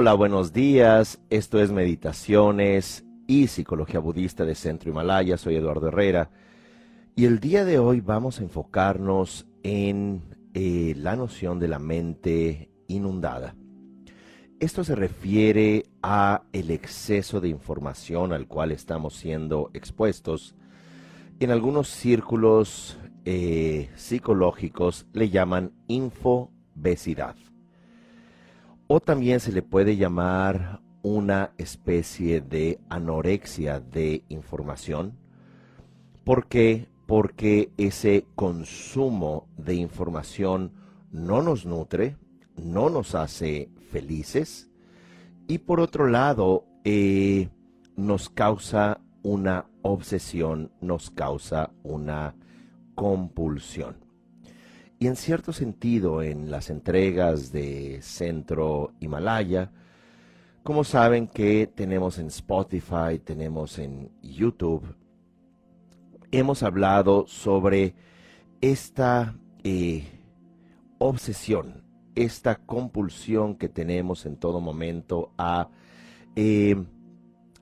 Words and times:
Hola, 0.00 0.14
buenos 0.14 0.54
días. 0.54 1.20
Esto 1.28 1.60
es 1.60 1.70
Meditaciones 1.70 3.04
y 3.26 3.48
Psicología 3.48 4.00
Budista 4.00 4.46
de 4.46 4.54
Centro 4.54 4.88
Himalaya. 4.88 5.36
Soy 5.36 5.56
Eduardo 5.56 5.88
Herrera. 5.88 6.30
Y 7.14 7.26
el 7.26 7.38
día 7.38 7.66
de 7.66 7.78
hoy 7.78 8.00
vamos 8.00 8.40
a 8.40 8.42
enfocarnos 8.42 9.46
en 9.62 10.22
eh, 10.54 10.94
la 10.96 11.16
noción 11.16 11.58
de 11.58 11.68
la 11.68 11.78
mente 11.78 12.70
inundada. 12.88 13.54
Esto 14.58 14.84
se 14.84 14.94
refiere 14.94 15.84
a 16.02 16.44
el 16.54 16.70
exceso 16.70 17.42
de 17.42 17.50
información 17.50 18.32
al 18.32 18.46
cual 18.46 18.72
estamos 18.72 19.14
siendo 19.16 19.68
expuestos. 19.74 20.54
En 21.40 21.50
algunos 21.50 21.88
círculos 21.88 22.98
eh, 23.26 23.90
psicológicos 23.96 25.06
le 25.12 25.28
llaman 25.28 25.72
infobesidad. 25.88 27.36
O 28.92 28.98
también 28.98 29.38
se 29.38 29.52
le 29.52 29.62
puede 29.62 29.96
llamar 29.96 30.80
una 31.02 31.52
especie 31.58 32.40
de 32.40 32.80
anorexia 32.88 33.78
de 33.78 34.24
información. 34.28 35.16
¿Por 36.24 36.48
qué? 36.48 36.88
Porque 37.06 37.70
ese 37.76 38.26
consumo 38.34 39.46
de 39.56 39.76
información 39.76 40.72
no 41.12 41.40
nos 41.40 41.66
nutre, 41.66 42.16
no 42.56 42.90
nos 42.90 43.14
hace 43.14 43.70
felices 43.92 44.68
y 45.46 45.58
por 45.58 45.78
otro 45.78 46.08
lado 46.08 46.64
eh, 46.82 47.48
nos 47.94 48.28
causa 48.28 49.00
una 49.22 49.66
obsesión, 49.82 50.72
nos 50.80 51.10
causa 51.10 51.70
una 51.84 52.34
compulsión. 52.96 54.09
Y 55.02 55.06
en 55.06 55.16
cierto 55.16 55.54
sentido, 55.54 56.22
en 56.22 56.50
las 56.50 56.68
entregas 56.68 57.52
de 57.52 58.00
Centro 58.02 58.92
Himalaya, 59.00 59.72
como 60.62 60.84
saben 60.84 61.26
que 61.26 61.66
tenemos 61.66 62.18
en 62.18 62.26
Spotify, 62.26 63.18
tenemos 63.24 63.78
en 63.78 64.10
YouTube, 64.20 64.94
hemos 66.30 66.62
hablado 66.62 67.26
sobre 67.26 67.94
esta 68.60 69.38
eh, 69.64 70.04
obsesión, 70.98 71.82
esta 72.14 72.56
compulsión 72.56 73.56
que 73.56 73.70
tenemos 73.70 74.26
en 74.26 74.36
todo 74.36 74.60
momento 74.60 75.32
a 75.38 75.70
eh, 76.36 76.76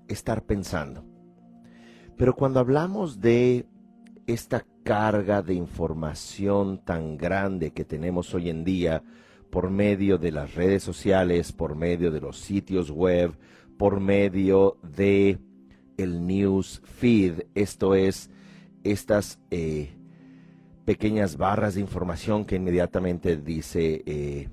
estar 0.09 0.43
pensando. 0.45 1.05
Pero 2.17 2.35
cuando 2.35 2.59
hablamos 2.59 3.21
de 3.21 3.65
esta 4.27 4.67
carga 4.89 5.43
de 5.43 5.53
información 5.53 6.79
tan 6.79 7.19
grande 7.19 7.73
que 7.73 7.85
tenemos 7.85 8.33
hoy 8.33 8.49
en 8.49 8.65
día 8.65 9.03
por 9.51 9.69
medio 9.69 10.17
de 10.17 10.33
las 10.33 10.55
redes 10.55 10.83
sociales, 10.83 11.53
por 11.53 11.75
medio 11.75 12.11
de 12.11 12.23
los 12.23 12.39
sitios 12.39 12.91
web, 12.91 13.37
por 13.77 14.01
medio 14.01 14.79
de 14.83 15.37
el 15.99 16.27
news 16.27 16.81
feed, 16.87 17.43
esto 17.55 17.95
es 17.95 18.31
estas 18.83 19.39
eh, 19.51 19.91
pequeñas 20.87 21.37
barras 21.37 21.75
de 21.75 21.83
información 21.83 22.47
que 22.47 22.57
inmediatamente 22.57 23.37
dice, 23.37 24.03
eh, 24.07 24.49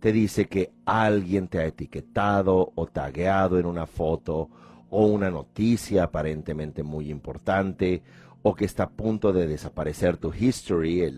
te 0.00 0.10
dice 0.10 0.46
que 0.46 0.72
alguien 0.86 1.48
te 1.48 1.58
ha 1.58 1.66
etiquetado 1.66 2.72
o 2.74 2.86
tagueado 2.86 3.58
en 3.58 3.66
una 3.66 3.84
foto 3.84 4.48
o 4.88 5.04
una 5.04 5.30
noticia 5.30 6.04
aparentemente 6.04 6.82
muy 6.82 7.10
importante 7.10 8.02
o 8.48 8.54
que 8.54 8.64
está 8.64 8.84
a 8.84 8.90
punto 8.90 9.32
de 9.32 9.48
desaparecer 9.48 10.18
tu 10.18 10.32
history, 10.32 11.12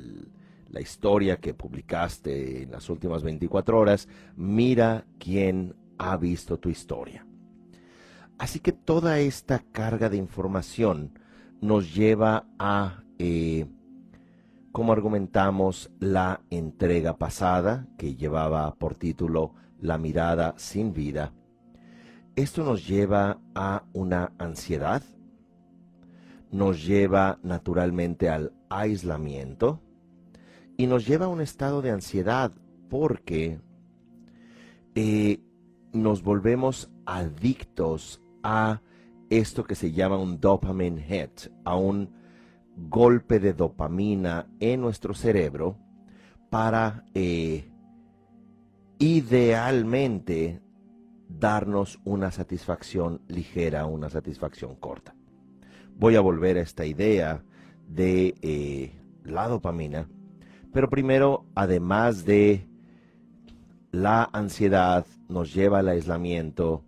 la 0.71 0.81
historia 0.81 1.37
que 1.37 1.53
publicaste 1.53 2.63
en 2.63 2.71
las 2.71 2.89
últimas 2.89 3.23
24 3.23 3.79
horas, 3.79 4.09
mira 4.35 5.05
quién 5.19 5.77
ha 5.99 6.17
visto 6.17 6.59
tu 6.59 6.71
historia. 6.71 7.27
Así 8.39 8.61
que 8.61 8.73
toda 8.73 9.21
esta 9.21 9.59
carga 9.59 10.09
de 10.09 10.17
información 10.17 11.19
nos 11.61 11.95
lleva 11.95 12.47
a 12.59 13.03
eh, 13.19 13.67
como 14.73 14.95
argumentamos 14.95 15.91
la 16.01 16.41
entrega 16.49 17.19
pasada, 17.19 17.89
que 17.99 18.17
llevaba 18.17 18.75
por 18.77 18.95
título 18.95 19.53
La 19.79 19.99
mirada 19.99 20.55
sin 20.57 20.95
vida, 20.95 21.35
esto 22.37 22.65
nos 22.65 22.89
lleva 22.89 23.39
a 23.55 23.83
una 23.93 24.33
ansiedad, 24.39 25.03
nos 26.51 26.85
lleva 26.85 27.39
naturalmente 27.43 28.29
al 28.29 28.53
aislamiento 28.69 29.81
y 30.77 30.87
nos 30.87 31.07
lleva 31.07 31.27
a 31.27 31.29
un 31.29 31.41
estado 31.41 31.83
de 31.83 31.91
ansiedad 31.91 32.53
porque 32.89 33.61
eh, 34.95 35.41
nos 35.93 36.23
volvemos 36.23 36.91
adictos 37.07 38.23
a 38.43 38.81
esto 39.31 39.65
que 39.65 39.75
se 39.75 39.93
llama 39.93 40.17
un 40.17 40.41
dopamine 40.41 41.03
hit, 41.03 41.53
a 41.65 41.77
un 41.77 42.11
golpe 42.77 43.41
de 43.41 43.53
dopamina 43.53 44.47
en 44.61 44.81
nuestro 44.81 45.15
cerebro 45.15 45.77
para 46.51 47.05
eh, 47.15 47.71
idealmente 48.99 50.63
darnos 51.29 52.01
una 52.05 52.31
satisfacción 52.31 53.21
ligera, 53.29 53.85
una 53.87 54.09
satisfacción 54.09 54.77
corta. 54.77 55.18
Voy 55.99 56.15
a 56.15 56.21
volver 56.21 56.59
a 56.59 56.63
esta 56.63 56.87
idea 56.87 57.43
de 57.89 58.37
eh, 58.41 58.93
la 59.25 59.49
dopamina, 59.49 60.09
pero 60.73 60.89
primero, 60.89 61.45
además 61.57 62.25
de 62.25 62.69
la 63.91 64.31
ansiedad, 64.33 65.05
nos 65.29 65.53
lleva 65.53 65.81
al 65.81 65.89
aislamiento, 65.89 66.85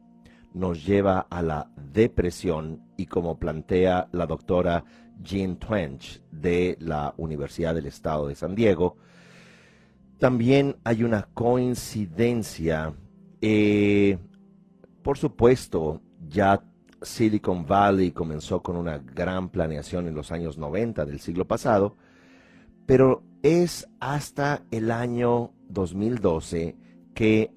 nos 0.54 0.87
lleva 0.87 1.26
a 1.28 1.43
la 1.43 1.72
depresión 1.93 2.84
y 2.97 3.06
como 3.06 3.37
plantea 3.41 4.09
la 4.12 4.26
doctora 4.26 4.84
Jean 5.20 5.56
Twench 5.56 6.22
de 6.31 6.76
la 6.78 7.12
Universidad 7.16 7.75
del 7.75 7.87
Estado 7.87 8.28
de 8.28 8.37
San 8.37 8.54
Diego, 8.54 8.97
también 10.19 10.76
hay 10.84 11.03
una 11.03 11.28
coincidencia. 11.34 12.94
Eh, 13.41 14.19
por 15.03 15.19
supuesto, 15.19 16.00
ya 16.28 16.62
Silicon 17.03 17.66
Valley 17.66 18.12
comenzó 18.12 18.62
con 18.62 18.77
una 18.77 18.99
gran 18.99 19.49
planeación 19.49 20.06
en 20.09 20.15
los 20.15 20.33
años 20.33 20.59
90 20.59 21.05
del 21.06 21.21
siglo 21.21 21.47
pasado, 21.47 21.97
pero 22.87 23.22
es 23.43 23.88
hasta 24.00 24.62
el 24.71 24.91
año 24.91 25.53
2012 25.69 26.77
que 27.15 27.53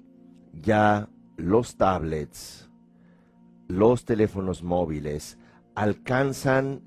ya 0.52 1.08
los 1.36 1.76
tablets, 1.76 2.70
los 3.68 4.04
teléfonos 4.04 4.62
móviles 4.62 5.38
alcanzan 5.74 6.82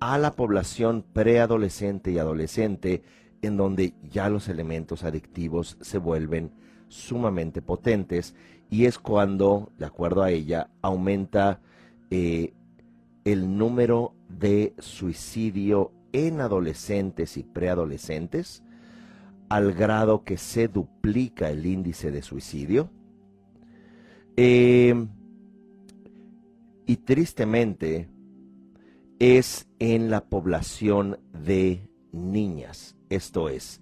a 0.00 0.18
la 0.18 0.32
población 0.32 1.04
preadolescente 1.12 2.12
y 2.12 2.18
adolescente 2.18 3.02
en 3.42 3.56
donde 3.56 3.94
ya 4.02 4.28
los 4.28 4.48
elementos 4.48 5.04
adictivos 5.04 5.78
se 5.80 5.98
vuelven 5.98 6.52
sumamente 6.88 7.62
potentes 7.62 8.34
y 8.70 8.84
es 8.84 8.98
cuando, 8.98 9.72
de 9.78 9.86
acuerdo 9.86 10.22
a 10.22 10.30
ella, 10.30 10.70
aumenta 10.82 11.60
eh, 12.10 12.54
el 13.24 13.56
número 13.56 14.14
de 14.28 14.74
suicidio 14.78 15.92
en 16.12 16.40
adolescentes 16.40 17.36
y 17.36 17.42
preadolescentes 17.42 18.62
al 19.48 19.72
grado 19.72 20.24
que 20.24 20.36
se 20.36 20.68
duplica 20.68 21.50
el 21.50 21.66
índice 21.66 22.10
de 22.10 22.22
suicidio. 22.22 22.90
Eh, 24.36 25.06
y 26.86 26.96
tristemente, 26.98 28.08
es 29.18 29.66
en 29.78 30.10
la 30.10 30.24
población 30.24 31.18
de 31.32 31.88
niñas, 32.12 32.96
esto 33.08 33.48
es, 33.48 33.80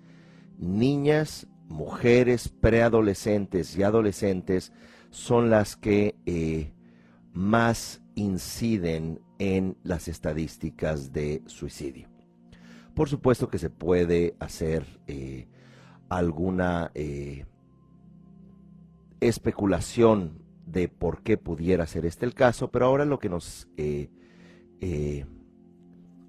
niñas, 0.58 1.46
mujeres, 1.68 2.48
preadolescentes 2.48 3.76
y 3.76 3.82
adolescentes 3.82 4.72
son 5.10 5.50
las 5.50 5.76
que 5.76 6.16
eh, 6.26 6.72
más 7.32 8.00
inciden 8.14 9.20
en 9.38 9.76
las 9.82 10.08
estadísticas 10.08 11.12
de 11.12 11.42
suicidio. 11.46 12.08
Por 12.94 13.08
supuesto 13.08 13.48
que 13.48 13.58
se 13.58 13.70
puede 13.70 14.36
hacer 14.38 14.86
eh, 15.06 15.48
alguna 16.08 16.92
eh, 16.94 17.44
especulación 19.20 20.42
de 20.66 20.88
por 20.88 21.22
qué 21.22 21.36
pudiera 21.36 21.86
ser 21.86 22.06
este 22.06 22.24
el 22.24 22.34
caso, 22.34 22.70
pero 22.70 22.86
ahora 22.86 23.04
lo 23.04 23.18
que 23.18 23.28
nos 23.28 23.68
eh, 23.76 24.10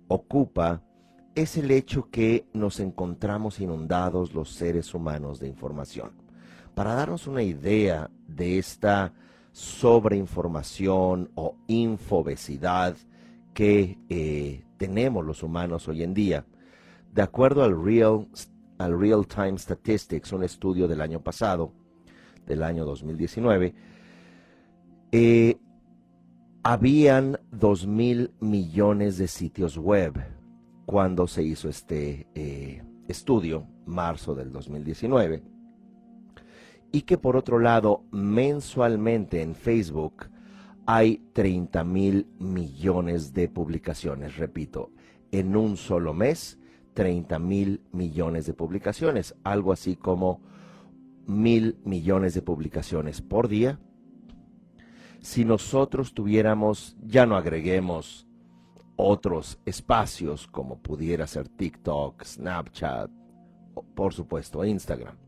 ocupa 0.08 0.82
es 1.36 1.58
el 1.58 1.70
hecho 1.72 2.10
que 2.10 2.48
nos 2.54 2.80
encontramos 2.80 3.60
inundados 3.60 4.34
los 4.34 4.50
seres 4.50 4.94
humanos 4.94 5.40
de 5.40 5.48
información. 5.48 6.12
Para 6.74 6.96
darnos 6.96 7.28
una 7.28 7.44
idea 7.44 8.10
de 8.28 8.58
esta 8.58 9.14
sobreinformación 9.56 11.32
o 11.34 11.56
infobesidad 11.68 12.98
que 13.54 13.98
eh, 14.10 14.66
tenemos 14.76 15.26
los 15.26 15.44
humanos 15.44 15.88
hoy 15.88 16.04
en 16.04 16.14
día, 16.14 16.46
de 17.14 17.22
acuerdo 17.22 17.64
al 17.64 17.82
Real, 17.82 18.28
al 18.78 19.00
Real 19.00 19.26
Time 19.26 19.58
Statistics, 19.58 20.34
un 20.34 20.44
estudio 20.44 20.90
del 20.90 21.00
año 21.00 21.22
pasado, 21.22 21.72
del 22.46 22.64
año 22.64 22.84
2019, 22.84 23.74
eh, 25.14 25.58
habían 26.62 27.40
2 27.52 27.88
mil 27.88 28.32
millones 28.42 29.18
de 29.18 29.30
sitios 29.30 29.78
web 29.78 30.22
cuando 30.86 31.28
se 31.28 31.44
hizo 31.44 31.70
este 31.70 32.28
eh, 32.36 32.84
estudio, 33.08 33.66
marzo 33.86 34.36
del 34.36 34.52
2019, 34.52 35.55
y 36.96 37.02
que 37.02 37.18
por 37.18 37.36
otro 37.36 37.60
lado, 37.60 38.06
mensualmente 38.12 39.42
en 39.42 39.54
Facebook 39.54 40.28
hay 40.86 41.18
30 41.34 41.84
mil 41.84 42.26
millones 42.40 43.34
de 43.34 43.50
publicaciones, 43.50 44.38
repito, 44.38 44.92
en 45.30 45.58
un 45.58 45.76
solo 45.76 46.14
mes, 46.14 46.58
30 46.94 47.38
mil 47.38 47.82
millones 47.92 48.46
de 48.46 48.54
publicaciones, 48.54 49.36
algo 49.44 49.74
así 49.74 49.98
como 49.98 50.40
mil 51.28 51.78
millones 51.84 52.34
de 52.34 52.42
publicaciones 52.42 53.22
por 53.22 53.50
día. 53.50 53.78
Si 55.20 55.44
nosotros 55.44 56.14
tuviéramos, 56.14 56.96
ya 57.06 57.26
no 57.26 57.36
agreguemos 57.36 58.26
otros 58.96 59.60
espacios 59.66 60.48
como 60.48 60.80
pudiera 60.80 61.28
ser 61.28 61.50
TikTok, 61.50 62.24
Snapchat, 62.24 63.12
por 63.94 64.14
supuesto 64.14 64.64
Instagram. 64.64 65.25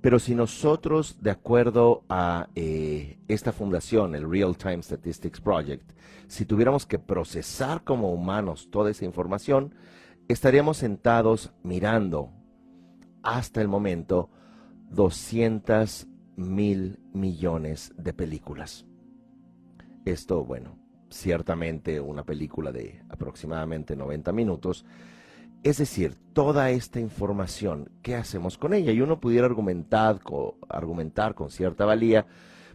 Pero 0.00 0.18
si 0.18 0.34
nosotros, 0.34 1.18
de 1.20 1.30
acuerdo 1.30 2.04
a 2.08 2.48
eh, 2.54 3.18
esta 3.28 3.52
fundación, 3.52 4.14
el 4.14 4.30
Real 4.30 4.56
Time 4.56 4.82
Statistics 4.82 5.40
Project, 5.40 5.92
si 6.26 6.46
tuviéramos 6.46 6.86
que 6.86 6.98
procesar 6.98 7.84
como 7.84 8.12
humanos 8.12 8.68
toda 8.70 8.90
esa 8.90 9.04
información, 9.04 9.74
estaríamos 10.28 10.78
sentados 10.78 11.52
mirando 11.62 12.30
hasta 13.22 13.60
el 13.60 13.68
momento 13.68 14.30
200 14.90 16.06
mil 16.36 16.98
millones 17.12 17.92
de 17.98 18.14
películas. 18.14 18.86
Esto, 20.06 20.44
bueno, 20.44 20.78
ciertamente 21.10 22.00
una 22.00 22.24
película 22.24 22.72
de 22.72 23.02
aproximadamente 23.10 23.96
90 23.96 24.32
minutos. 24.32 24.86
Es 25.62 25.76
decir, 25.76 26.14
toda 26.32 26.70
esta 26.70 27.00
información, 27.00 27.90
¿qué 28.02 28.14
hacemos 28.14 28.56
con 28.56 28.72
ella? 28.72 28.92
Y 28.92 29.02
uno 29.02 29.20
pudiera 29.20 29.46
argumentar, 29.46 30.20
con 31.34 31.50
cierta 31.50 31.84
valía, 31.84 32.26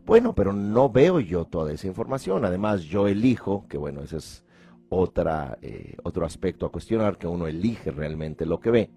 bueno, 0.05 0.35
pero 0.35 0.53
no 0.53 0.89
veo 0.89 1.19
yo 1.19 1.45
toda 1.45 1.73
esa 1.73 1.87
información. 1.87 2.45
Además, 2.45 2.83
yo 2.83 3.07
elijo, 3.07 3.65
que 3.67 3.79
bueno, 3.79 4.01
ese 4.01 4.17
es 4.17 4.45
otra, 4.89 5.57
eh, 5.63 5.95
otro 6.03 6.27
aspecto 6.27 6.67
a 6.67 6.71
cuestionar, 6.71 7.17
que 7.17 7.25
uno 7.25 7.47
elige 7.47 7.89
realmente 7.89 8.45
lo 8.45 8.59
que 8.59 8.69
ve. 8.69 8.91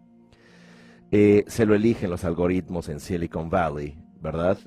Eh, 1.11 1.44
se 1.46 1.64
lo 1.64 1.75
eligen 1.75 2.11
los 2.11 2.25
algoritmos 2.25 2.91
en 2.91 3.00
Silicon 3.00 3.49
Valley, 3.49 3.96
¿verdad? 4.20 4.58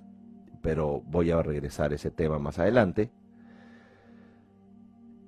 Pero 0.63 1.01
voy 1.06 1.29
a 1.29 1.44
regresar 1.44 1.91
a 1.91 1.95
ese 1.95 2.09
tema 2.09 2.39
más 2.39 2.57
adelante. 2.57 3.12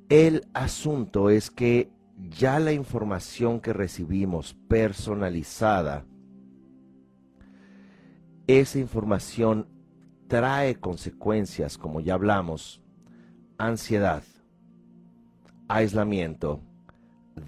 El 0.10 0.48
asunto 0.54 1.30
es 1.30 1.52
que 1.52 1.92
ya 2.30 2.60
la 2.60 2.72
información 2.72 3.60
que 3.60 3.74
recibimos 3.74 4.54
personalizada, 4.68 6.06
esa 8.48 8.80
información 8.80 9.68
trae 10.28 10.76
consecuencias, 10.76 11.78
como 11.78 12.00
ya 12.00 12.14
hablamos, 12.14 12.82
ansiedad, 13.58 14.24
aislamiento, 15.68 16.62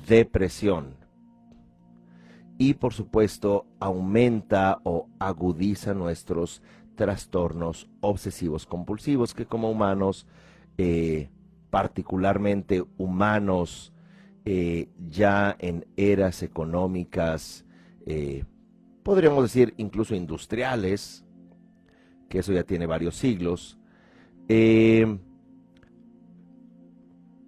depresión 0.08 0.96
y 2.58 2.76
por 2.76 2.94
supuesto 2.94 3.66
aumenta 3.80 4.80
o 4.84 5.10
agudiza 5.20 5.94
nuestros 5.94 6.62
trastornos 6.96 7.90
obsesivos 8.00 8.66
compulsivos 8.66 9.34
que 9.34 9.46
como 9.46 9.70
humanos, 9.70 10.26
eh, 10.78 11.30
particularmente 11.70 12.84
humanos 12.98 13.92
eh, 14.46 14.90
ya 15.10 15.56
en 15.60 15.86
eras 15.98 16.44
económicas, 16.44 17.66
eh, 18.06 18.44
podríamos 19.02 19.44
decir 19.44 19.74
incluso 19.78 20.14
industriales, 20.14 21.26
que 22.30 22.40
eso 22.40 22.54
ya 22.54 22.64
tiene 22.64 22.86
varios 22.86 23.16
siglos, 23.16 23.80
eh, 24.48 25.18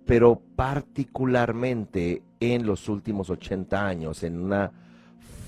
pero 0.06 0.42
particularmente 0.56 2.24
en 2.40 2.66
los 2.66 2.90
últimos 2.90 3.30
80 3.30 3.88
años, 3.88 4.24
en 4.24 4.40
una 4.40 4.72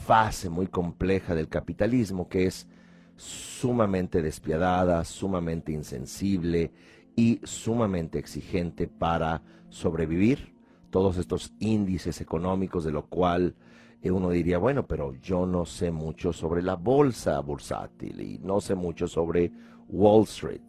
fase 0.06 0.50
muy 0.50 0.68
compleja 0.68 1.34
del 1.34 1.48
capitalismo 1.48 2.30
que 2.30 2.46
es 2.46 2.68
sumamente 3.16 4.22
despiadada, 4.22 5.04
sumamente 5.04 5.72
insensible 5.72 6.72
y 7.16 7.40
sumamente 7.44 8.20
exigente 8.20 8.88
para 8.88 9.42
sobrevivir, 9.70 10.59
todos 10.90 11.18
estos 11.18 11.54
índices 11.60 12.22
económicos 12.22 12.84
de 12.84 12.92
lo 12.92 13.06
cual 13.06 13.56
eh, 14.02 14.12
uno 14.12 14.30
diría, 14.30 14.58
bueno, 14.58 14.88
pero 14.88 15.14
yo 15.16 15.46
no 15.46 15.66
sé 15.66 15.92
mucho 15.92 16.34
sobre 16.34 16.62
la 16.62 16.76
bolsa 16.76 17.40
bursátil 17.42 18.22
y 18.22 18.40
no 18.40 18.62
sé 18.62 18.76
mucho 18.76 19.08
sobre 19.08 19.52
Wall 19.88 20.24
Street. 20.24 20.62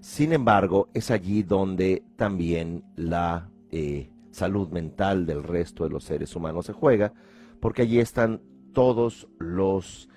Sin 0.00 0.32
embargo, 0.32 0.88
es 0.94 1.10
allí 1.10 1.42
donde 1.42 2.04
también 2.16 2.84
la 2.96 3.50
eh, 3.70 4.10
salud 4.30 4.68
mental 4.68 5.26
del 5.26 5.42
resto 5.42 5.84
de 5.84 5.90
los 5.90 6.04
seres 6.04 6.34
humanos 6.36 6.66
se 6.66 6.72
juega, 6.72 7.12
porque 7.60 7.82
allí 7.82 7.98
están 7.98 8.42
todos 8.72 9.28
los 9.38 10.08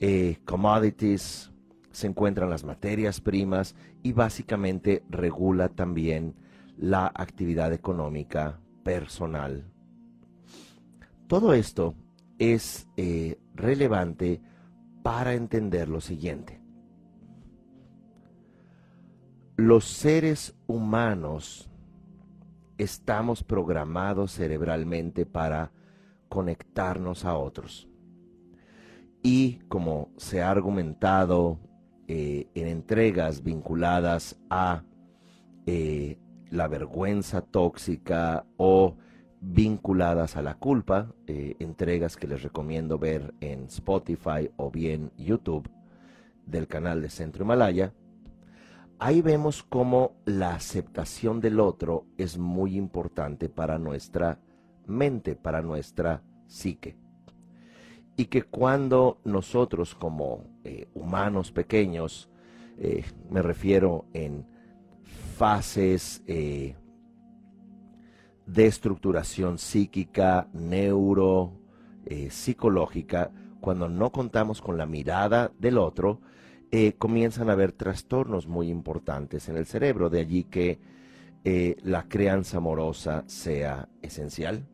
eh, 0.00 0.38
commodities, 0.44 1.52
se 1.90 2.06
encuentran 2.06 2.50
las 2.50 2.64
materias 2.64 3.20
primas 3.20 3.74
y 4.02 4.12
básicamente 4.12 5.02
regula 5.08 5.68
también 5.68 6.34
la 6.76 7.06
actividad 7.14 7.72
económica 7.72 8.58
personal. 8.82 9.64
Todo 11.26 11.54
esto 11.54 11.94
es 12.38 12.88
eh, 12.96 13.38
relevante 13.54 14.40
para 15.02 15.34
entender 15.34 15.88
lo 15.88 16.00
siguiente. 16.00 16.60
Los 19.56 19.84
seres 19.84 20.56
humanos 20.66 21.70
estamos 22.78 23.44
programados 23.44 24.32
cerebralmente 24.32 25.26
para 25.26 25.70
conectarnos 26.28 27.24
a 27.26 27.36
otros. 27.36 27.88
Y 29.22 29.58
como 29.68 30.12
se 30.16 30.40
ha 30.40 30.50
argumentado 30.50 31.58
eh, 32.08 32.48
en 32.54 32.66
entregas 32.68 33.42
vinculadas 33.42 34.40
a 34.48 34.82
eh, 35.66 36.18
la 36.50 36.68
vergüenza 36.68 37.40
tóxica 37.40 38.44
o 38.56 38.96
vinculadas 39.40 40.36
a 40.36 40.42
la 40.42 40.54
culpa, 40.54 41.14
eh, 41.26 41.56
entregas 41.60 42.16
que 42.16 42.26
les 42.26 42.42
recomiendo 42.42 42.98
ver 42.98 43.34
en 43.40 43.64
Spotify 43.64 44.50
o 44.56 44.70
bien 44.70 45.12
YouTube 45.16 45.70
del 46.44 46.66
canal 46.66 47.00
de 47.00 47.08
Centro 47.08 47.44
Himalaya, 47.44 47.94
ahí 48.98 49.22
vemos 49.22 49.62
cómo 49.62 50.12
la 50.26 50.54
aceptación 50.54 51.40
del 51.40 51.60
otro 51.60 52.04
es 52.18 52.36
muy 52.36 52.76
importante 52.76 53.48
para 53.48 53.78
nuestra 53.78 54.38
mente, 54.86 55.36
para 55.36 55.62
nuestra 55.62 56.22
psique. 56.46 56.96
Y 58.16 58.26
que 58.26 58.42
cuando 58.42 59.20
nosotros 59.24 59.94
como 59.94 60.44
eh, 60.64 60.88
humanos 60.92 61.52
pequeños, 61.52 62.28
eh, 62.76 63.04
me 63.30 63.40
refiero 63.40 64.04
en 64.12 64.46
fases 65.40 66.22
eh, 66.26 66.74
de 68.44 68.66
estructuración 68.66 69.56
psíquica, 69.56 70.48
neuro, 70.52 71.54
eh, 72.04 72.28
psicológica, 72.28 73.30
cuando 73.58 73.88
no 73.88 74.12
contamos 74.12 74.60
con 74.60 74.76
la 74.76 74.84
mirada 74.84 75.50
del 75.58 75.78
otro, 75.78 76.20
eh, 76.70 76.92
comienzan 76.92 77.48
a 77.48 77.54
haber 77.54 77.72
trastornos 77.72 78.48
muy 78.48 78.68
importantes 78.68 79.48
en 79.48 79.56
el 79.56 79.64
cerebro. 79.64 80.10
De 80.10 80.20
allí 80.20 80.44
que 80.44 80.78
la 81.84 82.06
crianza 82.06 82.58
amorosa 82.58 83.24
sea 83.26 83.88
esencial 84.02 84.66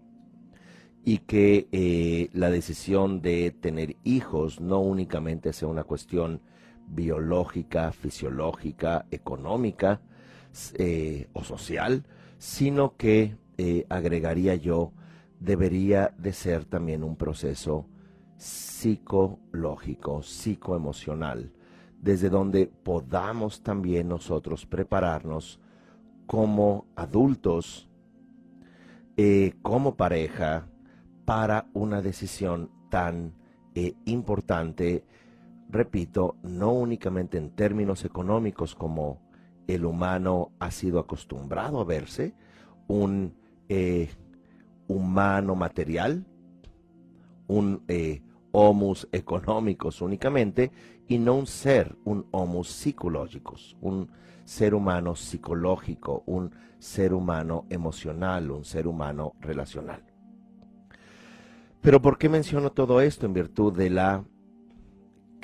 y 1.05 1.19
que 1.19 2.29
la 2.33 2.51
decisión 2.51 3.23
de 3.23 3.53
tener 3.53 3.99
hijos 4.03 4.61
no 4.61 4.81
únicamente 4.81 5.53
sea 5.53 5.69
una 5.69 5.85
cuestión 5.85 6.41
biológica, 6.89 7.93
fisiológica, 7.93 9.07
económica, 9.13 10.01
eh, 10.75 11.29
o 11.33 11.45
social, 11.45 12.05
sino 12.39 12.97
que, 12.97 13.37
eh, 13.59 13.87
agregaría 13.89 14.55
yo, 14.55 14.93
debería 15.41 16.15
de 16.19 16.33
ser 16.33 16.65
también 16.65 17.05
un 17.05 17.17
proceso 17.17 17.87
psicológico, 18.37 20.23
psicoemocional, 20.23 21.53
desde 22.01 22.31
donde 22.31 22.67
podamos 22.67 23.63
también 23.63 24.09
nosotros 24.09 24.67
prepararnos 24.67 25.61
como 26.27 26.87
adultos, 26.97 27.89
eh, 29.17 29.55
como 29.63 29.97
pareja, 29.97 30.69
para 31.25 31.67
una 31.73 32.03
decisión 32.03 32.71
tan 32.89 33.35
importante 34.07 35.05
repito, 35.69 36.37
no 36.43 36.73
únicamente 36.73 37.39
en 37.39 37.51
términos 37.51 38.05
económicos 38.05 38.75
como 38.75 39.26
el 39.67 39.85
humano 39.85 40.53
ha 40.59 40.71
sido 40.71 40.99
acostumbrado 40.99 41.81
a 41.81 41.85
verse, 41.85 42.35
un 42.89 43.35
eh, 43.69 44.11
humano 44.89 45.55
material, 45.55 46.25
un 47.49 47.83
eh, 47.89 48.23
homus 48.53 49.09
económicos 49.13 50.01
únicamente, 50.01 50.71
y 51.09 51.19
no 51.19 51.35
un 51.35 51.47
ser, 51.47 51.97
un 52.05 52.27
homus 52.31 52.69
psicológicos, 52.69 53.77
un 53.81 54.11
ser 54.45 54.75
humano 54.75 55.15
psicológico, 55.15 56.23
un 56.27 56.53
ser 56.79 57.13
humano 57.13 57.67
emocional, 57.71 58.51
un 58.51 58.65
ser 58.65 58.87
humano 58.87 59.35
relacional. 59.41 60.03
Pero 61.81 62.03
¿por 62.03 62.19
qué 62.19 62.29
menciono 62.29 62.73
todo 62.73 63.01
esto? 63.01 63.27
En 63.27 63.33
virtud 63.33 63.73
de 63.77 63.91
la 63.91 64.25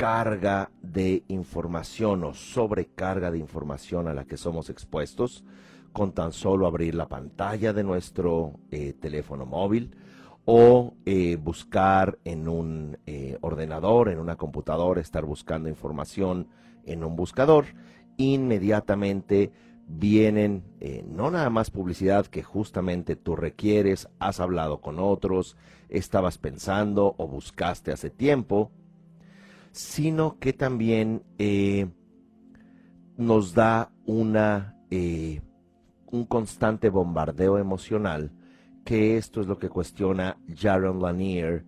carga 0.02 0.68
de 0.82 1.22
información 1.28 2.24
o 2.24 2.34
sobrecarga 2.34 3.30
de 3.30 3.38
información 3.38 4.08
a 4.08 4.14
la 4.14 4.24
que 4.24 4.36
somos 4.36 4.68
expuestos 4.68 5.44
con 5.92 6.10
tan 6.10 6.32
solo 6.32 6.66
abrir 6.66 6.96
la 6.96 7.06
pantalla 7.06 7.72
de 7.72 7.84
nuestro 7.84 8.58
eh, 8.72 8.94
teléfono 8.94 9.46
móvil 9.46 9.94
o 10.44 10.94
eh, 11.06 11.36
buscar 11.36 12.18
en 12.24 12.48
un 12.48 12.98
eh, 13.06 13.38
ordenador, 13.42 14.08
en 14.08 14.18
una 14.18 14.34
computadora, 14.34 15.00
estar 15.00 15.24
buscando 15.24 15.68
información 15.68 16.48
en 16.84 17.04
un 17.04 17.14
buscador, 17.14 17.66
inmediatamente 18.16 19.52
vienen 19.86 20.64
no 21.06 21.30
nada 21.30 21.48
más 21.48 21.70
publicidad 21.70 22.26
que 22.26 22.42
justamente 22.42 23.14
tú 23.14 23.36
requieres, 23.36 24.08
has 24.18 24.40
hablado 24.40 24.80
con 24.80 24.98
otros, 24.98 25.56
estabas 25.90 26.38
pensando 26.38 27.14
o 27.18 27.28
buscaste 27.28 27.92
hace 27.92 28.10
tiempo, 28.10 28.72
sino 29.72 30.38
que 30.38 30.52
también 30.52 31.22
nos 33.16 33.54
da 33.54 33.90
una 34.06 34.76
un 36.12 36.26
constante 36.26 36.90
bombardeo 36.90 37.58
emocional, 37.58 38.30
que 38.84 39.16
esto 39.16 39.40
es 39.40 39.46
lo 39.46 39.58
que 39.58 39.68
cuestiona 39.68 40.36
Jaron 40.54 41.00
Lanier, 41.00 41.64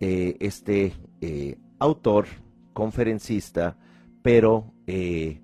eh, 0.00 0.36
este 0.40 0.94
eh, 1.20 1.58
autor, 1.78 2.26
conferencista, 2.72 3.76
pero 4.22 4.72
eh, 4.86 5.42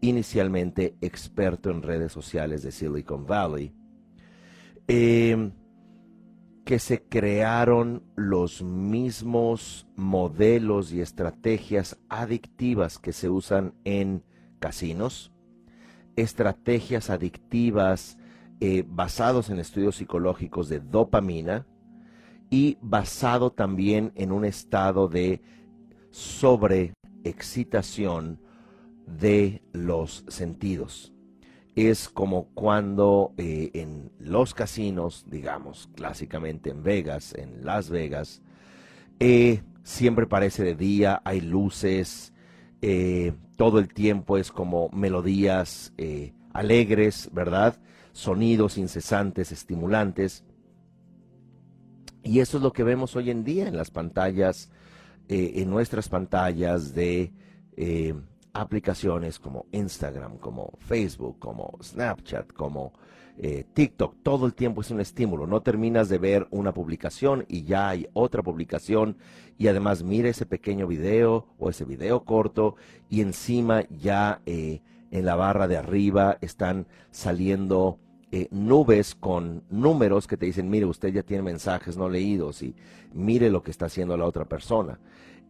inicialmente 0.00 0.96
experto 1.00 1.70
en 1.70 1.82
redes 1.82 2.10
sociales 2.10 2.62
de 2.62 2.72
Silicon 2.72 3.26
Valley, 3.26 3.72
que 6.64 6.78
se 6.78 7.02
crearon 7.02 8.02
los 8.16 8.62
mismos 8.62 9.86
modelos 9.96 10.92
y 10.92 11.00
estrategias 11.00 11.98
adictivas 12.08 12.98
que 12.98 13.12
se 13.12 13.28
usan 13.28 13.74
en 13.84 14.22
casinos, 14.58 15.32
estrategias 16.16 17.10
adictivas 17.10 18.18
eh, 18.60 18.84
basados 18.86 19.50
en 19.50 19.58
estudios 19.58 19.96
psicológicos 19.96 20.68
de 20.68 20.80
dopamina 20.80 21.66
y 22.50 22.78
basado 22.82 23.52
también 23.52 24.12
en 24.16 24.32
un 24.32 24.44
estado 24.44 25.08
de 25.08 25.40
sobreexcitación 26.10 28.40
de 29.06 29.62
los 29.72 30.24
sentidos. 30.28 31.14
Es 31.88 32.10
como 32.10 32.48
cuando 32.52 33.32
eh, 33.38 33.70
en 33.72 34.12
los 34.18 34.52
casinos, 34.52 35.24
digamos, 35.30 35.88
clásicamente 35.94 36.68
en 36.68 36.82
Vegas, 36.82 37.34
en 37.34 37.64
Las 37.64 37.88
Vegas, 37.88 38.42
eh, 39.18 39.62
siempre 39.82 40.26
parece 40.26 40.62
de 40.62 40.74
día, 40.74 41.22
hay 41.24 41.40
luces, 41.40 42.34
eh, 42.82 43.32
todo 43.56 43.78
el 43.78 43.88
tiempo 43.88 44.36
es 44.36 44.52
como 44.52 44.90
melodías 44.90 45.94
alegres, 46.52 47.30
¿verdad? 47.32 47.78
Sonidos 48.12 48.76
incesantes, 48.76 49.50
estimulantes. 49.50 50.44
Y 52.22 52.40
eso 52.40 52.58
es 52.58 52.62
lo 52.62 52.74
que 52.74 52.84
vemos 52.84 53.16
hoy 53.16 53.30
en 53.30 53.42
día 53.42 53.68
en 53.68 53.76
las 53.78 53.90
pantallas, 53.90 54.70
en 55.28 55.70
nuestras 55.70 56.10
pantallas 56.10 56.94
de 56.94 57.32
aplicaciones 58.52 59.38
como 59.38 59.66
Instagram, 59.72 60.38
como 60.38 60.72
Facebook, 60.78 61.38
como 61.38 61.78
Snapchat, 61.82 62.52
como 62.52 62.92
eh, 63.42 63.64
TikTok, 63.72 64.16
todo 64.22 64.44
el 64.46 64.54
tiempo 64.54 64.82
es 64.82 64.90
un 64.90 65.00
estímulo. 65.00 65.46
No 65.46 65.62
terminas 65.62 66.08
de 66.08 66.18
ver 66.18 66.46
una 66.50 66.74
publicación 66.74 67.46
y 67.48 67.62
ya 67.62 67.88
hay 67.88 68.06
otra 68.12 68.42
publicación 68.42 69.16
y 69.56 69.68
además 69.68 70.02
mira 70.02 70.28
ese 70.28 70.46
pequeño 70.46 70.86
video 70.86 71.46
o 71.58 71.70
ese 71.70 71.84
video 71.84 72.24
corto 72.24 72.76
y 73.08 73.22
encima 73.22 73.84
ya 73.88 74.42
eh, 74.46 74.82
en 75.10 75.24
la 75.24 75.36
barra 75.36 75.68
de 75.68 75.78
arriba 75.78 76.38
están 76.40 76.86
saliendo 77.10 77.98
eh, 78.32 78.46
nubes 78.50 79.14
con 79.14 79.64
números 79.70 80.26
que 80.26 80.36
te 80.36 80.46
dicen, 80.46 80.70
mire, 80.70 80.86
usted 80.86 81.08
ya 81.08 81.22
tiene 81.22 81.42
mensajes 81.42 81.96
no 81.96 82.08
leídos 82.08 82.62
y 82.62 82.76
mire 83.12 83.50
lo 83.50 83.62
que 83.62 83.70
está 83.70 83.86
haciendo 83.86 84.16
la 84.16 84.26
otra 84.26 84.44
persona. 84.44 85.00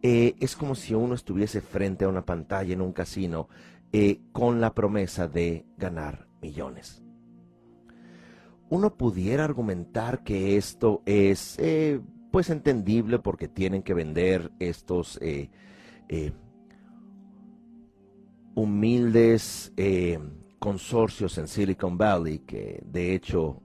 Es 0.01 0.55
como 0.55 0.75
si 0.75 0.93
uno 0.93 1.13
estuviese 1.13 1.61
frente 1.61 2.05
a 2.05 2.09
una 2.09 2.25
pantalla 2.25 2.73
en 2.73 2.81
un 2.81 2.91
casino 2.93 3.47
con 4.31 4.61
la 4.61 4.73
promesa 4.73 5.27
de 5.27 5.65
ganar 5.77 6.27
millones. 6.41 7.03
Uno 8.69 8.95
pudiera 8.95 9.43
argumentar 9.43 10.23
que 10.23 10.55
esto 10.55 11.01
es 11.05 11.57
eh, 11.59 11.99
pues 12.31 12.49
entendible 12.49 13.19
porque 13.19 13.49
tienen 13.49 13.83
que 13.83 13.93
vender 13.93 14.49
estos 14.59 15.19
eh, 15.21 15.49
eh, 16.07 16.31
humildes 18.55 19.73
consorcios 20.57 21.37
en 21.37 21.49
Silicon 21.49 21.97
Valley 21.97 22.39
que 22.39 22.81
de 22.85 23.13
hecho 23.13 23.61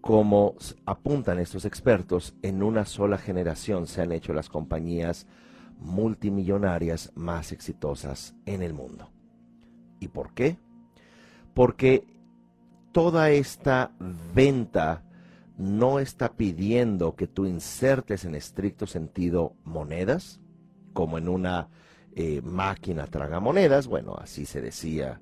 como 0.00 0.54
apuntan 0.86 1.38
estos 1.38 1.64
expertos 1.64 2.34
en 2.42 2.62
una 2.62 2.84
sola 2.84 3.18
generación 3.18 3.86
se 3.86 4.02
han 4.02 4.12
hecho 4.12 4.32
las 4.32 4.48
compañías 4.48 5.26
multimillonarias 5.80 7.12
más 7.14 7.52
exitosas 7.52 8.34
en 8.46 8.62
el 8.62 8.74
mundo. 8.74 9.10
¿Y 10.00 10.08
por 10.08 10.32
qué? 10.34 10.58
Porque 11.54 12.04
toda 12.92 13.30
esta 13.30 13.92
venta 14.34 15.04
no 15.56 15.98
está 15.98 16.32
pidiendo 16.32 17.16
que 17.16 17.26
tú 17.26 17.46
insertes 17.46 18.24
en 18.24 18.34
estricto 18.34 18.86
sentido 18.86 19.54
monedas, 19.64 20.40
como 20.92 21.18
en 21.18 21.28
una 21.28 21.68
eh, 22.14 22.40
máquina 22.42 23.06
tragamonedas, 23.06 23.88
bueno, 23.88 24.16
así 24.18 24.46
se 24.46 24.60
decía 24.60 25.20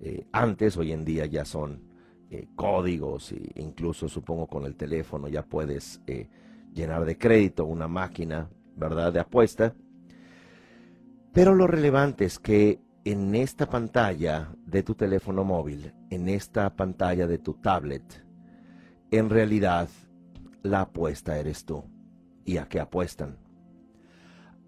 eh, 0.00 0.26
antes, 0.32 0.76
hoy 0.76 0.92
en 0.92 1.04
día 1.04 1.26
ya 1.26 1.44
son 1.44 1.82
eh, 2.30 2.48
códigos 2.54 3.32
e 3.32 3.52
incluso 3.56 4.08
supongo 4.08 4.46
con 4.46 4.64
el 4.64 4.76
teléfono 4.76 5.28
ya 5.28 5.42
puedes 5.42 6.00
llenar 6.74 7.04
de 7.04 7.16
crédito 7.16 7.64
una 7.64 7.88
máquina, 7.88 8.48
¿verdad?, 8.76 9.12
de 9.12 9.20
apuesta. 9.20 9.74
Pero 11.32 11.54
lo 11.54 11.66
relevante 11.66 12.24
es 12.24 12.38
que 12.38 12.80
en 13.04 13.34
esta 13.34 13.68
pantalla 13.68 14.54
de 14.66 14.82
tu 14.82 14.94
teléfono 14.94 15.44
móvil, 15.44 15.94
en 16.10 16.28
esta 16.28 16.74
pantalla 16.74 17.26
de 17.26 17.38
tu 17.38 17.54
tablet, 17.54 18.24
en 19.10 19.30
realidad 19.30 19.88
la 20.62 20.82
apuesta 20.82 21.38
eres 21.38 21.64
tú. 21.64 21.84
¿Y 22.44 22.56
a 22.56 22.68
qué 22.68 22.80
apuestan? 22.80 23.38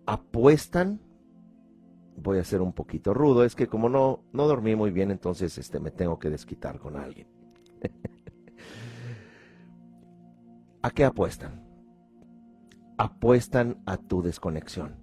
Apuestan, 0.07 1.01
voy 2.17 2.39
a 2.39 2.45
ser 2.45 2.61
un 2.61 2.73
poquito 2.73 3.15
rudo, 3.15 3.45
es 3.45 3.55
que 3.55 3.67
como 3.67 3.89
no, 3.89 4.25
no 4.33 4.47
dormí 4.47 4.75
muy 4.75 4.91
bien, 4.91 5.11
entonces 5.11 5.57
este, 5.59 5.81
me 5.81 5.91
tengo 5.91 6.19
que 6.19 6.31
desquitar 6.31 6.79
con 6.79 6.97
alguien. 6.97 7.40
¿A 10.83 10.91
qué 10.91 11.05
apuestan? 11.05 11.63
Apuestan 12.97 13.83
a 13.87 13.97
tu 13.97 14.23
desconexión. 14.23 14.97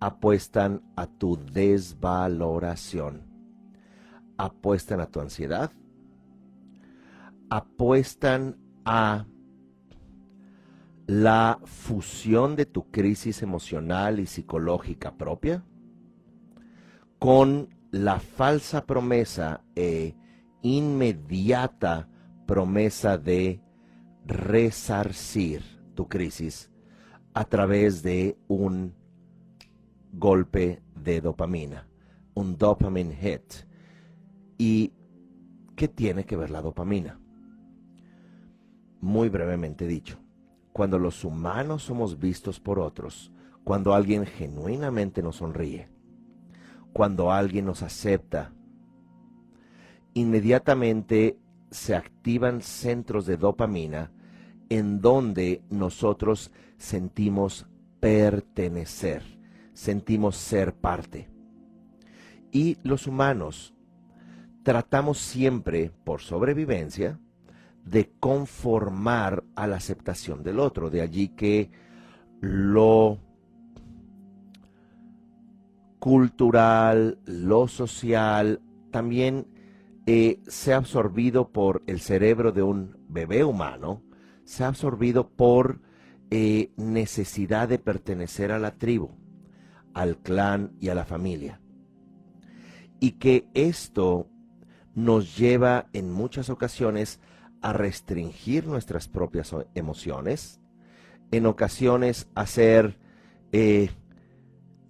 Apuestan 0.00 0.82
a 0.94 1.06
tu 1.08 1.36
desvaloración, 1.36 3.26
apuestan 4.36 5.00
a 5.00 5.06
tu 5.06 5.18
ansiedad, 5.18 5.72
apuestan 7.50 8.56
a 8.84 9.26
la 11.08 11.58
fusión 11.64 12.54
de 12.54 12.66
tu 12.66 12.92
crisis 12.92 13.42
emocional 13.42 14.20
y 14.20 14.26
psicológica 14.26 15.16
propia 15.16 15.64
con 17.18 17.74
la 17.90 18.20
falsa 18.20 18.86
promesa 18.86 19.64
e 19.74 20.14
inmediata 20.62 22.08
promesa 22.46 23.18
de 23.18 23.60
resarcir 24.26 25.62
tu 25.94 26.08
crisis 26.08 26.70
a 27.34 27.44
través 27.44 28.02
de 28.02 28.36
un 28.48 28.94
golpe 30.12 30.82
de 30.94 31.20
dopamina, 31.20 31.88
un 32.34 32.56
dopamine 32.56 33.14
hit. 33.14 33.66
¿Y 34.56 34.92
qué 35.76 35.88
tiene 35.88 36.24
que 36.24 36.36
ver 36.36 36.50
la 36.50 36.62
dopamina? 36.62 37.20
Muy 39.00 39.28
brevemente 39.28 39.86
dicho, 39.86 40.18
cuando 40.72 40.98
los 40.98 41.24
humanos 41.24 41.84
somos 41.84 42.18
vistos 42.18 42.58
por 42.58 42.80
otros 42.80 43.30
cuando 43.68 43.92
alguien 43.92 44.24
genuinamente 44.24 45.22
nos 45.22 45.36
sonríe, 45.36 45.90
cuando 46.94 47.30
alguien 47.30 47.66
nos 47.66 47.82
acepta, 47.82 48.50
inmediatamente 50.18 51.38
se 51.70 51.94
activan 51.94 52.62
centros 52.62 53.26
de 53.26 53.36
dopamina 53.36 54.10
en 54.68 55.00
donde 55.00 55.62
nosotros 55.70 56.50
sentimos 56.76 57.66
pertenecer, 58.00 59.22
sentimos 59.72 60.36
ser 60.36 60.74
parte. 60.74 61.28
Y 62.50 62.78
los 62.82 63.06
humanos 63.06 63.74
tratamos 64.62 65.18
siempre, 65.18 65.90
por 66.04 66.20
sobrevivencia, 66.20 67.18
de 67.84 68.10
conformar 68.20 69.44
a 69.54 69.66
la 69.66 69.76
aceptación 69.76 70.42
del 70.42 70.58
otro. 70.58 70.90
De 70.90 71.00
allí 71.00 71.28
que 71.28 71.70
lo 72.40 73.18
cultural, 75.98 77.18
lo 77.24 77.68
social, 77.68 78.60
también 78.90 79.46
eh, 80.10 80.40
se 80.46 80.72
ha 80.72 80.78
absorbido 80.78 81.50
por 81.50 81.82
el 81.86 82.00
cerebro 82.00 82.50
de 82.50 82.62
un 82.62 82.96
bebé 83.10 83.44
humano, 83.44 84.02
se 84.44 84.64
ha 84.64 84.68
absorbido 84.68 85.28
por 85.28 85.82
eh, 86.30 86.70
necesidad 86.78 87.68
de 87.68 87.78
pertenecer 87.78 88.50
a 88.50 88.58
la 88.58 88.78
tribu, 88.78 89.10
al 89.92 90.16
clan 90.16 90.72
y 90.80 90.88
a 90.88 90.94
la 90.94 91.04
familia. 91.04 91.60
Y 93.00 93.18
que 93.18 93.48
esto 93.52 94.30
nos 94.94 95.36
lleva 95.36 95.90
en 95.92 96.10
muchas 96.10 96.48
ocasiones 96.48 97.20
a 97.60 97.74
restringir 97.74 98.66
nuestras 98.66 99.08
propias 99.08 99.54
emociones, 99.74 100.58
en 101.32 101.44
ocasiones 101.44 102.30
a 102.34 102.46
ser 102.46 102.98
eh, 103.52 103.90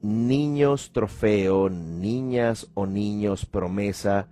niños 0.00 0.92
trofeo, 0.92 1.70
niñas 1.70 2.70
o 2.74 2.86
niños 2.86 3.46
promesa, 3.46 4.28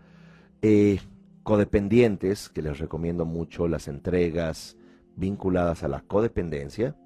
eh, 0.68 1.00
codependientes, 1.44 2.48
que 2.48 2.60
les 2.60 2.80
recomiendo 2.80 3.24
mucho 3.24 3.68
las 3.68 3.86
entregas 3.86 4.76
vinculadas 5.14 5.84
a 5.84 5.88
la 5.88 6.00
codependencia, 6.00 6.96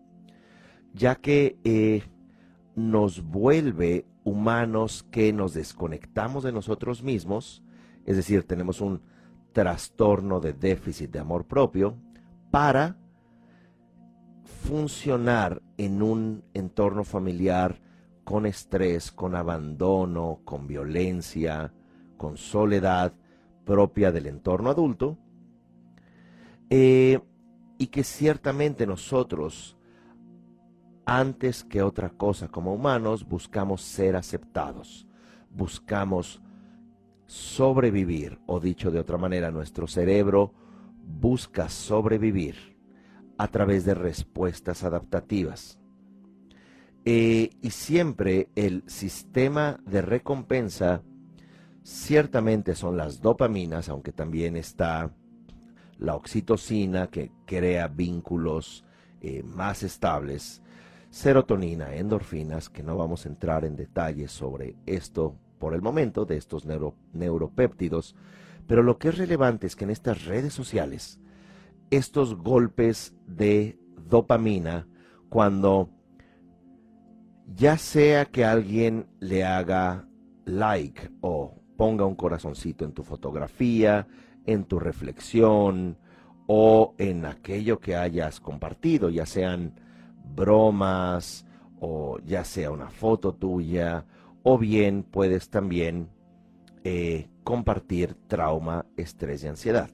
ya 0.95 1.17
que 1.17 1.59
eh, 1.65 2.03
nos 2.75 3.23
vuelve 3.23 4.07
humanos 4.25 5.07
que 5.11 5.35
nos 5.35 5.53
desconectamos 5.53 6.43
de 6.43 6.53
nosotros 6.53 7.03
mismos, 7.03 7.63
es 8.07 8.17
decir, 8.17 8.45
tenemos 8.45 8.81
un 8.81 9.03
trastorno 9.53 10.41
de 10.41 10.55
déficit 10.55 11.11
de 11.11 11.19
amor 11.19 11.45
propio, 11.45 11.99
para 12.51 12.97
funcionar 14.63 15.61
en 15.77 16.01
un 16.01 16.45
entorno 16.55 17.05
familiar 17.05 17.79
con 18.25 18.47
estrés, 18.47 19.13
con 19.13 19.35
abandono, 19.35 20.41
con 20.47 20.67
violencia, 20.67 21.75
con 22.17 22.39
soledad 22.39 23.13
propia 23.71 24.11
del 24.11 24.27
entorno 24.27 24.69
adulto, 24.69 25.17
eh, 26.71 27.21
y 27.79 27.87
que 27.87 28.03
ciertamente 28.03 28.85
nosotros, 28.85 29.79
antes 31.07 31.63
que 31.63 31.81
otra 31.81 32.11
cosa 32.11 32.49
como 32.49 32.75
humanos, 32.75 33.25
buscamos 33.29 33.83
ser 33.83 34.17
aceptados, 34.17 35.07
buscamos 35.51 36.43
sobrevivir, 37.27 38.41
o 38.47 38.59
dicho 38.59 38.91
de 38.91 38.99
otra 38.99 39.19
manera, 39.19 39.53
nuestro 39.53 39.87
cerebro 39.87 40.53
busca 41.05 41.69
sobrevivir 41.69 42.77
a 43.39 43.47
través 43.47 43.85
de 43.85 43.95
respuestas 43.95 44.83
adaptativas. 44.83 45.79
Eh, 47.05 47.51
y 47.63 47.71
siempre 47.71 48.49
el 48.57 48.83
sistema 48.89 49.79
de 49.87 50.03
recompensa 50.03 51.05
ciertamente 51.83 52.75
son 52.75 52.97
las 52.97 53.21
dopaminas, 53.21 53.89
aunque 53.89 54.13
también 54.13 54.57
está 54.57 55.13
la 55.99 56.15
oxitocina 56.15 57.09
que 57.09 57.31
crea 57.47 57.89
vínculos 57.89 58.85
eh, 59.21 59.43
más 59.43 59.83
estables, 59.83 60.63
serotonina, 61.11 61.95
endorfinas, 61.95 62.69
que 62.69 62.83
no 62.83 62.97
vamos 62.97 63.27
a 63.27 63.29
entrar 63.29 63.65
en 63.65 63.77
detalles 63.77 64.33
sobre 64.33 64.77
esto 64.87 65.37
por 65.59 65.75
el 65.75 65.83
momento, 65.83 66.25
de 66.25 66.37
estos 66.39 66.65
neuropéptidos, 67.13 68.17
pero 68.67 68.83
lo 68.83 68.99
que 68.99 69.09
es 69.09 69.19
relevante 69.19 69.67
es 69.67 69.77
que 69.77 69.85
en 69.85 69.91
estas 69.91 70.25
redes 70.25 70.55
sociales, 70.55 71.21
estos 71.91 72.37
golpes 72.37 73.15
de 73.27 73.79
dopamina, 74.09 74.87
cuando 75.29 75.91
ya 77.47 77.77
sea 77.77 78.25
que 78.25 78.45
alguien 78.45 79.07
le 79.19 79.45
haga 79.45 80.09
like 80.47 81.11
o 81.21 81.60
ponga 81.81 82.05
un 82.05 82.15
corazoncito 82.15 82.85
en 82.85 82.93
tu 82.93 83.05
fotografía, 83.05 84.07
en 84.45 84.65
tu 84.65 84.79
reflexión 84.79 85.97
o 86.47 86.95
en 86.99 87.25
aquello 87.25 87.81
que 87.81 87.97
hayas 87.97 88.39
compartido, 88.39 89.09
ya 89.09 89.25
sean 89.25 89.81
bromas 90.23 91.47
o 91.81 92.19
ya 92.19 92.45
sea 92.45 92.71
una 92.71 92.91
foto 92.91 93.33
tuya, 93.33 94.05
o 94.43 94.59
bien 94.59 95.05
puedes 95.05 95.49
también 95.49 96.11
eh, 96.85 97.31
compartir 97.45 98.15
trauma, 98.27 98.85
estrés 98.99 99.43
y 99.45 99.47
ansiedad. 99.47 99.89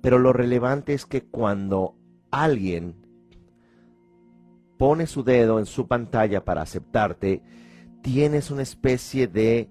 Pero 0.00 0.18
lo 0.18 0.32
relevante 0.32 0.94
es 0.94 1.06
que 1.06 1.22
cuando 1.22 1.94
alguien 2.32 3.06
pone 4.78 5.06
su 5.06 5.22
dedo 5.22 5.60
en 5.60 5.66
su 5.66 5.86
pantalla 5.86 6.44
para 6.44 6.62
aceptarte, 6.62 7.40
tienes 8.02 8.50
una 8.50 8.62
especie 8.62 9.28
de 9.28 9.70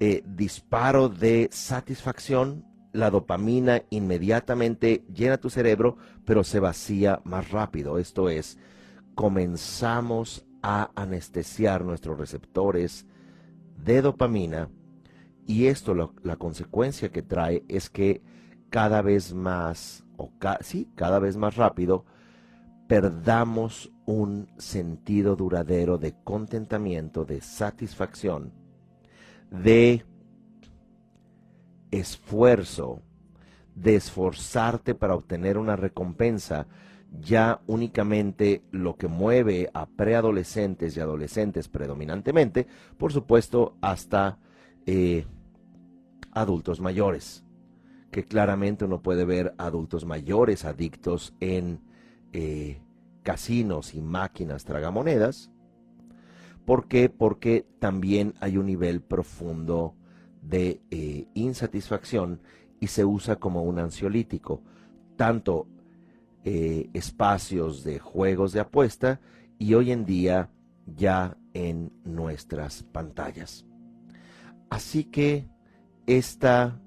eh, 0.00 0.22
disparo 0.24 1.08
de 1.08 1.48
satisfacción, 1.50 2.64
la 2.92 3.10
dopamina 3.10 3.82
inmediatamente 3.90 5.04
llena 5.12 5.38
tu 5.38 5.50
cerebro, 5.50 5.96
pero 6.24 6.44
se 6.44 6.60
vacía 6.60 7.20
más 7.24 7.50
rápido. 7.50 7.98
Esto 7.98 8.28
es, 8.28 8.58
comenzamos 9.14 10.46
a 10.62 10.90
anestesiar 10.94 11.84
nuestros 11.84 12.18
receptores 12.18 13.06
de 13.76 14.02
dopamina 14.02 14.70
y 15.46 15.66
esto 15.66 15.94
la 16.22 16.36
consecuencia 16.36 17.10
que 17.10 17.22
trae 17.22 17.64
es 17.68 17.90
que 17.90 18.22
cada 18.70 19.02
vez 19.02 19.34
más, 19.34 20.04
o 20.16 20.30
sí, 20.60 20.90
cada 20.94 21.18
vez 21.18 21.36
más 21.36 21.56
rápido, 21.56 22.04
perdamos 22.86 23.92
un 24.06 24.48
sentido 24.58 25.36
duradero 25.36 25.98
de 25.98 26.14
contentamiento, 26.22 27.24
de 27.24 27.40
satisfacción 27.40 28.57
de 29.50 30.04
esfuerzo, 31.90 33.02
de 33.74 33.96
esforzarte 33.96 34.94
para 34.94 35.14
obtener 35.14 35.58
una 35.58 35.76
recompensa, 35.76 36.66
ya 37.20 37.60
únicamente 37.66 38.62
lo 38.70 38.96
que 38.96 39.08
mueve 39.08 39.70
a 39.72 39.86
preadolescentes 39.86 40.96
y 40.96 41.00
adolescentes 41.00 41.68
predominantemente, 41.68 42.66
por 42.98 43.12
supuesto, 43.12 43.76
hasta 43.80 44.38
eh, 44.86 45.24
adultos 46.32 46.80
mayores, 46.80 47.44
que 48.10 48.24
claramente 48.24 48.84
uno 48.84 49.00
puede 49.00 49.24
ver 49.24 49.54
adultos 49.58 50.04
mayores 50.04 50.64
adictos 50.64 51.34
en 51.40 51.80
eh, 52.32 52.82
casinos 53.22 53.94
y 53.94 54.02
máquinas 54.02 54.64
tragamonedas, 54.64 55.50
¿Por 56.68 56.86
qué? 56.86 57.08
Porque 57.08 57.64
también 57.78 58.34
hay 58.40 58.58
un 58.58 58.66
nivel 58.66 59.00
profundo 59.00 59.94
de 60.42 60.82
eh, 60.90 61.26
insatisfacción 61.32 62.42
y 62.78 62.88
se 62.88 63.06
usa 63.06 63.36
como 63.36 63.62
un 63.62 63.78
ansiolítico, 63.78 64.60
tanto 65.16 65.66
eh, 66.44 66.90
espacios 66.92 67.84
de 67.84 67.98
juegos 67.98 68.52
de 68.52 68.60
apuesta 68.60 69.18
y 69.58 69.72
hoy 69.72 69.92
en 69.92 70.04
día 70.04 70.50
ya 70.84 71.38
en 71.54 71.90
nuestras 72.04 72.82
pantallas. 72.82 73.64
Así 74.68 75.04
que 75.04 75.48
esta 76.06 76.82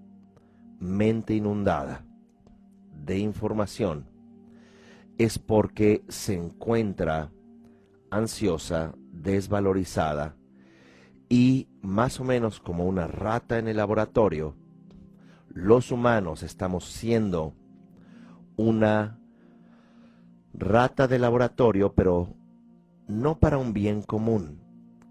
mente 0.80 1.34
inundada 1.34 2.06
de 3.04 3.18
información 3.18 4.06
es 5.18 5.40
porque 5.40 6.04
se 6.08 6.36
encuentra 6.36 7.32
ansiosa 8.12 8.94
desvalorizada 9.22 10.36
y 11.30 11.70
más 11.82 12.20
o 12.20 12.24
menos 12.24 12.60
como 12.60 12.86
una 12.86 13.08
rata 13.08 13.58
en 13.58 13.68
el 13.68 13.78
laboratorio, 13.78 14.56
los 15.48 15.92
humanos 15.92 16.44
estamos 16.44 16.86
siendo 16.86 17.54
una 18.58 19.18
rata 20.54 21.08
de 21.08 21.20
laboratorio, 21.20 21.94
pero 21.94 22.36
no 23.08 23.40
para 23.40 23.58
un 23.58 23.74
bien 23.74 24.02
común, 24.02 24.62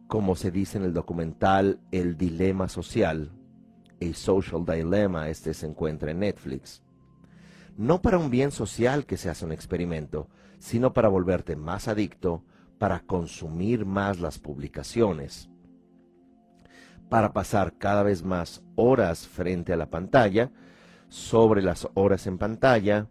como 0.06 0.36
se 0.36 0.50
dice 0.50 0.78
en 0.78 0.84
el 0.84 0.92
documental 0.92 1.80
El 1.90 2.16
Dilema 2.16 2.68
Social, 2.68 3.30
A 4.00 4.14
Social 4.14 4.64
Dilemma, 4.66 5.28
este 5.28 5.54
se 5.54 5.66
encuentra 5.66 6.10
en 6.10 6.20
Netflix. 6.20 6.82
No 7.76 8.02
para 8.02 8.18
un 8.18 8.30
bien 8.30 8.50
social 8.50 9.06
que 9.06 9.16
se 9.16 9.30
hace 9.30 9.44
un 9.44 9.52
experimento, 9.52 10.28
sino 10.58 10.92
para 10.92 11.08
volverte 11.08 11.56
más 11.56 11.88
adicto, 11.88 12.44
para 12.80 13.00
consumir 13.00 13.84
más 13.84 14.20
las 14.20 14.38
publicaciones, 14.38 15.50
para 17.10 17.34
pasar 17.34 17.76
cada 17.76 18.02
vez 18.02 18.24
más 18.24 18.64
horas 18.74 19.28
frente 19.28 19.74
a 19.74 19.76
la 19.76 19.90
pantalla, 19.90 20.50
sobre 21.08 21.60
las 21.60 21.86
horas 21.92 22.26
en 22.26 22.38
pantalla, 22.38 23.06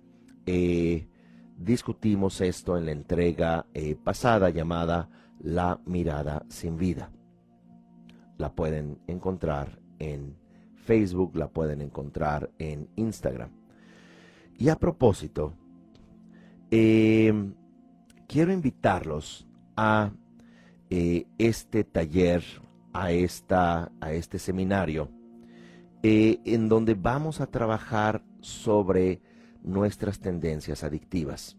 eh, 0.47 1.07
discutimos 1.55 2.41
esto 2.41 2.79
en 2.79 2.87
la 2.87 2.93
entrega 2.93 3.67
eh, 3.75 3.95
pasada 3.95 4.49
llamada 4.49 5.07
La 5.39 5.79
mirada 5.85 6.43
sin 6.49 6.75
vida. 6.75 7.11
La 8.39 8.51
pueden 8.55 8.97
encontrar 9.05 9.79
en 9.99 10.35
Facebook, 10.83 11.35
la 11.35 11.47
pueden 11.47 11.81
encontrar 11.81 12.49
en 12.57 12.89
Instagram. 12.95 13.51
Y 14.57 14.69
a 14.69 14.77
propósito, 14.77 15.53
eh, 16.71 17.53
quiero 18.27 18.51
invitarlos 18.51 19.45
a 19.79 20.11
eh, 20.89 21.25
este 21.37 21.83
taller, 21.83 22.43
a, 22.93 23.11
esta, 23.11 23.91
a 24.01 24.13
este 24.13 24.39
seminario, 24.39 25.09
en 26.01 26.69
donde 26.69 26.93
vamos 26.93 27.41
a 27.41 27.47
trabajar 27.47 28.23
sobre 28.41 29.21
nuestras 29.63 30.19
tendencias 30.19 30.83
adictivas. 30.83 31.57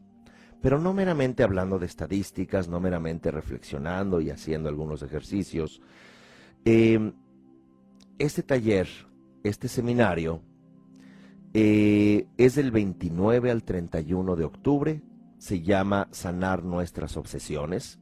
Pero 0.60 0.78
no 0.78 0.92
meramente 0.92 1.42
hablando 1.42 1.78
de 1.78 1.86
estadísticas, 1.86 2.68
no 2.68 2.80
meramente 2.80 3.30
reflexionando 3.30 4.20
y 4.20 4.30
haciendo 4.30 4.68
algunos 4.68 5.02
ejercicios. 5.02 5.80
Em, 6.64 7.12
este 8.18 8.42
taller, 8.42 8.86
este 9.42 9.68
seminario, 9.68 10.42
eh, 11.54 12.26
es 12.36 12.54
del 12.54 12.70
29 12.70 13.50
al 13.50 13.64
31 13.64 14.36
de 14.36 14.44
octubre. 14.44 15.02
Se 15.38 15.62
llama 15.62 16.08
Sanar 16.10 16.62
nuestras 16.62 17.16
obsesiones. 17.16 17.98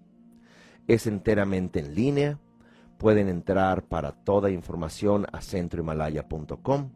Es 0.88 1.06
enteramente 1.06 1.78
en 1.78 1.94
línea. 1.94 2.40
Pueden 2.98 3.28
entrar 3.28 3.84
para 3.84 4.10
toda 4.10 4.50
información 4.50 5.24
a 5.32 5.40
centrohimalaya.com 5.40 6.90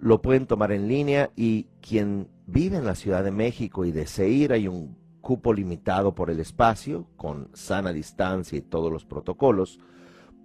lo 0.00 0.22
pueden 0.22 0.46
tomar 0.46 0.72
en 0.72 0.88
línea 0.88 1.30
y 1.36 1.64
quien 1.80 2.28
vive 2.46 2.76
en 2.76 2.84
la 2.84 2.94
Ciudad 2.94 3.24
de 3.24 3.30
México 3.30 3.84
y 3.84 3.92
desee 3.92 4.28
ir, 4.28 4.52
hay 4.52 4.68
un 4.68 4.96
cupo 5.20 5.52
limitado 5.52 6.14
por 6.14 6.30
el 6.30 6.40
espacio, 6.40 7.08
con 7.16 7.50
sana 7.52 7.92
distancia 7.92 8.56
y 8.56 8.62
todos 8.62 8.92
los 8.92 9.04
protocolos, 9.04 9.80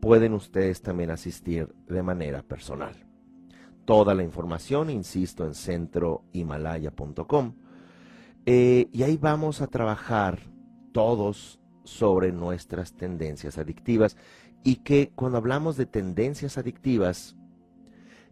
pueden 0.02 0.34
ustedes 0.34 0.82
también 0.82 1.12
asistir 1.12 1.74
de 1.88 2.04
manera 2.04 2.42
personal. 2.42 2.96
Toda 3.86 4.16
la 4.16 4.24
información, 4.24 4.90
insisto, 4.90 5.46
en 5.46 5.54
centrohimalaya.com. 5.54 7.54
Eh, 8.46 8.90
y 8.92 9.04
ahí 9.04 9.18
vamos 9.18 9.62
a 9.62 9.68
trabajar 9.68 10.40
todos 10.92 11.60
sobre 11.84 12.32
nuestras 12.32 12.94
tendencias 12.94 13.58
adictivas 13.58 14.18
y 14.64 14.78
que 14.78 15.12
cuando 15.16 15.38
hablamos 15.38 15.78
de 15.78 15.86
tendencias 15.86 16.58
adictivas 16.58 17.36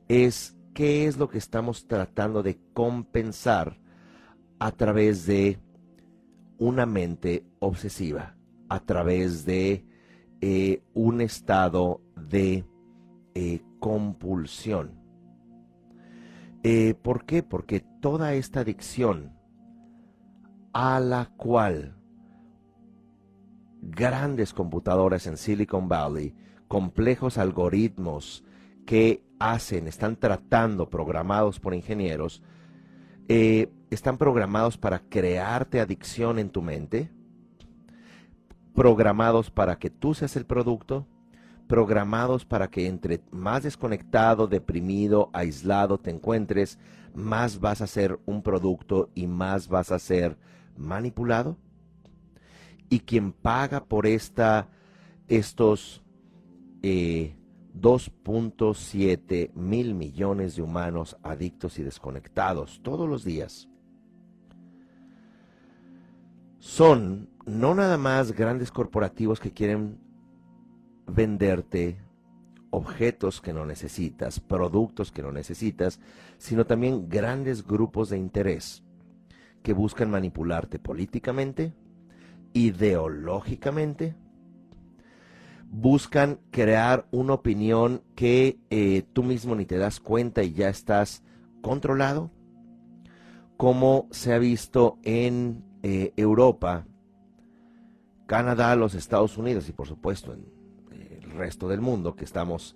es 0.07 0.55
qué 0.73 1.05
es 1.05 1.17
lo 1.17 1.29
que 1.29 1.37
estamos 1.37 1.87
tratando 1.87 2.43
de 2.43 2.59
compensar 2.73 3.79
a 4.59 4.71
través 4.71 5.25
de 5.25 5.59
una 6.57 6.85
mente 6.85 7.45
obsesiva, 7.59 8.35
a 8.69 8.79
través 8.79 9.45
de 9.45 9.85
eh, 10.41 10.83
un 10.93 11.21
estado 11.21 12.01
de 12.15 12.65
eh, 13.33 13.61
compulsión. 13.79 14.99
Eh, 16.63 16.93
¿Por 16.93 17.25
qué? 17.25 17.41
Porque 17.41 17.79
toda 17.79 18.33
esta 18.35 18.59
adicción 18.59 19.33
a 20.73 20.99
la 20.99 21.31
cual 21.37 22.00
grandes 23.81 24.53
computadoras 24.53 25.27
en 25.27 25.37
Silicon 25.37 25.89
Valley, 25.89 26.33
complejos 26.67 27.37
algoritmos 27.37 28.43
que 28.85 29.23
hacen, 29.39 29.87
están 29.87 30.15
tratando, 30.15 30.89
programados 30.89 31.59
por 31.59 31.73
ingenieros, 31.73 32.41
eh, 33.27 33.71
están 33.89 34.17
programados 34.17 34.77
para 34.77 34.99
crearte 34.99 35.79
adicción 35.79 36.39
en 36.39 36.49
tu 36.49 36.61
mente, 36.61 37.11
programados 38.73 39.51
para 39.51 39.77
que 39.79 39.89
tú 39.89 40.13
seas 40.13 40.35
el 40.35 40.45
producto, 40.45 41.07
programados 41.67 42.45
para 42.45 42.69
que 42.69 42.87
entre 42.87 43.21
más 43.31 43.63
desconectado, 43.63 44.47
deprimido, 44.47 45.29
aislado 45.33 45.97
te 45.97 46.11
encuentres, 46.11 46.77
más 47.13 47.59
vas 47.59 47.81
a 47.81 47.87
ser 47.87 48.19
un 48.25 48.41
producto 48.41 49.09
y 49.15 49.27
más 49.27 49.67
vas 49.67 49.91
a 49.91 49.99
ser 49.99 50.37
manipulado. 50.77 51.57
Y 52.91 52.99
quien 52.99 53.31
paga 53.31 53.85
por 53.85 54.05
esta, 54.05 54.69
estos 55.27 56.03
eh, 56.83 57.35
2.7 57.73 59.53
mil 59.53 59.95
millones 59.95 60.55
de 60.55 60.61
humanos 60.61 61.17
adictos 61.23 61.79
y 61.79 61.83
desconectados 61.83 62.81
todos 62.83 63.09
los 63.09 63.23
días. 63.23 63.67
Son 66.59 67.29
no 67.45 67.73
nada 67.73 67.97
más 67.97 68.33
grandes 68.33 68.71
corporativos 68.71 69.39
que 69.39 69.51
quieren 69.51 69.97
venderte 71.07 71.97
objetos 72.69 73.41
que 73.41 73.53
no 73.53 73.65
necesitas, 73.65 74.39
productos 74.39 75.11
que 75.11 75.21
no 75.21 75.31
necesitas, 75.31 75.99
sino 76.37 76.65
también 76.65 77.09
grandes 77.09 77.65
grupos 77.65 78.09
de 78.09 78.17
interés 78.17 78.83
que 79.63 79.73
buscan 79.73 80.09
manipularte 80.09 80.79
políticamente, 80.79 81.73
ideológicamente, 82.53 84.15
buscan 85.71 86.39
crear 86.51 87.07
una 87.11 87.33
opinión 87.33 88.03
que 88.15 88.59
eh, 88.69 89.03
tú 89.13 89.23
mismo 89.23 89.55
ni 89.55 89.65
te 89.65 89.77
das 89.77 89.99
cuenta 89.99 90.43
y 90.43 90.53
ya 90.53 90.69
estás 90.69 91.23
controlado, 91.61 92.29
como 93.55 94.07
se 94.11 94.33
ha 94.33 94.37
visto 94.37 94.99
en 95.03 95.63
eh, 95.81 96.11
Europa, 96.17 96.85
Canadá, 98.27 98.75
los 98.75 98.95
Estados 98.95 99.37
Unidos 99.37 99.69
y 99.69 99.71
por 99.71 99.87
supuesto 99.87 100.33
en 100.33 100.45
eh, 100.91 101.19
el 101.23 101.31
resto 101.31 101.69
del 101.69 101.79
mundo, 101.79 102.15
que 102.15 102.25
estamos 102.25 102.75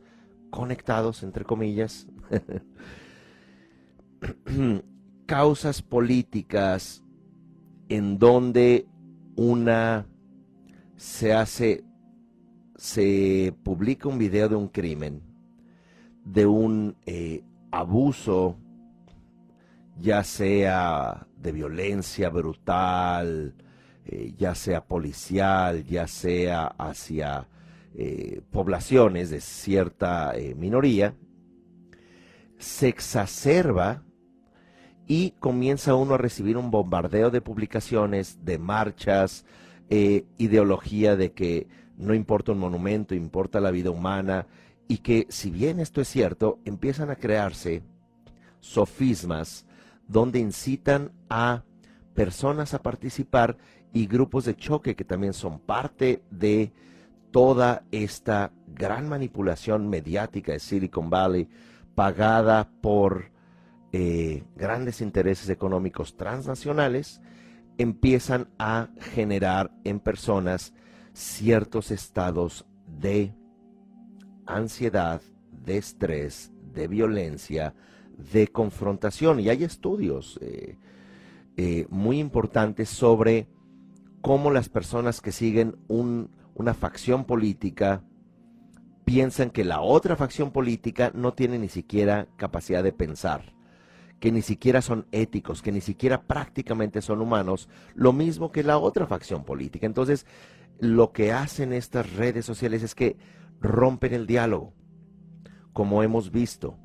conectados, 0.50 1.22
entre 1.24 1.44
comillas, 1.44 2.08
causas 5.26 5.82
políticas 5.82 7.04
en 7.90 8.18
donde 8.18 8.88
una 9.36 10.08
se 10.96 11.34
hace 11.34 11.84
se 12.78 13.54
publica 13.64 14.10
un 14.10 14.18
video 14.18 14.50
de 14.50 14.56
un 14.56 14.68
crimen, 14.68 15.22
de 16.26 16.46
un 16.46 16.98
eh, 17.06 17.44
abuso, 17.72 18.58
ya 19.98 20.24
sea 20.24 21.26
de 21.38 21.52
violencia 21.52 22.30
brutal, 22.30 23.56
eh, 24.06 24.34
ya 24.38 24.56
sea 24.56 24.86
policial, 24.86 25.86
ya 25.86 26.08
sea 26.08 26.68
hacia 26.78 27.48
eh, 27.96 28.42
poblaciones 28.52 29.30
de 29.30 29.40
cierta 29.40 30.34
minoría, 30.58 31.16
se 32.58 32.90
exacerba 32.90 34.04
y 35.08 35.32
comienza 35.40 35.96
uno 35.96 36.16
a 36.16 36.18
recibir 36.18 36.58
un 36.58 36.72
bombardeo 36.72 37.30
de 37.30 37.42
publicaciones, 37.42 38.44
de 38.44 38.58
marchas, 38.58 39.46
ideología 39.90 41.16
de 41.16 41.32
que 41.32 41.68
no 41.98 42.14
importa 42.14 42.52
un 42.52 42.60
monumento, 42.60 43.14
importa 43.14 43.60
la 43.60 43.72
vida 43.72 43.92
humana, 43.92 44.48
y 44.88 44.98
que 44.98 45.28
si 45.30 45.50
bien 45.50 45.80
esto 45.80 46.02
es 46.02 46.08
cierto, 46.08 46.60
empiezan 46.66 47.10
a 47.10 47.16
crearse 47.16 47.84
sofismas 48.60 49.66
donde 50.08 50.40
incitan 50.40 51.12
a 51.30 51.64
personas 52.14 52.74
a 52.74 52.82
participar 52.82 53.58
y 53.94 54.08
grupos 54.08 54.46
de 54.46 54.56
choque 54.56 54.96
que 54.96 55.04
también 55.04 55.34
son 55.34 55.60
parte 55.60 56.22
de 56.30 56.72
toda 57.32 57.84
esta 57.92 58.52
gran 58.68 59.10
manipulación 59.10 59.90
mediática 59.90 60.54
de 60.54 60.60
Silicon 60.60 61.10
Valley 61.10 61.48
pagada 61.96 62.70
por 62.82 63.35
eh, 63.92 64.44
grandes 64.56 65.02
intereses 65.02 65.50
económicos 65.50 66.18
transnacionales, 66.18 67.22
empiezan 67.78 68.50
a 68.58 68.90
generar 69.00 69.72
en 69.84 70.00
personas 70.00 70.74
ciertos 71.14 71.92
estados 71.92 72.66
de 72.88 73.34
ansiedad, 74.46 75.22
de 75.50 75.78
estrés, 75.78 76.52
de 76.74 76.88
violencia, 76.88 77.74
de 78.34 78.48
confrontación. 78.48 79.40
Y 79.40 79.50
hay 79.50 79.64
estudios 79.64 80.40
eh, 80.42 80.78
eh, 81.58 81.88
muy 81.90 82.20
importantes 82.20 82.90
sobre 82.90 83.48
cómo 84.22 84.52
las 84.52 84.70
personas 84.70 85.22
que 85.22 85.32
siguen 85.32 85.78
una 85.88 86.74
facción 86.74 87.26
política 87.26 88.04
piensan 89.06 89.52
que 89.52 89.64
la 89.64 89.82
otra 89.82 90.16
facción 90.16 90.52
política 90.52 91.12
no 91.14 91.34
tiene 91.34 91.60
ni 91.60 91.70
siquiera 91.70 92.28
capacidad 92.36 92.84
de 92.84 92.92
pensar 92.92 93.55
que 94.26 94.32
ni 94.32 94.42
siquiera 94.42 94.82
son 94.82 95.06
éticos, 95.12 95.62
que 95.62 95.72
ni 95.72 95.82
siquiera 95.82 96.24
prácticamente 96.24 97.04
son 97.04 97.22
humanos, 97.22 97.70
lo 97.94 98.12
mismo 98.12 98.52
que 98.52 98.64
la 98.64 98.80
otra 98.80 99.06
facción 99.06 99.44
política. 99.46 99.86
Entonces, 99.86 100.26
lo 100.80 101.12
que 101.12 101.32
hacen 101.32 101.74
estas 101.74 102.12
redes 102.14 102.44
sociales 102.44 102.82
es 102.82 102.96
que 102.96 103.18
rompen 103.62 104.16
el 104.16 104.26
diálogo, 104.26 104.74
como 105.74 106.02
hemos 106.02 106.32
visto 106.32 106.80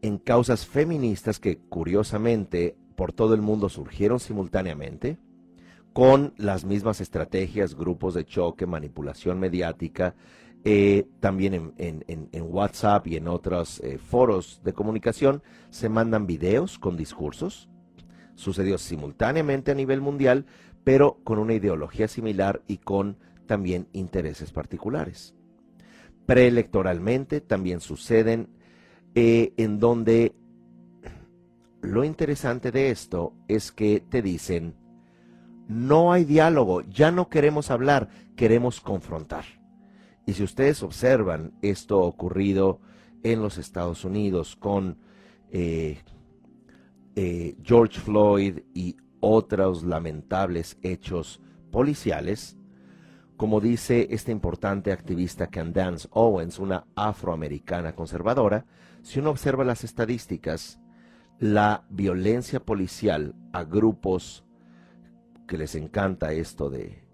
en 0.00 0.18
causas 0.18 0.64
feministas 0.64 1.40
que 1.40 1.58
curiosamente 1.58 2.76
por 2.94 3.12
todo 3.12 3.34
el 3.34 3.42
mundo 3.42 3.68
surgieron 3.68 4.20
simultáneamente, 4.20 5.18
con 5.92 6.34
las 6.36 6.64
mismas 6.64 7.00
estrategias, 7.00 7.74
grupos 7.74 8.14
de 8.14 8.24
choque, 8.24 8.64
manipulación 8.64 9.40
mediática, 9.40 10.14
eh, 10.68 11.06
también 11.20 11.74
en, 11.78 12.42
WhatsApp 12.42 13.06
y 13.06 13.14
en 13.14 13.28
otros 13.28 13.78
eh, 13.84 13.98
foros 13.98 14.60
de 14.64 14.72
comunicación 14.72 15.44
se 15.70 15.88
mandan 15.88 16.26
videos 16.26 16.80
con 16.80 16.96
discursos. 16.96 17.68
Sucedió 18.34 18.76
simultáneamente 18.76 19.70
a 19.70 19.76
nivel 19.76 20.00
mundial, 20.00 20.44
pero 20.82 21.20
con 21.22 21.38
una 21.38 21.54
ideología 21.54 22.08
similar 22.08 22.62
y 22.66 22.78
con 22.78 23.16
también 23.46 23.86
intereses 23.92 24.50
particulares. 24.50 25.36
Preelectoralmente 26.26 27.40
también 27.40 27.78
suceden 27.78 28.48
eh, 29.14 29.52
en 29.58 29.78
donde 29.78 30.34
lo 31.80 32.02
interesante 32.02 32.72
de 32.72 32.90
esto 32.90 33.34
es 33.46 33.70
que 33.70 34.00
te 34.00 34.20
dicen, 34.20 34.74
no 35.68 36.12
hay 36.12 36.24
diálogo, 36.24 36.80
ya 36.80 37.12
no 37.12 37.28
queremos 37.28 37.70
hablar, 37.70 38.08
queremos 38.34 38.80
confrontar. 38.80 39.44
Y 40.26 40.34
si 40.34 40.42
ustedes 40.42 40.82
observan 40.82 41.52
esto 41.62 42.00
ocurrido 42.00 42.80
en 43.22 43.40
los 43.40 43.58
Estados 43.58 44.04
Unidos 44.04 44.56
con 44.56 44.98
eh, 45.50 45.98
eh, 47.14 47.56
George 47.62 48.00
Floyd 48.00 48.58
y 48.74 48.96
otros 49.20 49.84
lamentables 49.84 50.78
hechos 50.82 51.40
policiales, 51.70 52.56
como 53.36 53.60
dice 53.60 54.08
esta 54.10 54.32
importante 54.32 54.90
activista 54.90 55.46
Candace 55.46 56.08
Owens, 56.10 56.58
una 56.58 56.86
afroamericana 56.96 57.94
conservadora, 57.94 58.66
si 59.02 59.20
uno 59.20 59.30
observa 59.30 59.62
las 59.62 59.84
estadísticas, 59.84 60.80
la 61.38 61.84
violencia 61.88 62.58
policial 62.58 63.36
a 63.52 63.62
grupos 63.62 64.44
que 65.46 65.56
les 65.56 65.76
encanta 65.76 66.32
esto 66.32 66.68
de 66.68 67.06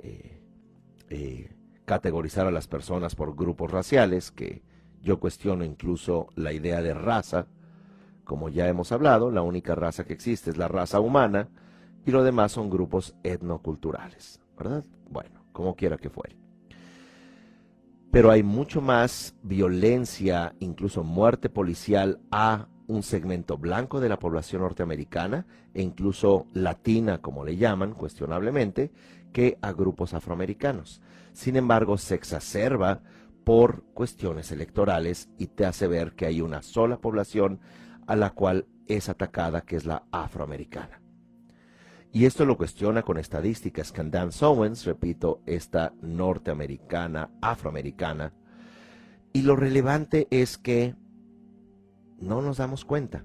eh, 1.10 1.54
categorizar 1.92 2.46
a 2.46 2.50
las 2.50 2.68
personas 2.68 3.14
por 3.14 3.36
grupos 3.36 3.70
raciales, 3.70 4.30
que 4.30 4.62
yo 5.02 5.20
cuestiono 5.20 5.62
incluso 5.62 6.28
la 6.36 6.54
idea 6.54 6.80
de 6.80 6.94
raza, 6.94 7.48
como 8.24 8.48
ya 8.48 8.66
hemos 8.66 8.92
hablado, 8.92 9.30
la 9.30 9.42
única 9.42 9.74
raza 9.74 10.04
que 10.04 10.14
existe 10.14 10.48
es 10.48 10.56
la 10.56 10.68
raza 10.68 11.00
humana 11.00 11.50
y 12.06 12.10
lo 12.10 12.24
demás 12.24 12.52
son 12.52 12.70
grupos 12.70 13.14
etnoculturales, 13.22 14.40
¿verdad? 14.56 14.86
Bueno, 15.10 15.44
como 15.52 15.76
quiera 15.76 15.98
que 15.98 16.08
fuere. 16.08 16.34
Pero 18.10 18.30
hay 18.30 18.42
mucho 18.42 18.80
más 18.80 19.34
violencia, 19.42 20.54
incluso 20.60 21.04
muerte 21.04 21.50
policial 21.50 22.20
a 22.30 22.68
un 22.86 23.02
segmento 23.02 23.58
blanco 23.58 24.00
de 24.00 24.08
la 24.08 24.18
población 24.18 24.62
norteamericana 24.62 25.44
e 25.74 25.82
incluso 25.82 26.46
latina, 26.54 27.18
como 27.18 27.44
le 27.44 27.58
llaman, 27.58 27.92
cuestionablemente, 27.92 28.90
que 29.30 29.58
a 29.60 29.72
grupos 29.72 30.14
afroamericanos. 30.14 31.02
Sin 31.32 31.56
embargo, 31.56 31.98
se 31.98 32.14
exacerba 32.14 33.02
por 33.44 33.84
cuestiones 33.94 34.52
electorales 34.52 35.28
y 35.38 35.48
te 35.48 35.66
hace 35.66 35.86
ver 35.86 36.14
que 36.14 36.26
hay 36.26 36.40
una 36.40 36.62
sola 36.62 37.00
población 37.00 37.60
a 38.06 38.16
la 38.16 38.30
cual 38.30 38.66
es 38.86 39.08
atacada, 39.08 39.62
que 39.62 39.76
es 39.76 39.84
la 39.84 40.04
afroamericana. 40.10 41.00
Y 42.12 42.26
esto 42.26 42.44
lo 42.44 42.58
cuestiona 42.58 43.02
con 43.02 43.16
estadísticas. 43.16 43.90
Candace 43.90 44.44
Owens, 44.44 44.84
repito, 44.84 45.40
esta 45.46 45.94
norteamericana, 46.02 47.30
afroamericana. 47.40 48.34
Y 49.32 49.42
lo 49.42 49.56
relevante 49.56 50.28
es 50.30 50.58
que 50.58 50.94
no 52.20 52.42
nos 52.42 52.58
damos 52.58 52.84
cuenta. 52.84 53.24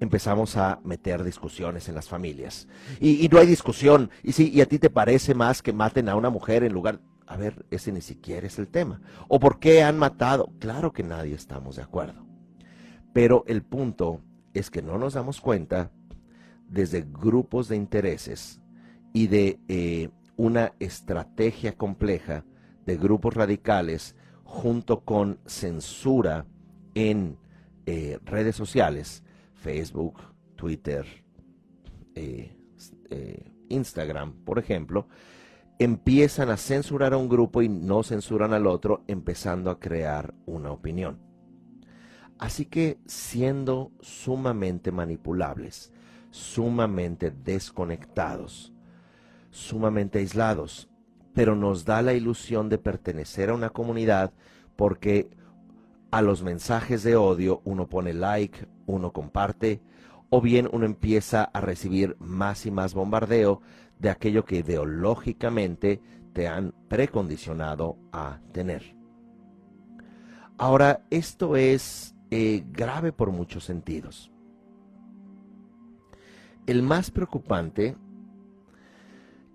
Empezamos 0.00 0.58
a 0.58 0.80
meter 0.84 1.24
discusiones 1.24 1.88
en 1.88 1.94
las 1.94 2.08
familias. 2.08 2.68
Y, 3.00 3.26
no 3.32 3.38
hay 3.38 3.46
discusión. 3.46 4.10
Y 4.22 4.32
sí, 4.32 4.50
y 4.52 4.60
a 4.60 4.66
ti 4.66 4.78
te 4.78 4.90
parece 4.90 5.34
más 5.34 5.62
que 5.62 5.72
maten 5.72 6.08
a 6.08 6.16
una 6.16 6.30
mujer 6.30 6.62
en 6.62 6.72
lugar... 6.72 7.00
A 7.30 7.36
ver, 7.36 7.64
ese 7.70 7.92
ni 7.92 8.00
siquiera 8.00 8.48
es 8.48 8.58
el 8.58 8.66
tema. 8.66 9.00
¿O 9.28 9.38
por 9.38 9.60
qué 9.60 9.84
han 9.84 9.96
matado? 9.96 10.52
Claro 10.58 10.92
que 10.92 11.04
nadie 11.04 11.36
estamos 11.36 11.76
de 11.76 11.82
acuerdo. 11.82 12.26
Pero 13.12 13.44
el 13.46 13.62
punto 13.62 14.20
es 14.52 14.68
que 14.68 14.82
no 14.82 14.98
nos 14.98 15.14
damos 15.14 15.40
cuenta 15.40 15.92
desde 16.68 17.02
grupos 17.08 17.68
de 17.68 17.76
intereses 17.76 18.60
y 19.12 19.28
de 19.28 19.60
eh, 19.68 20.08
una 20.36 20.72
estrategia 20.80 21.76
compleja 21.76 22.44
de 22.84 22.96
grupos 22.96 23.34
radicales 23.34 24.16
junto 24.42 25.04
con 25.04 25.38
censura 25.46 26.46
en 26.94 27.38
eh, 27.86 28.18
redes 28.24 28.56
sociales, 28.56 29.22
Facebook, 29.54 30.20
Twitter, 30.56 31.06
eh, 32.16 32.56
Instagram, 33.68 34.32
por 34.44 34.58
ejemplo, 34.58 35.06
empiezan 35.80 36.50
a 36.50 36.58
censurar 36.58 37.14
a 37.14 37.16
un 37.16 37.30
grupo 37.30 37.62
y 37.62 37.68
no 37.70 38.02
censuran 38.02 38.52
al 38.52 38.66
otro, 38.66 39.02
empezando 39.08 39.70
a 39.70 39.80
crear 39.80 40.34
una 40.44 40.70
opinión. 40.70 41.18
Así 42.38 42.66
que 42.66 42.98
siendo 43.06 43.90
sumamente 44.00 44.92
manipulables, 44.92 45.90
sumamente 46.30 47.30
desconectados, 47.30 48.74
sumamente 49.50 50.18
aislados, 50.18 50.90
pero 51.32 51.56
nos 51.56 51.86
da 51.86 52.02
la 52.02 52.12
ilusión 52.12 52.68
de 52.68 52.76
pertenecer 52.76 53.48
a 53.48 53.54
una 53.54 53.70
comunidad 53.70 54.34
porque 54.76 55.30
a 56.10 56.20
los 56.20 56.42
mensajes 56.42 57.02
de 57.02 57.16
odio 57.16 57.62
uno 57.64 57.88
pone 57.88 58.12
like, 58.12 58.66
uno 58.84 59.14
comparte, 59.14 59.80
o 60.28 60.42
bien 60.42 60.68
uno 60.72 60.84
empieza 60.84 61.44
a 61.44 61.62
recibir 61.62 62.16
más 62.18 62.66
y 62.66 62.70
más 62.70 62.92
bombardeo 62.92 63.62
de 64.00 64.10
aquello 64.10 64.44
que 64.44 64.56
ideológicamente 64.56 66.00
te 66.32 66.48
han 66.48 66.72
precondicionado 66.88 67.98
a 68.12 68.40
tener. 68.52 68.96
Ahora, 70.56 71.04
esto 71.10 71.56
es 71.56 72.14
eh, 72.30 72.64
grave 72.70 73.12
por 73.12 73.30
muchos 73.30 73.64
sentidos. 73.64 74.30
El 76.66 76.82
más 76.82 77.10
preocupante, 77.10 77.96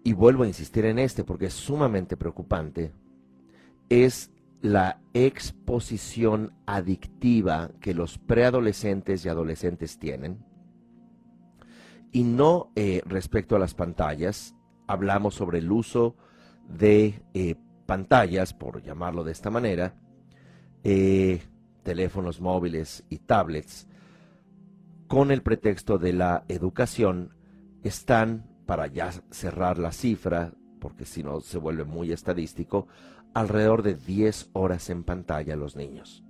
y 0.03 0.13
vuelvo 0.13 0.43
a 0.43 0.47
insistir 0.47 0.85
en 0.85 0.99
este 0.99 1.23
porque 1.23 1.47
es 1.47 1.53
sumamente 1.53 2.17
preocupante, 2.17 2.91
es 3.89 4.31
la 4.61 4.99
exposición 5.13 6.53
adictiva 6.65 7.71
que 7.79 7.93
los 7.93 8.17
preadolescentes 8.17 9.25
y 9.25 9.29
adolescentes 9.29 9.97
tienen. 9.97 10.44
Y 12.15 12.23
no 12.23 12.71
eh, 12.77 13.01
respecto 13.05 13.57
a 13.57 13.59
las 13.59 13.73
pantallas, 13.73 14.55
hablamos 14.87 15.35
sobre 15.35 15.59
el 15.59 15.69
uso 15.69 16.15
de 16.65 17.21
eh, 17.33 17.55
pantallas, 17.85 18.53
por 18.53 18.81
llamarlo 18.81 19.25
de 19.25 19.33
esta 19.33 19.49
manera, 19.49 19.95
eh, 20.85 21.41
teléfonos 21.83 22.39
móviles 22.39 23.03
y 23.09 23.17
tablets, 23.17 23.89
con 25.07 25.29
el 25.29 25.41
pretexto 25.41 25.97
de 25.97 26.13
la 26.13 26.45
educación, 26.47 27.35
están, 27.83 28.45
para 28.65 28.87
ya 28.87 29.11
cerrar 29.29 29.77
la 29.77 29.91
cifra, 29.91 30.53
porque 30.79 31.03
si 31.03 31.21
no 31.21 31.41
se 31.41 31.57
vuelve 31.57 31.83
muy 31.83 32.13
estadístico, 32.13 32.87
alrededor 33.33 33.83
de 33.83 33.93
10 33.93 34.51
horas 34.53 34.89
en 34.89 35.03
pantalla 35.03 35.57
los 35.57 35.75
niños, 35.75 36.23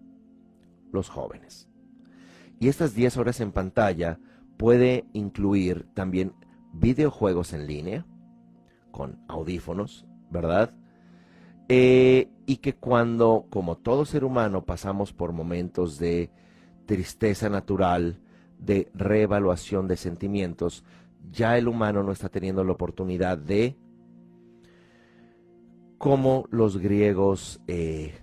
los 0.92 1.10
jóvenes. 1.10 1.70
Y 2.60 2.70
estas 2.70 2.96
10 2.96 3.18
horas 3.18 3.40
en 3.40 3.52
pantalla 3.52 4.18
puede 4.58 5.06
incluir 5.14 5.88
también 5.94 6.34
videojuegos 6.74 7.54
en 7.54 7.68
línea, 7.68 8.06
con 8.92 9.20
audífonos, 9.28 10.06
¿verdad? 10.30 10.74
Eh, 11.68 12.30
y 12.46 12.58
que 12.58 12.76
cuando, 12.76 13.48
como 13.50 13.78
todo 13.78 14.06
ser 14.06 14.24
humano, 14.24 14.66
pasamos 14.66 15.14
por 15.14 15.32
momentos 15.32 15.98
de 15.98 16.30
tristeza 16.86 17.50
natural, 17.50 18.20
de 18.60 18.90
reevaluación 18.94 19.88
de 19.88 19.98
sentimientos, 19.98 20.84
ya 21.32 21.58
el 21.58 21.68
humano 21.68 22.04
no 22.04 22.12
está 22.12 22.30
teniendo 22.30 22.64
la 22.64 22.74
oportunidad 22.74 23.38
de 23.38 23.76
como 25.98 26.46
los 26.52 26.78
griegos 26.78 27.62
eh, 27.68 28.14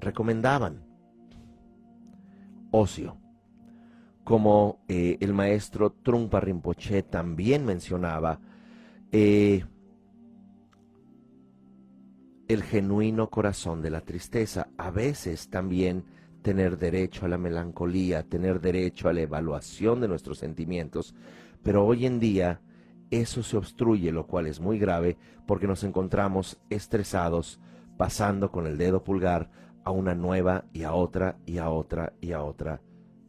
recomendaban. 0.00 0.84
Ocio. 2.72 3.19
Como 4.30 4.78
eh, 4.86 5.16
el 5.18 5.34
maestro 5.34 5.90
Trungpa 5.90 6.38
Rinpoche 6.38 7.02
también 7.02 7.64
mencionaba, 7.64 8.38
eh, 9.10 9.64
el 12.46 12.62
genuino 12.62 13.28
corazón 13.28 13.82
de 13.82 13.90
la 13.90 14.02
tristeza. 14.02 14.68
A 14.78 14.92
veces 14.92 15.50
también 15.50 16.04
tener 16.42 16.78
derecho 16.78 17.26
a 17.26 17.28
la 17.28 17.38
melancolía, 17.38 18.22
tener 18.22 18.60
derecho 18.60 19.08
a 19.08 19.12
la 19.12 19.22
evaluación 19.22 20.00
de 20.00 20.06
nuestros 20.06 20.38
sentimientos, 20.38 21.12
pero 21.64 21.84
hoy 21.84 22.06
en 22.06 22.20
día 22.20 22.60
eso 23.10 23.42
se 23.42 23.56
obstruye, 23.56 24.12
lo 24.12 24.28
cual 24.28 24.46
es 24.46 24.60
muy 24.60 24.78
grave 24.78 25.16
porque 25.44 25.66
nos 25.66 25.82
encontramos 25.82 26.56
estresados, 26.70 27.58
pasando 27.96 28.52
con 28.52 28.68
el 28.68 28.78
dedo 28.78 29.02
pulgar 29.02 29.50
a 29.82 29.90
una 29.90 30.14
nueva 30.14 30.66
y 30.72 30.84
a 30.84 30.92
otra 30.92 31.36
y 31.46 31.58
a 31.58 31.68
otra 31.68 32.12
y 32.20 32.30
a 32.30 32.44
otra 32.44 32.80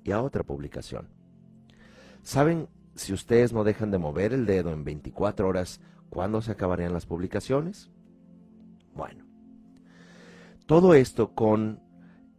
y 0.04 0.12
a 0.12 0.22
otra 0.22 0.44
publicación. 0.44 1.08
¿Saben 2.24 2.68
si 2.96 3.14
ustedes 3.14 3.54
no 3.54 3.64
dejan 3.64 3.92
de 3.92 3.98
mover 3.98 4.34
el 4.34 4.46
dedo 4.46 4.72
en 4.72 4.84
24 4.84 5.48
horas, 5.48 5.82
cuándo 6.10 6.42
se 6.42 6.52
acabarían 6.52 6.94
las 6.94 7.06
publicaciones? 7.06 7.90
Bueno, 8.94 9.26
todo 10.66 10.94
esto 10.94 11.34
con 11.34 11.80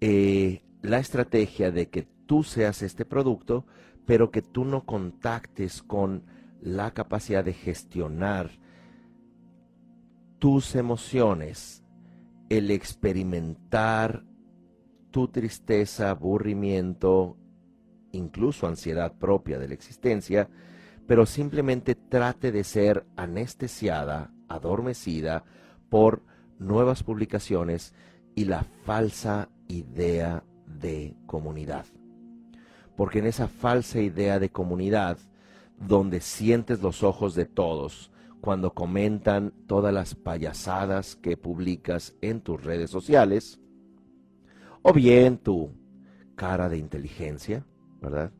eh, 0.01 0.63
la 0.83 0.99
estrategia 0.99 1.71
de 1.71 1.89
que 1.89 2.03
tú 2.27 2.43
seas 2.43 2.83
este 2.83 3.05
producto, 3.05 3.67
pero 4.07 4.31
que 4.31 4.43
tú 4.43 4.65
no 4.65 4.85
contactes 4.85 5.83
con 5.83 6.25
la 6.61 6.93
capacidad 6.93 7.45
de 7.45 7.53
gestionar 7.53 8.51
tus 10.39 10.75
emociones, 10.75 11.85
el 12.49 12.71
experimentar 12.71 14.25
tu 15.11 15.29
tristeza, 15.29 16.11
aburrimiento, 16.11 17.37
incluso 18.13 18.67
ansiedad 18.67 19.13
propia 19.19 19.59
de 19.59 19.69
la 19.69 19.75
existencia, 19.75 20.49
pero 21.07 21.27
simplemente 21.27 21.95
trate 21.95 22.53
de 22.53 22.65
ser 22.65 23.05
anestesiada, 23.17 24.33
adormecida 24.49 25.45
por 25.89 26.23
nuevas 26.59 27.03
publicaciones 27.03 27.95
y 28.35 28.45
la 28.45 28.65
falsa 28.85 29.49
idea 29.69 30.45
de 30.67 31.17
comunidad. 31.27 31.87
Porque 32.97 33.19
en 33.19 33.27
esa 33.27 33.49
falsa 33.49 34.01
idea 34.01 34.39
de 34.39 34.51
comunidad, 34.51 35.19
donde 35.79 36.21
sientes 36.21 36.81
los 36.83 37.03
ojos 37.03 37.35
de 37.35 37.47
todos 37.47 38.11
cuando 38.41 38.75
comentan 38.75 39.53
todas 39.67 39.95
las 39.95 40.15
payasadas 40.15 41.17
que 41.17 41.37
publicas 41.37 42.15
en 42.21 42.41
tus 42.41 42.63
redes 42.63 42.91
sociales, 42.91 43.61
o 44.83 44.93
bien 44.93 45.39
tu 45.39 45.71
cara 46.35 46.69
de 46.69 46.79
inteligencia, 46.79 47.65
¿verdad? 48.03 48.33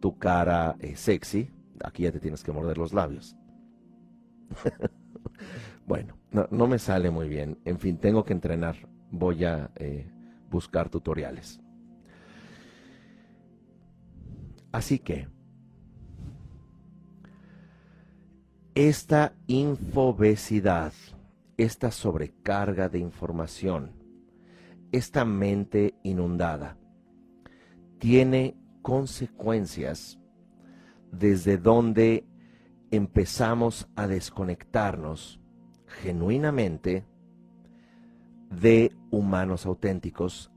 Tu 0.00 0.18
cara 0.18 0.76
eh, 0.80 0.96
sexy, 0.96 1.50
aquí 1.84 2.04
ya 2.04 2.12
te 2.12 2.20
tienes 2.20 2.42
que 2.42 2.52
morder 2.52 2.78
los 2.78 2.92
labios. 2.92 3.36
bueno, 5.86 6.16
no, 6.32 6.66
me 6.66 6.78
sale 6.78 7.10
muy 7.10 7.28
bien, 7.28 7.58
en 7.64 7.78
fin, 7.78 7.98
tengo 7.98 8.24
que 8.24 8.32
entrenar, 8.32 8.76
voy 9.10 9.44
a 9.44 9.70
eh, 9.76 10.10
buscar 10.50 10.88
tutoriales. 10.88 11.60
Así 14.72 14.98
que, 14.98 15.28
esta 18.74 19.34
infobesidad, 19.48 20.92
esta 21.56 21.90
sobrecarga 21.90 22.88
de 22.88 23.00
información, 23.00 23.92
esta 24.92 25.24
mente 25.24 25.94
inundada, 26.02 26.79
tiene 28.00 28.56
consecuencias 28.82 30.18
desde 31.12 31.58
donde 31.58 32.26
empezamos 32.90 33.88
a 33.94 34.06
desconectarnos 34.06 35.38
genuinamente 35.86 37.04
de 38.50 38.92
humanos 39.10 39.66
auténticos 39.66 40.50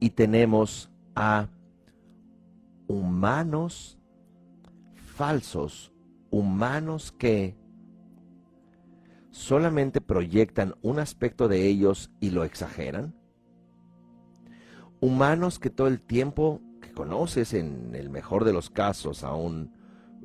y 0.00 0.10
tenemos 0.10 0.90
a 1.14 1.48
humanos 2.88 3.98
falsos 5.14 5.92
humanos 6.30 7.12
que 7.12 7.56
solamente 9.30 10.00
proyectan 10.00 10.74
un 10.82 10.98
aspecto 10.98 11.46
de 11.46 11.68
ellos 11.68 12.10
y 12.20 12.30
lo 12.30 12.42
exageran. 12.42 13.14
Humanos 15.00 15.58
que 15.58 15.70
todo 15.70 15.86
el 15.86 16.00
tiempo 16.00 16.60
conoces, 16.92 17.54
en 17.54 17.94
el 17.94 18.10
mejor 18.10 18.44
de 18.44 18.52
los 18.52 18.70
casos, 18.70 19.24
a 19.24 19.34
un 19.34 19.72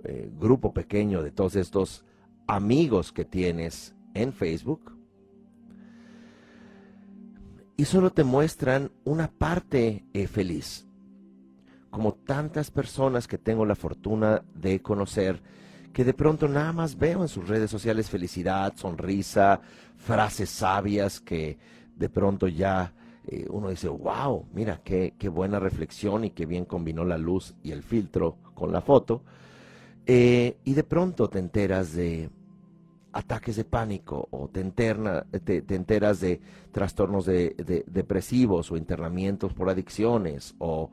eh, 0.03 0.31
grupo 0.37 0.73
pequeño 0.73 1.23
de 1.23 1.31
todos 1.31 1.55
estos 1.55 2.05
amigos 2.47 3.11
que 3.11 3.25
tienes 3.25 3.95
en 4.13 4.33
Facebook, 4.33 4.95
y 7.77 7.85
solo 7.85 8.11
te 8.11 8.23
muestran 8.23 8.91
una 9.03 9.29
parte 9.29 10.05
eh, 10.13 10.27
feliz. 10.27 10.87
Como 11.89 12.13
tantas 12.13 12.71
personas 12.71 13.27
que 13.27 13.37
tengo 13.37 13.65
la 13.65 13.75
fortuna 13.75 14.43
de 14.53 14.81
conocer, 14.81 15.41
que 15.93 16.03
de 16.03 16.13
pronto 16.13 16.47
nada 16.47 16.73
más 16.73 16.97
veo 16.97 17.21
en 17.21 17.27
sus 17.27 17.47
redes 17.47 17.71
sociales 17.71 18.09
felicidad, 18.09 18.73
sonrisa, 18.75 19.61
frases 19.97 20.49
sabias 20.49 21.21
que 21.21 21.57
de 21.95 22.09
pronto 22.09 22.47
ya 22.47 22.93
eh, 23.27 23.47
uno 23.49 23.69
dice, 23.69 23.87
wow, 23.87 24.45
mira 24.53 24.81
qué, 24.83 25.13
qué, 25.17 25.29
buena 25.29 25.59
reflexión 25.59 26.25
y 26.25 26.31
qué 26.31 26.45
bien 26.45 26.65
combinó 26.65 27.05
la 27.05 27.17
luz 27.17 27.55
y 27.63 27.71
el 27.71 27.83
filtro 27.83 28.37
con 28.53 28.71
la 28.71 28.81
foto. 28.81 29.21
Eh, 30.05 30.57
y 30.63 30.73
de 30.73 30.83
pronto 30.83 31.29
te 31.29 31.39
enteras 31.39 31.93
de 31.93 32.29
ataques 33.11 33.55
de 33.55 33.63
pánico 33.63 34.27
o 34.29 34.49
te, 34.49 34.61
te, 34.63 35.75
enteras 35.75 36.19
de 36.19 36.41
trastornos 36.71 37.25
de, 37.25 37.83
depresivos 37.87 38.71
o 38.71 38.77
internamientos 38.77 39.53
por 39.53 39.69
adicciones 39.69 40.53
o 40.59 40.91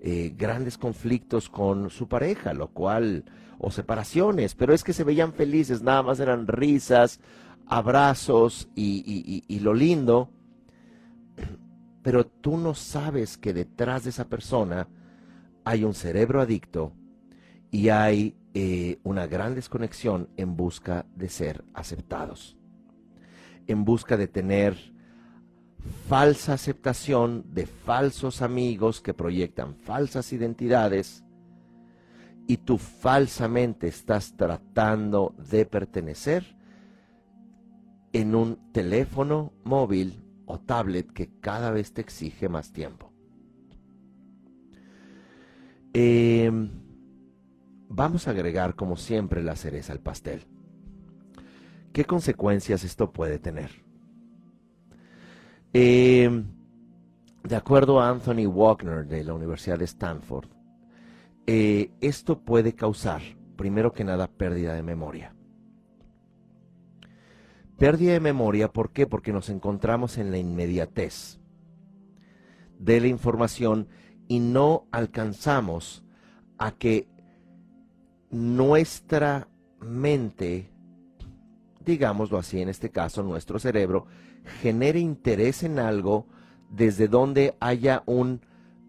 eh, 0.00 0.32
grandes 0.36 0.78
conflictos 0.78 1.48
con 1.50 1.90
su 1.90 2.06
pareja, 2.06 2.54
lo 2.54 2.68
cual 2.68 3.24
o 3.58 3.70
separaciones, 3.70 4.54
pero 4.54 4.72
es 4.72 4.84
que 4.84 4.92
se 4.92 5.04
veían 5.04 5.32
felices, 5.32 5.82
nada 5.82 6.02
más 6.02 6.20
eran 6.20 6.46
risas, 6.46 7.20
abrazos 7.66 8.68
y, 8.74 9.58
lo 9.60 9.74
lindo, 9.74 10.30
pero 12.04 12.26
tú 12.26 12.58
no 12.58 12.74
sabes 12.74 13.38
que 13.38 13.54
detrás 13.54 14.04
de 14.04 14.10
esa 14.10 14.26
persona 14.26 14.86
hay 15.64 15.84
un 15.84 15.94
cerebro 15.94 16.42
adicto 16.42 16.92
y 17.70 17.88
hay 17.88 18.36
eh, 18.52 18.98
una 19.04 19.26
gran 19.26 19.54
desconexión 19.54 20.28
en 20.36 20.54
busca 20.54 21.06
de 21.16 21.30
ser 21.30 21.64
aceptados, 21.72 22.58
en 23.66 23.86
busca 23.86 24.18
de 24.18 24.28
tener 24.28 24.76
falsa 26.06 26.52
aceptación 26.52 27.46
de 27.54 27.64
falsos 27.64 28.42
amigos 28.42 29.00
que 29.00 29.14
proyectan 29.14 29.74
falsas 29.74 30.30
identidades 30.34 31.24
y 32.46 32.58
tú 32.58 32.76
falsamente 32.76 33.88
estás 33.88 34.36
tratando 34.36 35.34
de 35.38 35.64
pertenecer 35.64 36.54
en 38.12 38.34
un 38.34 38.72
teléfono 38.72 39.54
móvil 39.64 40.23
o 40.46 40.58
tablet 40.58 41.10
que 41.12 41.30
cada 41.40 41.70
vez 41.70 41.92
te 41.92 42.00
exige 42.00 42.48
más 42.48 42.72
tiempo. 42.72 43.12
Em, 45.92 46.70
vamos 47.88 48.26
a 48.26 48.32
agregar, 48.32 48.74
como 48.74 48.96
siempre, 48.96 49.42
la 49.42 49.56
cereza 49.56 49.92
al 49.92 50.00
pastel. 50.00 50.46
¿Qué 51.92 52.04
consecuencias 52.04 52.82
esto 52.82 53.12
puede 53.12 53.38
tener? 53.38 53.70
Em, 55.72 56.44
de 57.44 57.56
acuerdo 57.56 58.00
a 58.00 58.08
Anthony 58.08 58.46
Wagner 58.46 59.06
de 59.06 59.22
la 59.22 59.34
Universidad 59.34 59.78
de 59.78 59.84
Stanford, 59.84 60.48
eh, 61.46 61.90
esto 62.00 62.40
puede 62.40 62.74
causar, 62.74 63.20
primero 63.56 63.92
que 63.92 64.02
nada, 64.02 64.28
pérdida 64.28 64.74
de 64.74 64.82
memoria. 64.82 65.34
Pérdida 67.78 68.12
de 68.12 68.20
memoria, 68.20 68.72
¿por 68.72 68.92
qué? 68.92 69.06
Porque 69.06 69.32
nos 69.32 69.48
encontramos 69.48 70.16
en 70.18 70.30
la 70.30 70.38
inmediatez 70.38 71.40
de 72.78 73.00
la 73.00 73.08
información 73.08 73.88
y 74.28 74.38
no 74.38 74.86
alcanzamos 74.92 76.04
a 76.58 76.72
que 76.72 77.08
nuestra 78.30 79.48
mente, 79.80 80.70
digámoslo 81.84 82.38
así 82.38 82.60
en 82.60 82.68
este 82.68 82.90
caso, 82.90 83.22
nuestro 83.22 83.58
cerebro, 83.58 84.06
genere 84.60 85.00
interés 85.00 85.62
en 85.62 85.78
algo 85.78 86.26
desde 86.70 87.08
donde 87.08 87.56
haya 87.60 88.02
un 88.06 88.40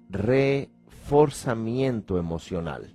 re 0.09 0.69
forzamiento 1.07 2.17
emocional. 2.17 2.93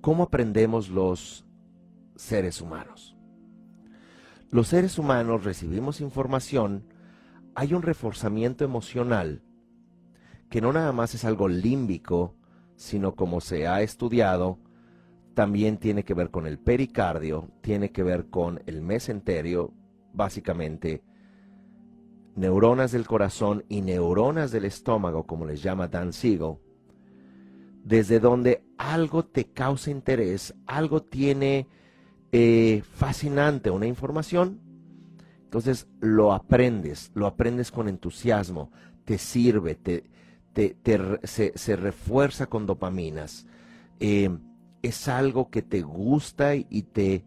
¿Cómo 0.00 0.24
aprendemos 0.24 0.88
los 0.88 1.44
seres 2.16 2.60
humanos? 2.60 3.17
Los 4.50 4.68
seres 4.68 4.98
humanos 4.98 5.44
recibimos 5.44 6.00
información, 6.00 6.84
hay 7.54 7.74
un 7.74 7.82
reforzamiento 7.82 8.64
emocional 8.64 9.42
que 10.48 10.62
no 10.62 10.72
nada 10.72 10.92
más 10.92 11.14
es 11.14 11.26
algo 11.26 11.48
límbico, 11.48 12.34
sino 12.74 13.14
como 13.14 13.42
se 13.42 13.68
ha 13.68 13.82
estudiado, 13.82 14.58
también 15.34 15.76
tiene 15.76 16.02
que 16.02 16.14
ver 16.14 16.30
con 16.30 16.46
el 16.46 16.58
pericardio, 16.58 17.50
tiene 17.60 17.92
que 17.92 18.02
ver 18.02 18.30
con 18.30 18.62
el 18.64 18.80
mesenterio, 18.80 19.74
básicamente 20.14 21.02
neuronas 22.34 22.92
del 22.92 23.06
corazón 23.06 23.64
y 23.68 23.82
neuronas 23.82 24.50
del 24.50 24.64
estómago, 24.64 25.26
como 25.26 25.44
les 25.44 25.62
llama 25.62 25.88
Dan 25.88 26.14
Siegel, 26.14 26.56
desde 27.84 28.18
donde 28.18 28.64
algo 28.78 29.26
te 29.26 29.52
causa 29.52 29.90
interés, 29.90 30.54
algo 30.66 31.02
tiene 31.02 31.66
eh, 32.32 32.82
fascinante 32.92 33.70
una 33.70 33.86
información, 33.86 34.60
entonces 35.44 35.86
lo 36.00 36.32
aprendes, 36.32 37.10
lo 37.14 37.26
aprendes 37.26 37.70
con 37.70 37.88
entusiasmo, 37.88 38.70
te 39.04 39.16
sirve, 39.16 39.74
te, 39.74 40.04
se, 41.24 41.76
refuerza 41.76 42.46
con 42.46 42.66
dopaminas. 42.66 43.46
Eh, 44.00 44.28
es 44.82 45.08
algo 45.08 45.50
que 45.50 45.62
te 45.62 45.80
gusta 45.80 46.54
y 46.54 46.82
te, 46.82 47.24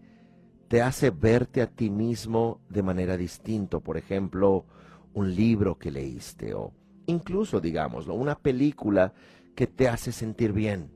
te 0.68 0.82
hace 0.82 1.10
verte 1.10 1.62
a 1.62 1.68
ti 1.68 1.90
mismo 1.90 2.62
de 2.70 2.84
manera 2.84 3.18
distinta. 3.18 3.80
Por 3.80 3.98
ejemplo, 3.98 4.66
un 5.14 5.36
libro 5.36 5.78
que 5.78 5.92
leíste 5.92 6.54
o 6.54 6.74
incluso, 7.08 7.60
digámoslo, 7.60 8.14
una 8.14 8.38
película 8.38 9.14
que 9.56 9.68
te 9.68 9.90
hace 9.90 10.12
sentir 10.12 10.54
bien, 10.54 10.92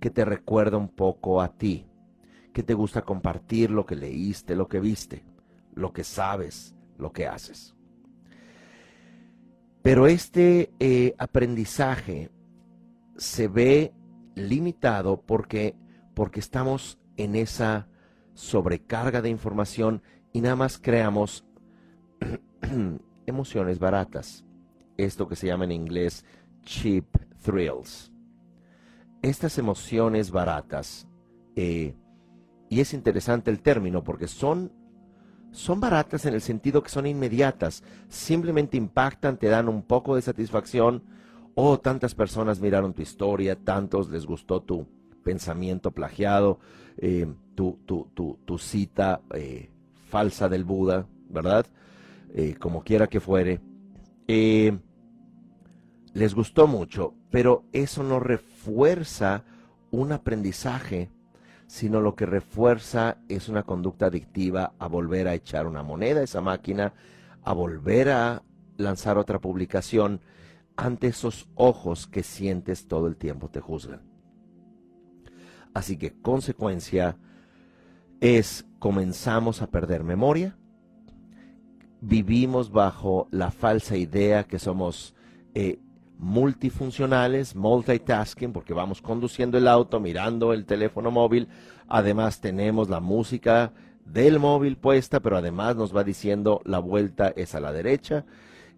que 0.00 0.10
te 0.10 0.24
recuerda 0.24 0.76
un 0.76 0.88
poco 0.88 1.40
a 1.40 1.56
ti, 1.56 1.86
que 2.52 2.62
te 2.62 2.74
gusta 2.74 3.02
compartir 3.02 3.70
lo 3.70 3.86
que 3.86 3.96
leíste, 3.96 4.54
lo 4.54 4.68
que 4.68 4.80
viste, 4.80 5.24
lo 5.74 5.92
que 5.92 6.04
sabes, 6.04 6.74
lo 6.98 7.12
que 7.12 7.26
haces. 7.26 7.74
Pero 9.82 10.06
este 10.06 10.72
eh, 10.78 11.14
aprendizaje 11.18 12.30
se 13.16 13.48
ve 13.48 13.92
limitado 14.34 15.20
porque, 15.20 15.74
porque 16.14 16.40
estamos 16.40 16.98
en 17.16 17.34
esa 17.34 17.88
sobrecarga 18.34 19.20
de 19.20 19.28
información 19.28 20.02
y 20.32 20.40
nada 20.40 20.56
más 20.56 20.78
creamos 20.78 21.44
emociones 23.26 23.78
baratas. 23.78 24.44
Esto 24.96 25.28
que 25.28 25.36
se 25.36 25.48
llama 25.48 25.64
en 25.64 25.72
inglés 25.72 26.24
cheap 26.62 27.06
thrills. 27.42 28.12
Estas 29.20 29.58
emociones 29.58 30.30
baratas, 30.30 31.08
eh, 31.56 31.94
y 32.72 32.80
es 32.80 32.94
interesante 32.94 33.50
el 33.50 33.60
término 33.60 34.02
porque 34.02 34.26
son, 34.26 34.72
son 35.50 35.78
baratas 35.78 36.24
en 36.24 36.32
el 36.32 36.40
sentido 36.40 36.82
que 36.82 36.88
son 36.88 37.06
inmediatas, 37.06 37.84
simplemente 38.08 38.78
impactan, 38.78 39.36
te 39.36 39.48
dan 39.48 39.68
un 39.68 39.82
poco 39.82 40.16
de 40.16 40.22
satisfacción. 40.22 41.02
Oh, 41.54 41.78
tantas 41.80 42.14
personas 42.14 42.60
miraron 42.60 42.94
tu 42.94 43.02
historia, 43.02 43.56
tantos 43.56 44.08
les 44.08 44.24
gustó 44.24 44.62
tu 44.62 44.86
pensamiento 45.22 45.90
plagiado, 45.90 46.60
eh, 46.96 47.30
tu, 47.54 47.78
tu, 47.84 48.58
cita 48.58 49.20
eh, 49.34 49.68
falsa 50.08 50.48
del 50.48 50.64
Buda, 50.64 51.06
¿verdad? 51.28 51.66
como 52.58 52.82
quiera 52.84 53.06
que 53.06 53.20
fuere. 53.20 53.60
les 56.14 56.34
gustó 56.34 56.66
mucho, 56.66 57.12
pero 57.30 57.66
eso 57.74 58.02
no 58.02 58.18
refuerza 58.18 59.44
un 59.90 60.12
aprendizaje, 60.12 61.10
sino 61.72 62.02
lo 62.02 62.14
que 62.16 62.26
refuerza 62.26 63.16
es 63.30 63.48
una 63.48 63.62
conducta 63.62 64.04
adictiva 64.04 64.74
a 64.78 64.88
volver 64.88 65.26
a 65.26 65.32
echar 65.32 65.66
una 65.66 65.82
moneda 65.82 66.20
a 66.20 66.24
esa 66.24 66.42
máquina, 66.42 66.92
a 67.42 67.54
volver 67.54 68.10
a 68.10 68.42
lanzar 68.76 69.16
otra 69.16 69.40
publicación 69.40 70.20
ante 70.76 71.06
esos 71.06 71.48
ojos 71.54 72.06
que 72.06 72.22
sientes 72.24 72.88
todo 72.88 73.06
el 73.06 73.16
tiempo 73.16 73.48
te 73.48 73.60
juzgan. 73.60 74.02
Así 75.72 75.96
que 75.96 76.12
consecuencia 76.12 77.16
es 78.20 78.66
comenzamos 78.78 79.62
a 79.62 79.70
perder 79.70 80.04
memoria, 80.04 80.58
vivimos 82.02 82.70
bajo 82.70 83.28
la 83.30 83.50
falsa 83.50 83.96
idea 83.96 84.44
que 84.44 84.58
somos 84.58 85.14
eh, 85.54 85.80
multifuncionales, 86.22 87.56
multitasking, 87.56 88.52
porque 88.52 88.72
vamos 88.72 89.02
conduciendo 89.02 89.58
el 89.58 89.66
auto, 89.66 89.98
mirando 89.98 90.52
el 90.52 90.64
teléfono 90.64 91.10
móvil, 91.10 91.48
además 91.88 92.40
tenemos 92.40 92.88
la 92.88 93.00
música 93.00 93.72
del 94.04 94.38
móvil 94.38 94.76
puesta, 94.76 95.18
pero 95.18 95.36
además 95.36 95.74
nos 95.74 95.94
va 95.94 96.04
diciendo 96.04 96.60
la 96.64 96.78
vuelta 96.78 97.32
es 97.34 97.56
a 97.56 97.60
la 97.60 97.72
derecha 97.72 98.24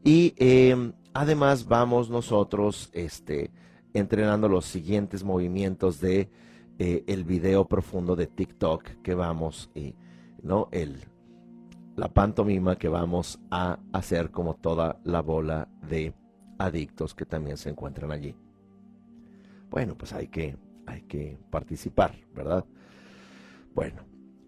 y 0.02 0.34
em, 0.38 0.94
además 1.12 1.68
vamos 1.68 2.08
nosotros 2.08 2.88
este, 2.94 3.50
entrenando 3.92 4.48
los 4.48 4.64
siguientes 4.64 5.22
movimientos 5.22 6.00
de 6.00 6.30
eh, 6.78 7.04
el 7.06 7.24
video 7.24 7.66
profundo 7.66 8.16
de 8.16 8.26
TikTok 8.26 8.84
que 9.02 9.14
vamos 9.14 9.70
y 9.74 9.94
no 10.42 10.68
el 10.72 11.04
la 11.94 12.08
pantomima 12.08 12.76
que 12.76 12.88
vamos 12.88 13.38
a 13.50 13.78
hacer 13.92 14.30
como 14.30 14.54
toda 14.54 14.98
la 15.04 15.20
bola 15.20 15.68
de 15.88 16.12
adictos 16.58 17.14
que 17.14 17.26
también 17.26 17.56
se 17.56 17.70
encuentran 17.70 18.10
allí. 18.10 18.34
Bueno, 19.70 19.96
pues 19.96 20.12
hay 20.12 20.28
que, 20.28 20.56
hay 20.86 21.02
que 21.02 21.38
participar, 21.50 22.14
¿verdad? 22.34 22.64
Bueno, 23.74 24.02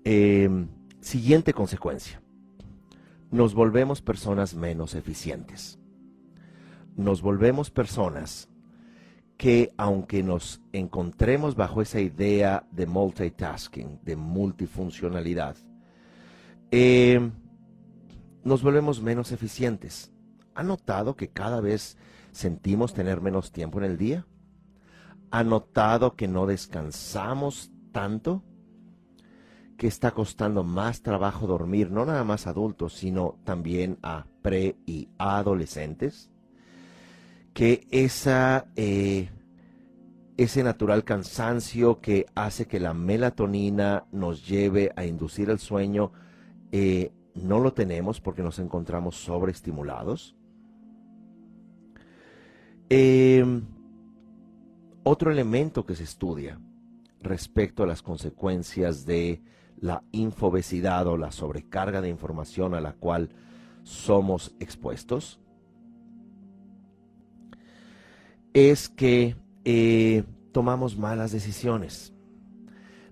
em, 0.04 0.68
siguiente 1.00 1.52
consecuencia. 1.52 2.22
Nos 3.30 3.54
volvemos 3.54 4.00
personas 4.00 4.54
menos 4.54 4.94
eficientes. 4.94 5.78
Nos 6.96 7.22
volvemos 7.22 7.70
personas 7.70 8.48
que 9.36 9.72
aunque 9.76 10.22
nos 10.22 10.62
encontremos 10.72 11.56
bajo 11.56 11.82
esa 11.82 12.00
idea 12.00 12.66
de 12.70 12.86
multitasking, 12.86 14.00
de 14.02 14.16
multifuncionalidad, 14.16 15.56
em, 16.70 17.32
nos 18.44 18.62
volvemos 18.62 19.02
menos 19.02 19.32
eficientes 19.32 20.12
¿Ha 20.56 20.62
notado 20.62 21.16
que 21.16 21.28
cada 21.28 21.60
vez 21.60 21.98
sentimos 22.32 22.94
tener 22.94 23.20
menos 23.20 23.52
tiempo 23.52 23.76
en 23.78 23.84
el 23.84 23.98
día? 23.98 24.26
¿Ha 25.30 25.44
notado 25.44 26.16
que 26.16 26.28
no 26.28 26.46
descansamos 26.46 27.70
tanto? 27.92 28.42
Que 29.76 29.86
está 29.86 30.12
costando 30.12 30.64
más 30.64 31.02
trabajo 31.02 31.46
dormir, 31.46 31.90
no 31.90 32.06
nada 32.06 32.24
más 32.24 32.46
adultos, 32.46 32.94
sino 32.94 33.38
también 33.44 33.98
a 34.02 34.24
pre 34.40 34.78
y 34.86 35.10
adolescentes. 35.18 36.30
Que 37.52 37.86
esa, 37.90 38.64
eh, 38.76 39.28
ese 40.38 40.62
natural 40.62 41.04
cansancio 41.04 42.00
que 42.00 42.24
hace 42.34 42.66
que 42.66 42.80
la 42.80 42.94
melatonina 42.94 44.06
nos 44.10 44.48
lleve 44.48 44.90
a 44.96 45.04
inducir 45.04 45.50
el 45.50 45.58
sueño, 45.58 46.12
eh, 46.72 47.12
no 47.34 47.60
lo 47.60 47.74
tenemos 47.74 48.22
porque 48.22 48.42
nos 48.42 48.58
encontramos 48.58 49.16
sobreestimulados. 49.16 50.34
Em, 52.88 53.62
otro 55.02 55.32
elemento 55.32 55.84
que 55.84 55.96
se 55.96 56.04
estudia 56.04 56.60
respecto 57.20 57.82
a 57.82 57.86
las 57.86 58.00
consecuencias 58.00 59.04
de 59.04 59.42
la 59.80 60.04
infobesidad 60.12 61.08
o 61.08 61.16
la 61.16 61.32
sobrecarga 61.32 62.00
de 62.00 62.08
información 62.08 62.74
a 62.74 62.80
la 62.80 62.92
cual 62.92 63.30
somos 63.82 64.54
expuestos 64.60 65.40
es 68.52 68.88
que 68.88 69.36
eh, 69.64 70.22
tomamos 70.52 70.96
malas 70.96 71.32
decisiones. 71.32 72.14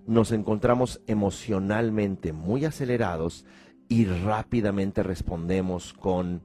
Nos 0.07 0.31
encontramos 0.31 1.01
emocionalmente 1.05 2.31
muy 2.31 2.63
acelerados 2.63 3.45
y 3.89 4.05
rápidamente 4.05 5.03
respondemos 5.03 5.91
con 5.93 6.41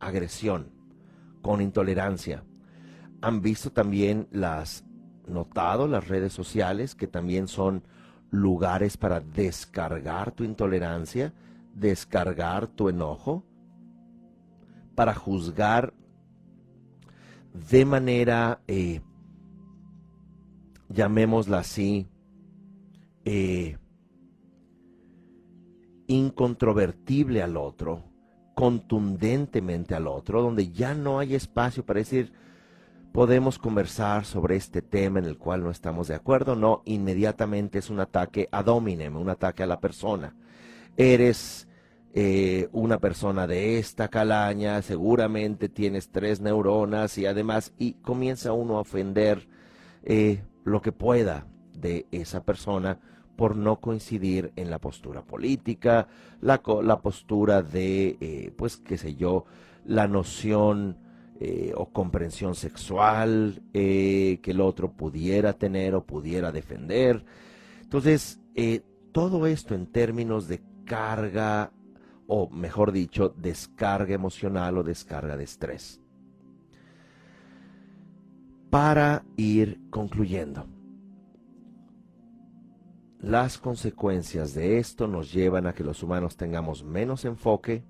agresión, 0.00 0.70
con 1.40 1.62
intolerancia 1.62 2.44
han 3.24 3.40
visto 3.40 3.72
también 3.72 4.28
las, 4.32 4.84
notado 5.26 5.88
las 5.88 6.08
redes 6.08 6.32
sociales 6.34 6.94
que 6.94 7.06
también 7.06 7.48
son 7.48 7.82
lugares 8.30 8.98
para 8.98 9.20
descargar 9.20 10.32
tu 10.32 10.44
intolerancia, 10.44 11.32
descargar 11.74 12.66
tu 12.66 12.90
enojo, 12.90 13.42
para 14.94 15.14
juzgar 15.14 15.94
de 17.70 17.84
manera, 17.86 18.60
eh, 18.66 19.00
llamémosla 20.90 21.58
así, 21.58 22.06
eh, 23.24 23.78
incontrovertible 26.08 27.42
al 27.42 27.56
otro, 27.56 28.02
contundentemente 28.54 29.94
al 29.94 30.08
otro, 30.08 30.42
donde 30.42 30.70
ya 30.72 30.92
no 30.92 31.18
hay 31.18 31.34
espacio 31.34 31.86
para 31.86 32.00
decir, 32.00 32.44
podemos 33.14 33.60
conversar 33.60 34.24
sobre 34.24 34.56
este 34.56 34.82
tema 34.82 35.20
en 35.20 35.26
el 35.26 35.38
cual 35.38 35.62
no 35.62 35.70
estamos 35.70 36.08
de 36.08 36.16
acuerdo. 36.16 36.56
No, 36.56 36.82
inmediatamente 36.84 37.78
es 37.78 37.88
un 37.88 38.00
ataque 38.00 38.48
a 38.50 38.64
dominem, 38.64 39.16
un 39.16 39.30
ataque 39.30 39.62
a 39.62 39.68
la 39.68 39.78
persona. 39.78 40.34
Eres 40.96 41.68
eh, 42.12 42.68
una 42.72 42.98
persona 42.98 43.46
de 43.46 43.78
esta 43.78 44.08
calaña, 44.08 44.82
seguramente 44.82 45.68
tienes 45.68 46.08
tres 46.08 46.40
neuronas 46.40 47.16
y 47.16 47.26
además, 47.26 47.72
y 47.78 47.92
comienza 47.92 48.52
uno 48.52 48.78
a 48.78 48.80
ofender 48.80 49.48
eh, 50.02 50.42
lo 50.64 50.82
que 50.82 50.90
pueda 50.90 51.46
de 51.72 52.06
esa 52.10 52.42
persona 52.42 52.98
por 53.36 53.54
no 53.54 53.78
coincidir 53.78 54.52
en 54.56 54.70
la 54.70 54.80
postura 54.80 55.22
política, 55.22 56.08
la, 56.40 56.60
la 56.82 57.00
postura 57.00 57.62
de, 57.62 58.16
eh, 58.20 58.52
pues, 58.56 58.76
qué 58.76 58.98
sé 58.98 59.14
yo, 59.14 59.44
la 59.84 60.08
noción 60.08 61.03
eh, 61.40 61.72
o 61.76 61.86
comprensión 61.90 62.54
sexual 62.54 63.62
eh, 63.72 64.38
que 64.42 64.52
el 64.52 64.60
otro 64.60 64.92
pudiera 64.92 65.52
tener 65.54 65.94
o 65.94 66.04
pudiera 66.04 66.52
defender. 66.52 67.24
Entonces, 67.82 68.40
eh, 68.54 68.82
todo 69.12 69.46
esto 69.46 69.74
en 69.74 69.86
términos 69.86 70.46
de 70.46 70.62
carga, 70.84 71.72
o 72.26 72.48
mejor 72.48 72.92
dicho, 72.92 73.34
descarga 73.36 74.14
emocional 74.14 74.78
o 74.78 74.82
descarga 74.84 75.36
de 75.36 75.44
estrés. 75.44 76.00
Para 78.70 79.24
ir 79.36 79.80
concluyendo, 79.90 80.66
las 83.20 83.58
consecuencias 83.58 84.54
de 84.54 84.78
esto 84.78 85.08
nos 85.08 85.32
llevan 85.32 85.66
a 85.66 85.72
que 85.72 85.82
los 85.82 86.02
humanos 86.02 86.36
tengamos 86.36 86.84
menos 86.84 87.24
enfoque, 87.24 87.84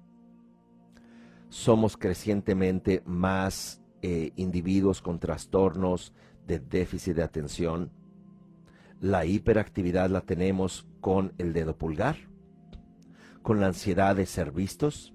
somos 1.54 1.96
crecientemente 1.96 3.00
más 3.06 3.80
eh, 4.02 4.32
individuos 4.34 5.00
con 5.00 5.20
trastornos 5.20 6.12
de 6.48 6.58
déficit 6.58 7.14
de 7.14 7.22
atención. 7.22 7.92
La 9.00 9.24
hiperactividad 9.24 10.10
la 10.10 10.22
tenemos 10.22 10.84
con 11.00 11.32
el 11.38 11.52
dedo 11.52 11.78
pulgar, 11.78 12.16
con 13.42 13.60
la 13.60 13.68
ansiedad 13.68 14.16
de 14.16 14.26
ser 14.26 14.50
vistos. 14.50 15.14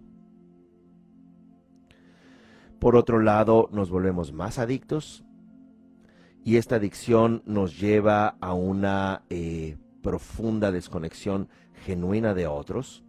Por 2.79 2.95
otro 2.95 3.19
lado, 3.19 3.67
nos 3.73 3.89
volvemos 3.89 4.31
más 4.31 4.59
adictos 4.59 5.25
y 6.45 6.55
esta 6.55 6.77
adicción 6.77 7.43
nos 7.45 7.77
lleva 7.77 8.37
a 8.39 8.53
una 8.53 9.23
eh, 9.29 9.75
profunda 10.01 10.71
desconexión 10.71 11.49
genuina 11.85 12.33
de 12.33 12.47
otros. 12.47 13.03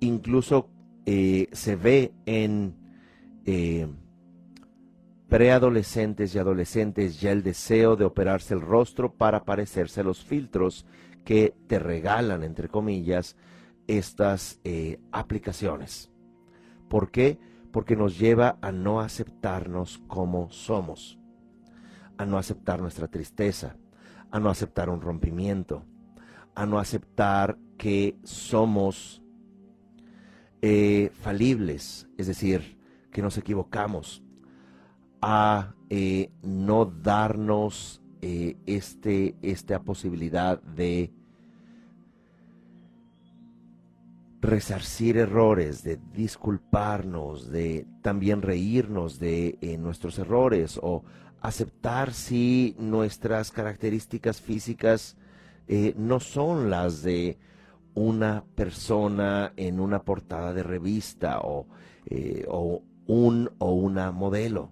Incluso 0.00 0.68
eh, 1.10 1.48
se 1.52 1.74
ve 1.74 2.12
en 2.26 2.74
eh, 3.46 3.88
preadolescentes 5.26 6.34
y 6.34 6.38
adolescentes 6.38 7.18
ya 7.18 7.32
el 7.32 7.42
deseo 7.42 7.96
de 7.96 8.04
operarse 8.04 8.52
el 8.52 8.60
rostro 8.60 9.14
para 9.14 9.46
parecerse 9.46 10.02
a 10.02 10.04
los 10.04 10.22
filtros 10.22 10.84
que 11.24 11.54
te 11.66 11.78
regalan, 11.78 12.42
entre 12.42 12.68
comillas, 12.68 13.36
estas 13.86 14.60
eh, 14.64 15.00
aplicaciones. 15.10 16.10
¿Por 16.90 17.10
qué? 17.10 17.38
Porque 17.72 17.96
nos 17.96 18.18
lleva 18.18 18.58
a 18.60 18.70
no 18.70 19.00
aceptarnos 19.00 20.02
como 20.08 20.50
somos, 20.50 21.18
a 22.18 22.26
no 22.26 22.36
aceptar 22.36 22.82
nuestra 22.82 23.08
tristeza, 23.08 23.78
a 24.30 24.38
no 24.40 24.50
aceptar 24.50 24.90
un 24.90 25.00
rompimiento, 25.00 25.86
a 26.54 26.66
no 26.66 26.78
aceptar 26.78 27.56
que 27.78 28.18
somos 28.24 29.22
eh, 30.60 31.12
falibles, 31.20 32.08
es 32.16 32.26
decir, 32.26 32.78
que 33.12 33.22
nos 33.22 33.38
equivocamos, 33.38 34.24
a 35.20 35.74
eh, 35.88 36.30
no 36.42 36.84
darnos 36.84 38.02
eh, 38.22 38.56
este, 38.66 39.36
esta 39.40 39.80
posibilidad 39.80 40.60
de 40.60 41.12
resarcir 44.40 45.16
errores, 45.16 45.84
de 45.84 45.98
disculparnos, 46.12 47.50
de 47.50 47.86
también 48.02 48.42
reírnos 48.42 49.20
de 49.20 49.58
nuestros 49.80 50.18
errores 50.18 50.78
o 50.82 51.04
aceptar 51.40 52.12
si 52.12 52.74
nuestras 52.78 53.52
características 53.52 54.40
físicas 54.40 55.16
no 55.96 56.18
son 56.20 56.70
las 56.70 57.02
de 57.02 57.36
una 57.94 58.44
persona 58.54 59.52
en 59.56 59.80
una 59.80 60.02
portada 60.02 60.52
de 60.52 60.62
revista 60.62 61.40
o, 61.40 61.66
eh, 62.06 62.44
o 62.48 62.82
un 63.06 63.50
o 63.58 63.72
una 63.72 64.12
modelo. 64.12 64.70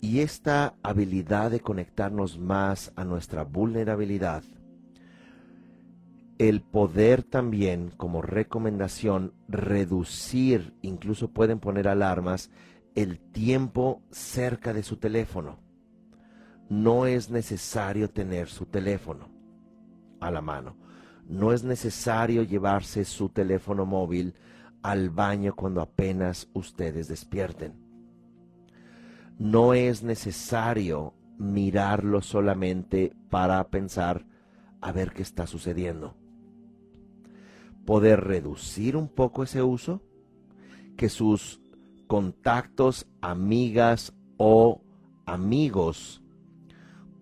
Y 0.00 0.20
esta 0.20 0.74
habilidad 0.82 1.50
de 1.50 1.60
conectarnos 1.60 2.38
más 2.38 2.92
a 2.96 3.04
nuestra 3.04 3.44
vulnerabilidad, 3.44 4.42
el 6.38 6.62
poder 6.62 7.24
también 7.24 7.90
como 7.96 8.22
recomendación 8.22 9.34
reducir, 9.48 10.74
incluso 10.82 11.32
pueden 11.32 11.58
poner 11.58 11.88
alarmas, 11.88 12.50
el 12.94 13.18
tiempo 13.18 14.02
cerca 14.10 14.72
de 14.72 14.84
su 14.84 14.96
teléfono. 14.96 15.58
No 16.68 17.06
es 17.06 17.30
necesario 17.30 18.10
tener 18.10 18.48
su 18.48 18.66
teléfono 18.66 19.37
a 20.20 20.30
la 20.30 20.40
mano. 20.40 20.76
No 21.28 21.52
es 21.52 21.64
necesario 21.64 22.42
llevarse 22.42 23.04
su 23.04 23.28
teléfono 23.28 23.84
móvil 23.84 24.34
al 24.82 25.10
baño 25.10 25.54
cuando 25.54 25.80
apenas 25.80 26.48
ustedes 26.54 27.08
despierten. 27.08 27.74
No 29.38 29.74
es 29.74 30.02
necesario 30.02 31.14
mirarlo 31.38 32.22
solamente 32.22 33.14
para 33.30 33.66
pensar 33.68 34.26
a 34.80 34.92
ver 34.92 35.12
qué 35.12 35.22
está 35.22 35.46
sucediendo. 35.46 36.16
Poder 37.84 38.24
reducir 38.24 38.96
un 38.96 39.08
poco 39.08 39.42
ese 39.42 39.62
uso, 39.62 40.02
que 40.96 41.08
sus 41.08 41.60
contactos, 42.06 43.06
amigas 43.20 44.12
o 44.36 44.82
amigos 45.26 46.22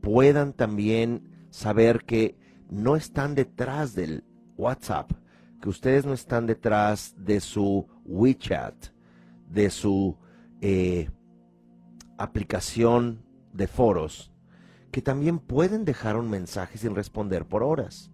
puedan 0.01 0.53
también 0.53 1.49
saber 1.51 2.05
que 2.05 2.39
no 2.71 2.97
están 2.97 3.35
detrás 3.35 3.95
del 3.95 4.25
WhatsApp, 4.57 5.13
que 5.61 5.69
ustedes 5.69 6.05
no 6.05 6.13
están 6.13 6.47
detrás 6.47 7.15
de 7.17 7.41
su 7.41 7.87
WeChat, 8.05 8.75
de 9.49 9.71
su 9.71 10.17
eh, 10.61 11.11
aplicación 12.19 13.25
de 13.53 13.67
foros, 13.67 14.33
que 14.91 15.03
también 15.03 15.39
pueden 15.39 15.85
dejar 15.85 16.17
un 16.17 16.31
mensaje 16.31 16.79
sin 16.79 16.95
responder 16.95 17.47
por 17.47 17.63
horas, 17.63 18.11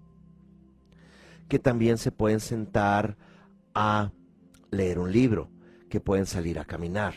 que 1.49 1.59
también 1.59 1.99
se 1.99 2.13
pueden 2.13 2.41
sentar 2.41 3.17
a 3.75 4.13
leer 4.71 4.99
un 4.99 5.13
libro, 5.13 5.51
que 5.89 6.01
pueden 6.01 6.27
salir 6.27 6.59
a 6.59 6.65
caminar, 6.65 7.15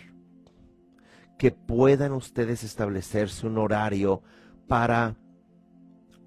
que 1.38 1.52
puedan 1.52 2.12
ustedes 2.12 2.64
establecerse 2.64 3.48
un 3.48 3.58
horario 3.58 4.22
para 4.68 5.16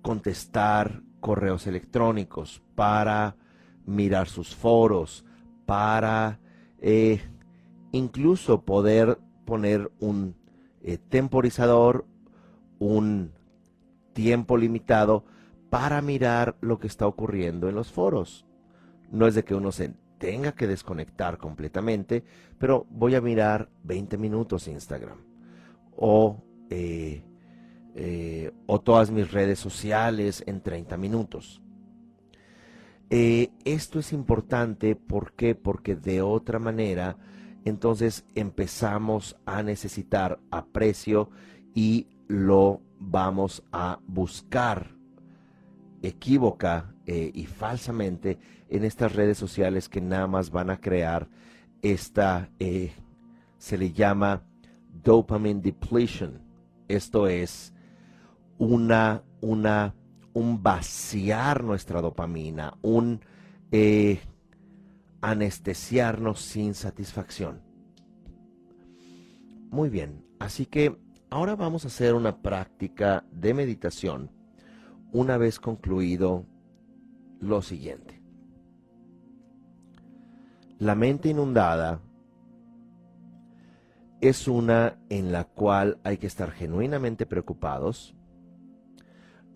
contestar 0.02 1.02
correos 1.20 1.66
electrónicos, 1.66 2.62
para 2.74 3.36
mirar 3.86 4.28
sus 4.28 4.54
foros, 4.54 5.24
para 5.66 6.40
eh, 6.80 7.20
incluso 7.92 8.62
poder 8.62 9.18
poner 9.44 9.90
un 9.98 10.36
eh, 10.82 10.98
temporizador, 10.98 12.06
un 12.78 13.32
tiempo 14.12 14.56
limitado 14.56 15.24
para 15.70 16.00
mirar 16.02 16.56
lo 16.60 16.78
que 16.78 16.86
está 16.86 17.06
ocurriendo 17.06 17.68
en 17.68 17.74
los 17.74 17.90
foros. 17.90 18.46
No 19.10 19.26
es 19.26 19.34
de 19.34 19.44
que 19.44 19.54
uno 19.54 19.72
se 19.72 19.94
tenga 20.18 20.52
que 20.52 20.66
desconectar 20.66 21.38
completamente, 21.38 22.24
pero 22.58 22.86
voy 22.90 23.14
a 23.14 23.20
mirar 23.20 23.68
20 23.84 24.18
minutos 24.18 24.68
Instagram 24.68 25.18
o 25.96 26.42
eh, 26.70 27.22
eh, 28.00 28.52
o 28.66 28.80
todas 28.80 29.10
mis 29.10 29.32
redes 29.32 29.58
sociales 29.58 30.44
en 30.46 30.60
30 30.60 30.96
minutos. 30.96 31.60
Eh, 33.10 33.50
esto 33.64 33.98
es 33.98 34.12
importante, 34.12 34.94
¿por 34.94 35.32
qué? 35.32 35.56
Porque 35.56 35.96
de 35.96 36.22
otra 36.22 36.60
manera, 36.60 37.16
entonces 37.64 38.24
empezamos 38.36 39.36
a 39.46 39.64
necesitar 39.64 40.38
aprecio 40.52 41.30
y 41.74 42.06
lo 42.28 42.82
vamos 43.00 43.64
a 43.72 43.98
buscar 44.06 44.94
equívoca 46.00 46.94
eh, 47.04 47.32
y 47.34 47.46
falsamente 47.46 48.38
en 48.68 48.84
estas 48.84 49.16
redes 49.16 49.38
sociales 49.38 49.88
que 49.88 50.00
nada 50.00 50.28
más 50.28 50.52
van 50.52 50.70
a 50.70 50.80
crear 50.80 51.28
esta, 51.82 52.48
se 52.60 53.76
le 53.76 53.90
llama 53.90 54.44
dopamine 55.02 55.60
depletion. 55.60 56.40
Esto 56.86 57.26
es 57.26 57.74
una, 58.58 59.22
una, 59.40 59.94
un 60.34 60.62
vaciar 60.62 61.64
nuestra 61.64 62.00
dopamina, 62.00 62.74
un 62.82 63.20
eh, 63.70 64.20
anestesiarnos 65.20 66.40
sin 66.40 66.74
satisfacción. 66.74 67.62
Muy 69.70 69.88
bien, 69.88 70.24
así 70.38 70.66
que 70.66 70.98
ahora 71.30 71.56
vamos 71.56 71.84
a 71.84 71.88
hacer 71.88 72.14
una 72.14 72.40
práctica 72.42 73.24
de 73.30 73.54
meditación 73.54 74.30
una 75.12 75.36
vez 75.38 75.58
concluido 75.58 76.46
lo 77.40 77.62
siguiente. 77.62 78.22
La 80.78 80.94
mente 80.94 81.28
inundada 81.28 82.00
es 84.20 84.48
una 84.48 84.98
en 85.08 85.32
la 85.32 85.44
cual 85.44 85.98
hay 86.04 86.18
que 86.18 86.26
estar 86.26 86.50
genuinamente 86.50 87.26
preocupados, 87.26 88.14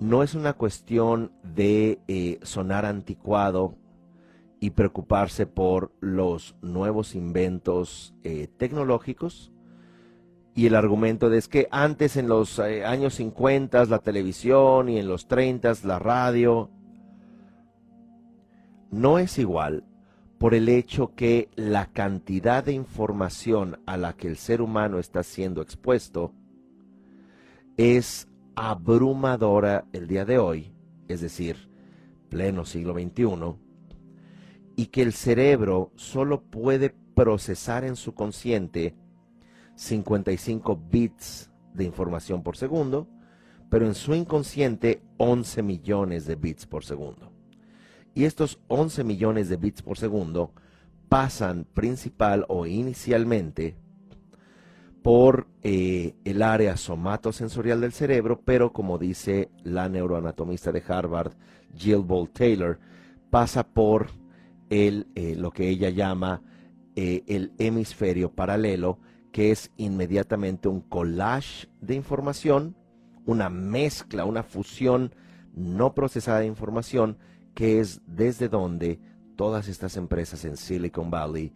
no 0.02 0.22
es 0.24 0.34
una 0.34 0.54
cuestión 0.54 1.30
de 1.42 2.00
eh, 2.08 2.40
sonar 2.42 2.84
anticuado 2.84 3.76
y 4.58 4.70
preocuparse 4.70 5.46
por 5.46 5.92
los 6.00 6.56
nuevos 6.60 7.14
inventos 7.14 8.12
eh, 8.24 8.48
tecnológicos. 8.56 9.52
Y 10.54 10.66
el 10.66 10.74
argumento 10.74 11.32
es 11.32 11.48
que 11.48 11.68
antes 11.70 12.16
en 12.16 12.28
los 12.28 12.58
eh, 12.58 12.84
años 12.84 13.14
50 13.14 13.84
la 13.86 14.00
televisión 14.00 14.88
y 14.88 14.98
en 14.98 15.06
los 15.06 15.28
30 15.28 15.72
la 15.84 15.98
radio 15.98 16.68
no 18.90 19.18
es 19.18 19.38
igual 19.38 19.84
por 20.38 20.54
el 20.54 20.68
hecho 20.68 21.14
que 21.14 21.48
la 21.54 21.86
cantidad 21.86 22.64
de 22.64 22.72
información 22.72 23.80
a 23.86 23.96
la 23.96 24.14
que 24.14 24.26
el 24.26 24.36
ser 24.36 24.60
humano 24.60 24.98
está 24.98 25.22
siendo 25.22 25.62
expuesto 25.62 26.32
es 27.76 28.28
abrumadora 28.54 29.86
el 29.92 30.06
día 30.06 30.24
de 30.24 30.38
hoy, 30.38 30.72
es 31.08 31.20
decir, 31.20 31.70
pleno 32.28 32.64
siglo 32.64 32.94
XXI, 32.94 33.56
y 34.76 34.86
que 34.86 35.02
el 35.02 35.12
cerebro 35.12 35.92
solo 35.96 36.42
puede 36.42 36.94
procesar 37.14 37.84
en 37.84 37.96
su 37.96 38.14
consciente 38.14 38.94
55 39.74 40.80
bits 40.90 41.50
de 41.74 41.84
información 41.84 42.42
por 42.42 42.56
segundo, 42.56 43.08
pero 43.70 43.86
en 43.86 43.94
su 43.94 44.14
inconsciente 44.14 45.02
11 45.16 45.62
millones 45.62 46.26
de 46.26 46.36
bits 46.36 46.66
por 46.66 46.84
segundo. 46.84 47.32
Y 48.14 48.24
estos 48.24 48.60
11 48.68 49.04
millones 49.04 49.48
de 49.48 49.56
bits 49.56 49.82
por 49.82 49.96
segundo 49.96 50.52
pasan 51.08 51.64
principal 51.64 52.44
o 52.48 52.66
inicialmente 52.66 53.76
por 55.02 55.48
eh, 55.62 56.14
el 56.24 56.42
área 56.42 56.76
somatosensorial 56.76 57.80
del 57.80 57.92
cerebro, 57.92 58.40
pero 58.44 58.72
como 58.72 58.98
dice 58.98 59.50
la 59.64 59.88
neuroanatomista 59.88 60.70
de 60.70 60.82
Harvard, 60.86 61.32
Jill 61.76 61.98
Bolt 61.98 62.32
Taylor, 62.32 62.78
pasa 63.30 63.66
por 63.66 64.08
el, 64.70 65.08
eh, 65.14 65.34
lo 65.36 65.50
que 65.50 65.68
ella 65.68 65.90
llama 65.90 66.42
eh, 66.94 67.24
el 67.26 67.52
hemisferio 67.58 68.32
paralelo, 68.32 68.98
que 69.32 69.50
es 69.50 69.72
inmediatamente 69.76 70.68
un 70.68 70.80
collage 70.82 71.68
de 71.80 71.94
información, 71.94 72.76
una 73.26 73.48
mezcla, 73.48 74.24
una 74.24 74.42
fusión 74.42 75.14
no 75.54 75.94
procesada 75.94 76.40
de 76.40 76.46
información 76.46 77.18
que 77.54 77.80
es 77.80 78.00
desde 78.06 78.48
donde 78.48 79.00
todas 79.36 79.68
estas 79.68 79.96
empresas 79.96 80.44
en 80.44 80.56
Silicon 80.56 81.10
Valley 81.10 81.52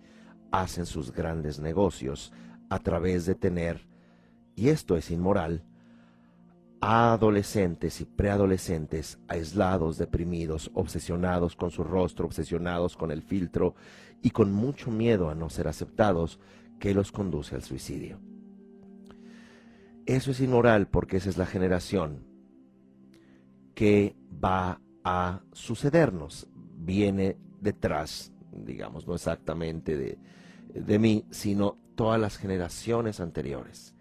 hacen 0.50 0.86
sus 0.86 1.12
grandes 1.12 1.60
negocios 1.60 2.32
a 2.68 2.78
través 2.78 3.26
de 3.26 3.34
tener, 3.34 3.86
y 4.54 4.68
esto 4.68 4.96
es 4.96 5.10
inmoral, 5.10 5.64
a 6.80 7.14
adolescentes 7.14 8.00
y 8.00 8.04
preadolescentes 8.04 9.18
aislados, 9.28 9.98
deprimidos, 9.98 10.70
obsesionados 10.74 11.56
con 11.56 11.70
su 11.70 11.82
rostro, 11.84 12.26
obsesionados 12.26 12.96
con 12.96 13.10
el 13.10 13.22
filtro 13.22 13.74
y 14.22 14.30
con 14.30 14.52
mucho 14.52 14.90
miedo 14.90 15.30
a 15.30 15.34
no 15.34 15.50
ser 15.50 15.68
aceptados 15.68 16.38
que 16.78 16.94
los 16.94 17.12
conduce 17.12 17.54
al 17.54 17.62
suicidio. 17.62 18.20
Eso 20.04 20.30
es 20.30 20.40
inmoral 20.40 20.86
porque 20.88 21.16
esa 21.16 21.30
es 21.30 21.36
la 21.36 21.46
generación 21.46 22.24
que 23.74 24.14
va 24.42 24.80
a 25.02 25.40
sucedernos. 25.52 26.46
Viene 26.76 27.36
detrás, 27.60 28.32
digamos, 28.52 29.08
no 29.08 29.14
exactamente 29.14 29.96
de, 29.96 30.18
de 30.72 30.98
mí, 30.98 31.24
sino 31.30 31.78
todas 31.96 32.20
las 32.20 32.36
generaciones 32.36 33.18
anteriores. 33.20 33.94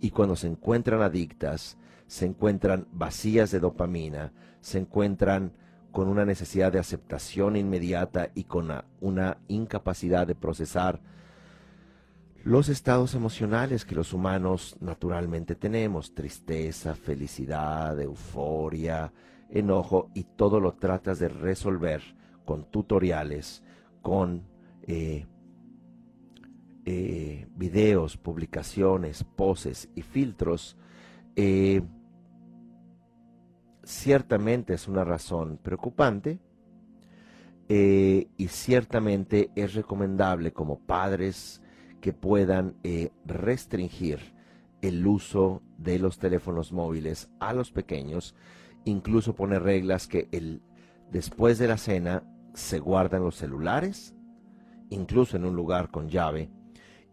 Y 0.00 0.10
cuando 0.10 0.34
se 0.34 0.48
encuentran 0.48 1.02
adictas, 1.02 1.78
se 2.06 2.26
encuentran 2.26 2.88
vacías 2.90 3.50
de 3.50 3.60
dopamina, 3.60 4.32
se 4.60 4.78
encuentran 4.78 5.52
con 5.92 6.08
una 6.08 6.24
necesidad 6.24 6.72
de 6.72 6.80
aceptación 6.80 7.54
inmediata 7.54 8.30
y 8.34 8.44
con 8.44 8.68
una, 9.00 9.38
incapacidad 9.46 10.26
de 10.26 10.34
procesar 10.34 11.00
los 12.42 12.68
estados 12.68 13.14
emocionales 13.14 13.84
que 13.84 13.94
los 13.94 14.12
humanos 14.12 14.76
naturalmente 14.80 15.54
tenemos, 15.54 16.12
tristeza, 16.12 16.94
felicidad, 16.94 17.98
euforia, 18.00 19.12
enojo 19.48 20.10
y 20.14 20.24
todo 20.24 20.60
lo 20.60 20.74
tratas 20.74 21.20
de 21.20 21.28
resolver 21.28 22.02
con 22.44 22.64
tutoriales, 22.64 23.62
con 24.02 24.42
eh, 24.82 25.26
eh, 26.84 27.46
videos, 27.56 28.16
publicaciones, 28.16 29.24
poses 29.24 29.88
y 29.94 30.02
filtros, 30.02 30.76
eh, 31.36 31.82
ciertamente 33.82 34.74
es 34.74 34.88
una 34.88 35.04
razón 35.04 35.58
preocupante 35.62 36.38
y 37.66 38.48
ciertamente 38.48 39.50
es 39.56 39.74
recomendable 39.74 40.52
como 40.52 40.80
padres 40.80 41.62
que 42.02 42.12
puedan 42.12 42.76
restringir 43.24 44.20
el 44.82 45.06
uso 45.06 45.62
de 45.78 45.98
los 45.98 46.18
teléfonos 46.18 46.72
móviles 46.72 47.30
a 47.40 47.54
los 47.54 47.72
pequeños 47.72 48.34
incluso 48.84 49.34
pone 49.34 49.58
reglas 49.58 50.06
que 50.06 50.28
el, 50.32 50.62
después 51.10 51.58
de 51.58 51.68
la 51.68 51.78
cena 51.78 52.22
se 52.54 52.78
guardan 52.78 53.22
los 53.22 53.36
celulares, 53.36 54.14
incluso 54.90 55.36
en 55.36 55.44
un 55.44 55.56
lugar 55.56 55.90
con 55.90 56.08
llave, 56.08 56.50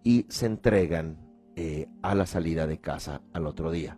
y 0.04 0.26
se 0.30 0.46
entregan 0.46 1.18
eh, 1.56 1.88
a 2.02 2.16
la 2.16 2.26
salida 2.26 2.68
de 2.68 2.80
casa 2.80 3.22
al 3.34 3.46
otro 3.46 3.72
día. 3.72 3.98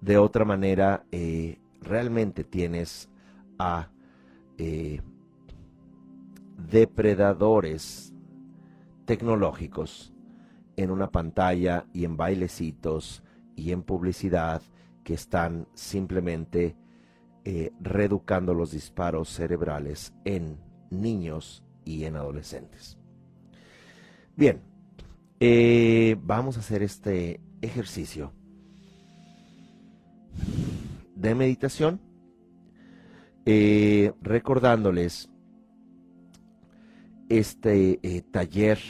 De 0.00 0.18
otra 0.18 0.44
manera, 0.44 1.06
eh, 1.10 1.58
realmente 1.80 2.44
tienes 2.44 3.08
a 3.58 3.90
eh, 4.58 5.00
depredadores 6.70 8.12
tecnológicos 9.04 10.12
en 10.76 10.90
una 10.90 11.10
pantalla 11.10 11.86
y 11.92 12.04
en 12.04 12.16
bailecitos 12.16 13.22
y 13.56 13.72
en 13.72 13.82
publicidad 13.82 14.62
que 15.04 15.14
están 15.14 15.68
simplemente 15.74 16.76
eh, 17.44 17.72
los 18.54 18.72
disparos 18.72 19.28
cerebrales 19.28 20.14
en 20.24 20.58
niños 20.90 21.62
y 21.84 22.04
en 22.04 22.16
adolescentes. 22.16 22.98
Bien, 24.36 24.60
eh, 25.38 26.16
vamos 26.20 26.56
a 26.56 26.60
hacer 26.60 26.82
este 26.82 27.40
ejercicio 27.62 28.32
de 31.14 31.36
meditación, 31.36 32.00
eh, 33.46 34.12
recordándoles 34.20 35.30
este 37.28 38.24
taller 38.32 38.80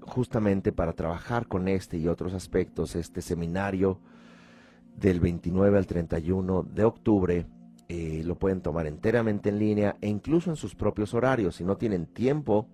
justamente 0.00 0.72
para 0.72 0.94
trabajar 0.94 1.46
con 1.46 1.68
este 1.68 1.98
y 1.98 2.08
otros 2.08 2.34
aspectos, 2.34 2.96
este 2.96 3.22
seminario 3.22 4.00
del 4.96 5.20
29 5.20 5.78
al 5.78 5.86
31 5.86 6.64
de 6.64 6.84
octubre. 6.84 7.46
Eh, 7.88 8.22
lo 8.24 8.36
pueden 8.36 8.62
tomar 8.62 8.88
enteramente 8.88 9.50
en 9.50 9.60
línea 9.60 9.96
e 10.00 10.08
incluso 10.08 10.50
en 10.50 10.56
sus 10.56 10.74
propios 10.74 11.14
horarios. 11.14 11.54
Si 11.54 11.64
no 11.64 11.76
tienen 11.76 12.06
tiempo 12.06 12.66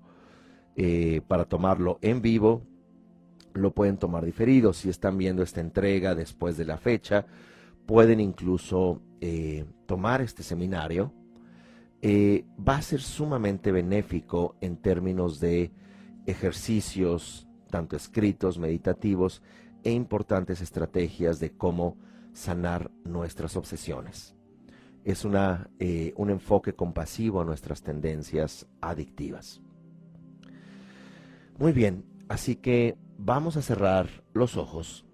eh, 0.76 1.20
para 1.26 1.44
tomarlo 1.44 1.98
en 2.02 2.22
vivo, 2.22 2.62
lo 3.54 3.72
pueden 3.72 3.98
tomar 3.98 4.24
diferido. 4.24 4.72
Si 4.72 4.88
están 4.88 5.18
viendo 5.18 5.42
esta 5.42 5.60
entrega 5.60 6.14
después 6.14 6.56
de 6.56 6.64
la 6.64 6.78
fecha, 6.78 7.26
pueden 7.86 8.20
incluso 8.20 9.02
eh, 9.20 9.64
tomar 9.86 10.20
este 10.20 10.42
seminario. 10.42 11.12
va 12.04 12.76
a 12.76 12.82
ser 12.82 13.00
sumamente 13.00 13.70
benéfico 13.70 14.56
en 14.60 14.76
términos 14.76 15.38
de 15.38 15.70
ejercicios, 16.26 17.46
tanto 17.70 17.96
escritos, 17.96 18.58
meditativos, 18.58 19.42
e 19.84 19.90
importantes 19.90 20.60
estrategias 20.60 21.40
de 21.40 21.52
cómo 21.52 21.96
sanar 22.32 22.90
nuestras 23.04 23.56
obsesiones. 23.56 24.34
Es 25.04 25.24
una, 25.24 25.68
eh, 25.78 26.12
un 26.16 26.30
enfoque 26.30 26.74
compasivo 26.74 27.40
a 27.40 27.44
nuestras 27.44 27.82
tendencias 27.82 28.66
adictivas. 28.80 29.60
Muy 31.62 31.72
bien, 31.72 32.04
así 32.28 32.56
que 32.56 32.98
vamos 33.18 33.56
a 33.56 33.62
cerrar 33.62 34.08
los 34.32 34.56
ojos. 34.56 35.06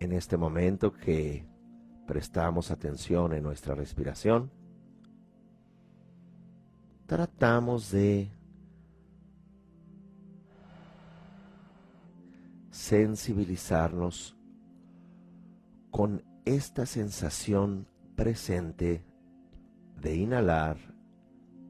En 0.00 0.12
este 0.12 0.38
momento 0.38 0.94
que 0.94 1.44
prestamos 2.06 2.70
atención 2.70 3.34
en 3.34 3.42
nuestra 3.42 3.74
respiración, 3.74 4.50
tratamos 7.04 7.90
de 7.90 8.32
sensibilizarnos 12.70 14.34
con 15.90 16.24
esta 16.46 16.86
sensación 16.86 17.86
presente 18.16 19.11
de 20.02 20.16
inhalar 20.16 20.76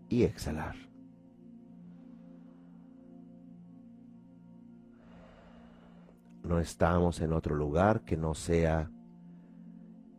y 0.08 0.22
exhalar. 0.24 0.74
No 6.42 6.58
estamos 6.58 7.20
en 7.20 7.34
otro 7.34 7.54
lugar 7.54 8.00
que 8.04 8.16
no 8.16 8.34
sea 8.34 8.90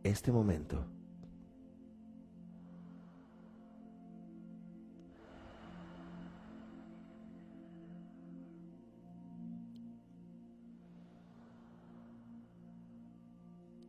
este 0.04 0.30
momento. 0.30 0.86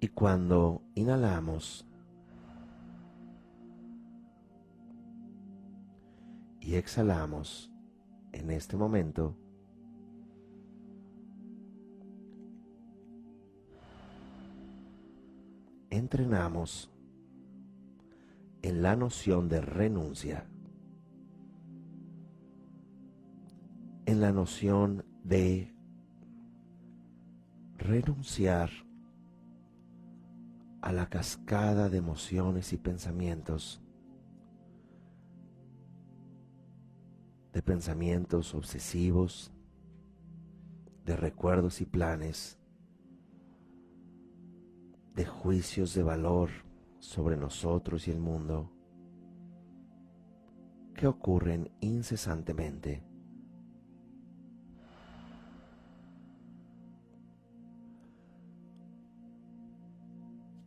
Y 0.02 0.08
cuando 0.10 0.82
inhalamos 0.96 1.88
y 6.66 6.76
exhalamos 6.76 7.72
en 8.32 8.50
este 8.50 8.76
momento, 8.76 9.38
entrenamos 15.92 16.92
en 18.64 18.82
la 18.82 18.96
noción 18.96 19.48
de 19.48 19.62
renuncia, 19.62 20.48
en 24.08 24.22
la 24.22 24.32
noción 24.32 25.06
de 25.24 25.72
renunciar 27.78 28.72
a 30.82 30.92
la 30.92 31.10
cascada 31.10 31.90
de 31.90 32.00
emociones 32.00 32.74
y 32.74 32.78
pensamientos, 32.78 33.85
de 37.56 37.62
pensamientos 37.62 38.54
obsesivos, 38.54 39.54
de 41.06 41.16
recuerdos 41.16 41.80
y 41.80 41.86
planes, 41.86 42.60
de 45.14 45.26
juicios 45.26 45.94
de 45.94 46.04
valor 46.04 46.50
sobre 47.00 47.38
nosotros 47.38 48.10
y 48.10 48.12
el 48.12 48.20
mundo 48.20 48.74
que 50.96 51.08
ocurren 51.08 51.72
incesantemente. 51.80 53.06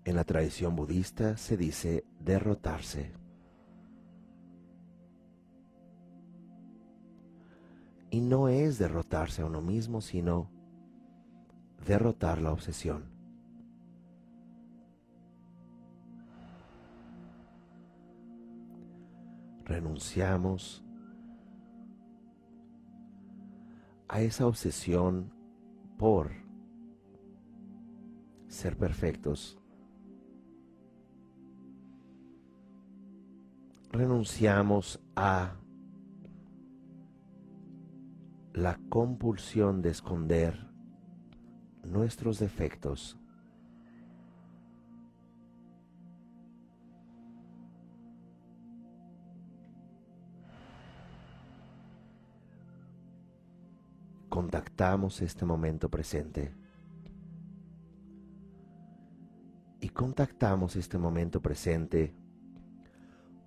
En 0.07 0.17
la 0.17 0.25
tradición 0.25 0.75
budista 0.75 1.37
se 1.37 1.59
dice 1.59 2.07
derrotarse. 2.19 3.28
Y 8.11 8.21
no 8.21 8.49
es 8.49 8.79
derrotarse 8.79 9.43
a 9.43 9.47
uno 9.47 9.61
mismo, 9.61 10.01
sino 10.01 10.51
derrotar 11.87 12.41
la 12.41 12.53
obsesión. 12.53 13.19
renunciamos 19.69 20.83
a 24.09 24.23
esa 24.23 24.47
obsesión 24.47 25.31
por 25.99 26.31
ser 28.49 28.79
perfectos. 28.79 29.59
Renunciamos 33.93 34.99
a 35.15 35.55
la 38.59 38.77
compulsión 38.89 39.83
de 39.83 39.91
esconder 39.91 40.67
nuestros 41.85 42.41
defectos 42.41 43.17
contactamos 54.29 55.23
este 55.23 55.45
momento 55.45 55.89
presente. 55.89 56.53
Y 59.81 59.89
contactamos 59.91 60.75
este 60.75 60.99
momento 60.99 61.41
presente 61.41 62.13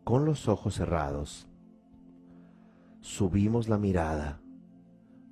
con 0.05 0.23
los 0.23 0.47
ojos 0.47 0.75
cerrados. 0.75 1.49
Subimos 3.01 3.67
la 3.67 3.77
mirada 3.77 4.41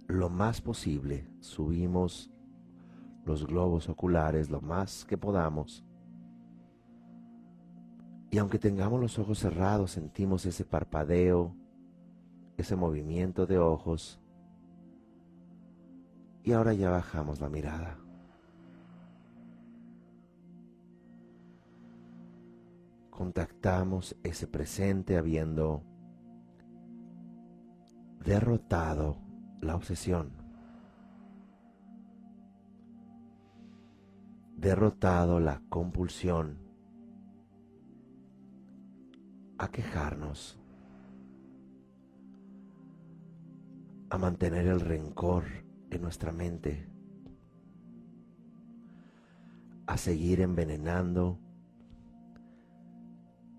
lo 0.09 0.29
más 0.29 0.59
posible. 0.59 1.27
Subimos 1.39 2.31
los 3.25 3.45
globos 3.45 3.89
oculares 3.89 4.49
lo 4.49 4.59
más 4.59 5.05
que 5.05 5.17
podamos. 5.17 5.85
Y 8.31 8.39
aunque 8.39 8.57
tengamos 8.57 8.99
los 8.99 9.19
ojos 9.19 9.39
cerrados, 9.39 9.91
sentimos 9.91 10.45
ese 10.47 10.65
parpadeo, 10.65 11.55
ese 12.57 12.75
movimiento 12.75 13.45
de 13.45 13.59
ojos 13.59 14.19
y 16.43 16.53
ahora 16.53 16.73
ya 16.73 16.89
bajamos 16.89 17.39
la 17.39 17.49
mirada. 17.49 17.99
Contactamos 23.11 24.15
ese 24.23 24.47
presente 24.47 25.17
habiendo 25.17 25.83
derrotado 28.23 29.28
la 29.61 29.75
obsesión, 29.75 30.31
derrotado 34.55 35.39
la 35.39 35.61
compulsión 35.69 36.57
a 39.57 39.69
quejarnos, 39.69 40.59
a 44.09 44.17
mantener 44.17 44.67
el 44.67 44.79
rencor 44.79 45.43
en 45.91 46.01
nuestra 46.01 46.31
mente 46.31 46.89
a 49.89 49.97
seguir 49.97 50.41
envenenando 50.41 51.39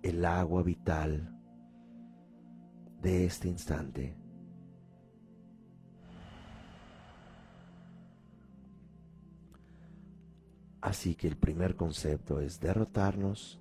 el 0.01 0.25
agua 0.25 0.63
vital 0.63 1.37
de 3.03 3.27
este 3.27 3.49
instante. 3.49 4.20
Así 10.81 11.14
que 11.14 11.28
el 11.28 11.37
primer 11.37 11.76
concepto 11.76 12.41
es 12.41 12.59
derrotarnos, 12.61 13.61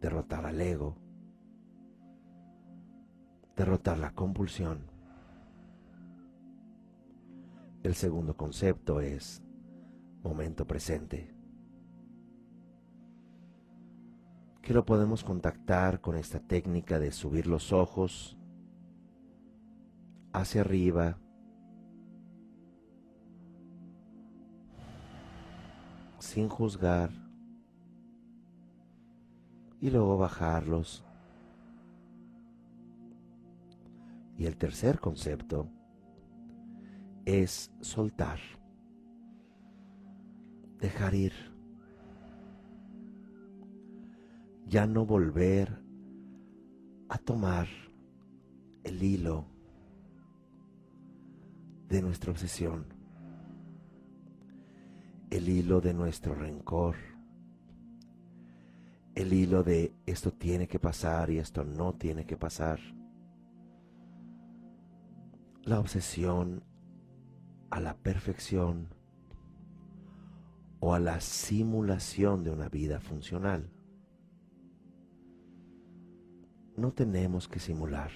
derrotar 0.00 0.46
al 0.46 0.60
ego, 0.60 0.96
derrotar 3.56 3.98
la 3.98 4.12
compulsión. 4.12 4.80
El 7.82 7.94
segundo 7.94 8.36
concepto 8.36 9.00
es 9.00 9.42
momento 10.24 10.66
presente, 10.66 11.32
que 14.60 14.74
lo 14.74 14.84
podemos 14.84 15.22
contactar 15.22 16.00
con 16.00 16.16
esta 16.16 16.40
técnica 16.40 16.98
de 16.98 17.12
subir 17.12 17.46
los 17.46 17.72
ojos 17.72 18.36
hacia 20.32 20.62
arriba, 20.62 21.18
sin 26.26 26.48
juzgar, 26.48 27.10
y 29.80 29.90
luego 29.90 30.18
bajarlos. 30.18 31.04
Y 34.36 34.46
el 34.46 34.56
tercer 34.56 34.98
concepto 34.98 35.68
es 37.24 37.70
soltar, 37.80 38.40
dejar 40.80 41.14
ir, 41.14 41.32
ya 44.66 44.84
no 44.86 45.06
volver 45.06 45.80
a 47.08 47.18
tomar 47.18 47.68
el 48.82 49.00
hilo 49.00 49.46
de 51.88 52.02
nuestra 52.02 52.32
obsesión, 52.32 52.95
el 55.30 55.48
hilo 55.48 55.80
de 55.80 55.94
nuestro 55.94 56.34
rencor, 56.34 56.96
el 59.14 59.32
hilo 59.32 59.62
de 59.62 59.94
esto 60.04 60.32
tiene 60.32 60.68
que 60.68 60.78
pasar 60.78 61.30
y 61.30 61.38
esto 61.38 61.64
no 61.64 61.94
tiene 61.94 62.26
que 62.26 62.36
pasar. 62.36 62.78
La 65.62 65.80
obsesión 65.80 66.62
a 67.70 67.80
la 67.80 67.96
perfección 67.96 68.88
o 70.80 70.94
a 70.94 71.00
la 71.00 71.20
simulación 71.20 72.44
de 72.44 72.50
una 72.50 72.68
vida 72.68 73.00
funcional. 73.00 73.70
No 76.76 76.92
tenemos 76.92 77.48
que 77.48 77.58
simular. 77.58 78.10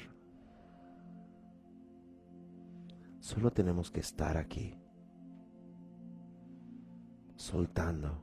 Solo 3.21 3.51
tenemos 3.51 3.91
que 3.91 4.01
estar 4.01 4.37
aquí, 4.37 4.80
soltando. 7.41 8.23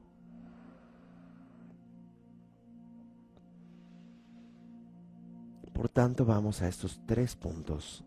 Por 5.74 5.90
tanto, 5.90 6.24
vamos 6.24 6.62
a 6.62 6.68
estos 6.68 7.02
tres 7.08 7.36
puntos 7.36 8.06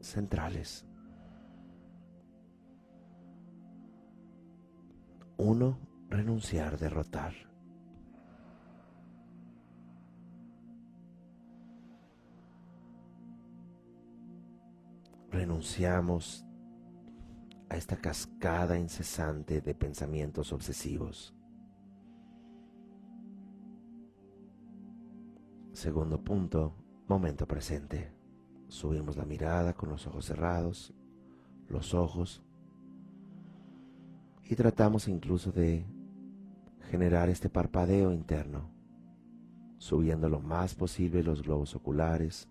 centrales. 0.00 0.84
Uno, 5.36 5.78
renunciar, 6.08 6.78
derrotar. 6.78 7.32
Renunciamos, 15.30 16.44
a 17.70 17.76
esta 17.76 17.96
cascada 17.96 18.76
incesante 18.76 19.60
de 19.60 19.74
pensamientos 19.74 20.52
obsesivos. 20.52 21.32
Segundo 25.72 26.20
punto, 26.22 26.74
momento 27.06 27.46
presente. 27.46 28.12
Subimos 28.66 29.16
la 29.16 29.24
mirada 29.24 29.72
con 29.72 29.88
los 29.88 30.06
ojos 30.06 30.26
cerrados, 30.26 30.92
los 31.68 31.94
ojos, 31.94 32.42
y 34.44 34.56
tratamos 34.56 35.06
incluso 35.06 35.52
de 35.52 35.86
generar 36.90 37.28
este 37.28 37.48
parpadeo 37.48 38.12
interno, 38.12 38.68
subiendo 39.78 40.28
lo 40.28 40.40
más 40.40 40.74
posible 40.74 41.22
los 41.22 41.42
globos 41.42 41.76
oculares 41.76 42.48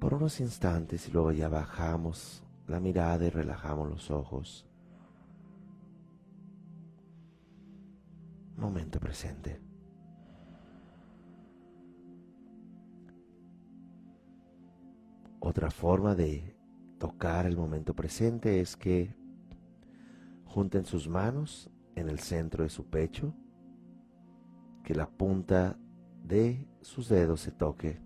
por 0.00 0.14
unos 0.14 0.40
instantes 0.40 1.08
y 1.08 1.12
luego 1.12 1.32
ya 1.32 1.48
bajamos 1.48 2.42
la 2.66 2.80
mirada 2.80 3.24
y 3.24 3.30
relajamos 3.30 3.88
los 3.88 4.10
ojos. 4.10 4.66
Momento 8.56 8.98
presente. 8.98 9.60
Otra 15.40 15.70
forma 15.70 16.14
de 16.14 16.56
tocar 16.98 17.46
el 17.46 17.56
momento 17.56 17.94
presente 17.94 18.60
es 18.60 18.76
que 18.76 19.14
junten 20.44 20.84
sus 20.84 21.08
manos 21.08 21.70
en 21.94 22.08
el 22.08 22.18
centro 22.18 22.64
de 22.64 22.70
su 22.70 22.86
pecho, 22.86 23.34
que 24.82 24.94
la 24.94 25.08
punta 25.08 25.78
de 26.22 26.66
sus 26.80 27.08
dedos 27.08 27.40
se 27.40 27.52
toque 27.52 28.05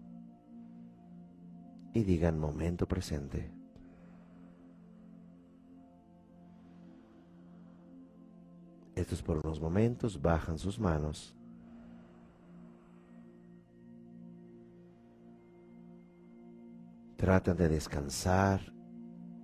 y 1.93 2.03
digan 2.03 2.38
momento 2.38 2.86
presente. 2.86 3.51
Estos 8.95 9.22
por 9.22 9.38
unos 9.38 9.61
momentos 9.61 10.20
bajan 10.20 10.59
sus 10.59 10.78
manos 10.78 11.34
Tratan 17.20 17.55
de 17.55 17.68
descansar 17.68 18.72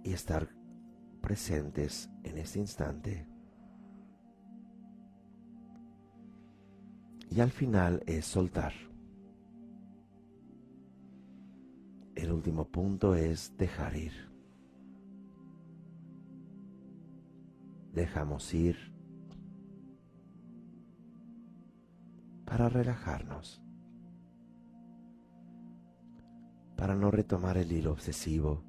y 0.02 0.14
estar 0.14 0.48
presentes 1.20 2.08
en 2.24 2.38
este 2.38 2.58
instante. 2.58 3.28
Y 7.28 7.38
al 7.38 7.50
final 7.50 8.02
es 8.06 8.24
soltar. 8.24 8.85
El 12.16 12.32
último 12.32 12.64
punto 12.66 13.14
es 13.14 13.56
dejar 13.56 13.94
ir. 13.96 14.12
Dejamos 17.92 18.52
ir 18.52 18.76
para 22.44 22.68
relajarnos. 22.68 23.62
para 26.76 26.94
no 26.94 27.10
retomar 27.10 27.56
el 27.56 27.72
hilo 27.72 27.92
obsesivo 27.92 28.62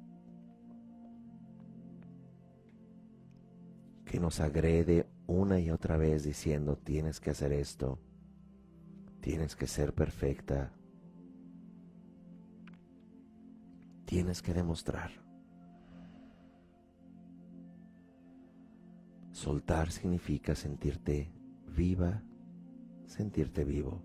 que 4.06 4.18
nos 4.18 4.40
agrede 4.40 5.06
una 5.26 5.60
y 5.60 5.70
otra 5.70 5.98
vez 5.98 6.24
diciendo 6.24 6.76
tienes 6.76 7.20
que 7.20 7.30
hacer 7.30 7.52
esto, 7.52 7.98
tienes 9.20 9.54
que 9.54 9.66
ser 9.66 9.92
perfecta, 9.92 10.72
tienes 14.08 14.40
que 14.40 14.54
demostrar. 14.54 15.10
Soltar 19.30 19.92
significa 19.92 20.54
sentirte 20.54 21.30
viva, 21.66 22.22
sentirte 23.06 23.64
vivo. 23.64 24.02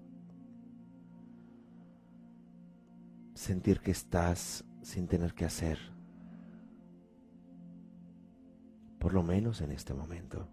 sentir 3.43 3.81
que 3.81 3.91
estás 3.91 4.63
sin 4.81 5.07
tener 5.07 5.33
que 5.33 5.43
hacer, 5.43 5.77
por 8.99 9.13
lo 9.13 9.21
menos 9.21 9.59
en 9.59 9.71
este 9.71 9.93
momento. 9.93 10.52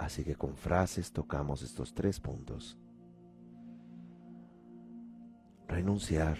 Así 0.00 0.24
que 0.24 0.34
con 0.34 0.56
frases 0.56 1.12
tocamos 1.12 1.60
estos 1.60 1.92
tres 1.92 2.18
puntos. 2.18 2.78
Renunciar. 5.68 6.38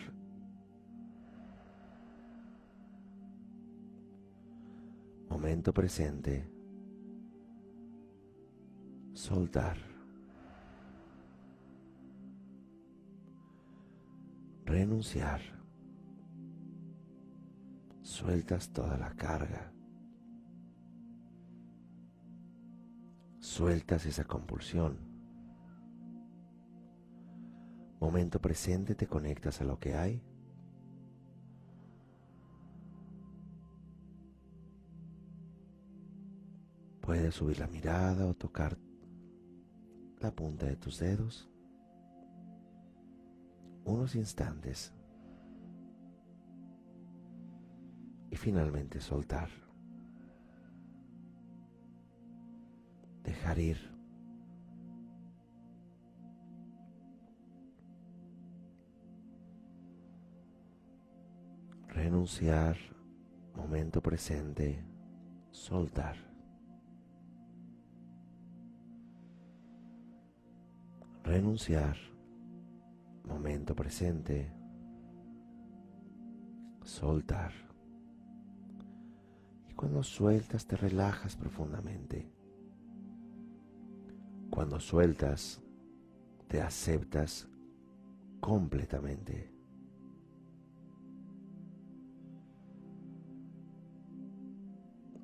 Momento 5.29 5.75
presente 5.75 6.51
soltar. 9.13 9.77
Renunciar. 14.65 15.43
Sueltas 18.01 18.71
toda 18.73 18.97
la 18.97 19.11
carga. 19.15 19.71
Sueltas 23.51 24.07
esa 24.07 24.23
compulsión. 24.23 24.97
Momento 27.99 28.41
presente 28.41 28.95
te 28.95 29.09
conectas 29.09 29.61
a 29.61 29.65
lo 29.65 29.77
que 29.81 29.97
hay. 29.97 30.23
Puedes 37.01 37.35
subir 37.35 37.59
la 37.59 37.67
mirada 37.67 38.25
o 38.29 38.35
tocar 38.35 38.79
la 40.21 40.31
punta 40.31 40.67
de 40.67 40.77
tus 40.77 41.01
dedos 41.01 41.51
unos 43.85 44.15
instantes 44.15 44.95
y 48.31 48.37
finalmente 48.37 49.01
soltar. 49.01 49.70
Dejar 53.31 53.61
ir. 53.61 53.79
Renunciar, 61.87 62.77
momento 63.55 64.03
presente, 64.03 64.85
soltar. 65.53 66.17
renunciar, 71.23 71.97
momento 73.25 73.77
presente, 73.77 74.53
soltar. 76.83 77.53
Y 79.69 79.75
cuando 79.75 80.03
sueltas 80.03 80.67
te 80.67 80.77
relajas 80.77 81.37
profundamente. 81.37 82.40
Cuando 84.51 84.81
sueltas 84.81 85.63
te 86.49 86.61
aceptas 86.61 87.49
completamente. 88.41 89.55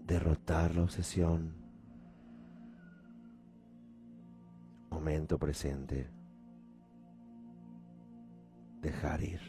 Derrotar 0.06 0.74
la 0.76 0.82
obsesión 0.82 1.66
momento 4.90 5.38
presente, 5.38 6.10
dejar 8.80 9.22
ir. 9.22 9.40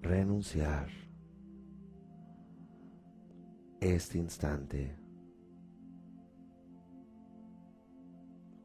Renunciar 0.00 1.03
este 3.84 4.18
instante. 4.18 4.96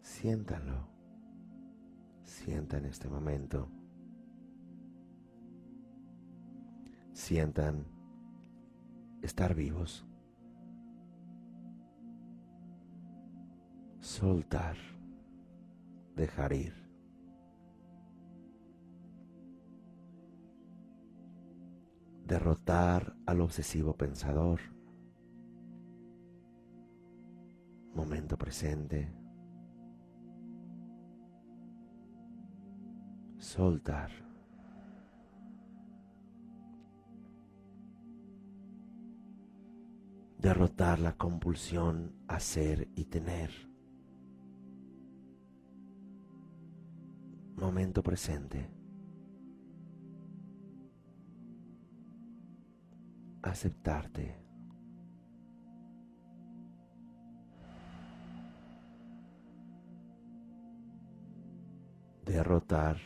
Siéntanlo. 0.01 0.88
Sienta 2.24 2.78
en 2.78 2.86
este 2.86 3.09
momento 3.09 3.70
sientan 7.20 7.86
estar 9.22 9.53
vivos. 9.53 10.05
Soltar, 13.99 14.78
dejar 16.15 16.53
ir. 16.53 16.74
Derrotar 22.26 23.15
al 23.26 23.41
obsesivo 23.41 23.93
pensador. 23.93 24.78
Momento 27.93 28.37
presente. 28.37 29.11
Soltar. 33.37 34.29
derrotar 40.39 40.99
la 40.99 41.17
compulsión 41.17 42.13
a 42.27 42.39
ser 42.39 42.87
y 42.95 43.05
tener. 43.05 43.51
Momento 47.57 48.01
presente. 48.01 48.69
Aceptarte. 53.41 54.49
Derrotar 62.30 62.97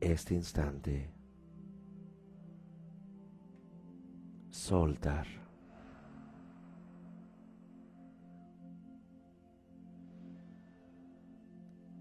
este 0.00 0.34
instante. 0.34 1.12
soltar. 4.50 5.26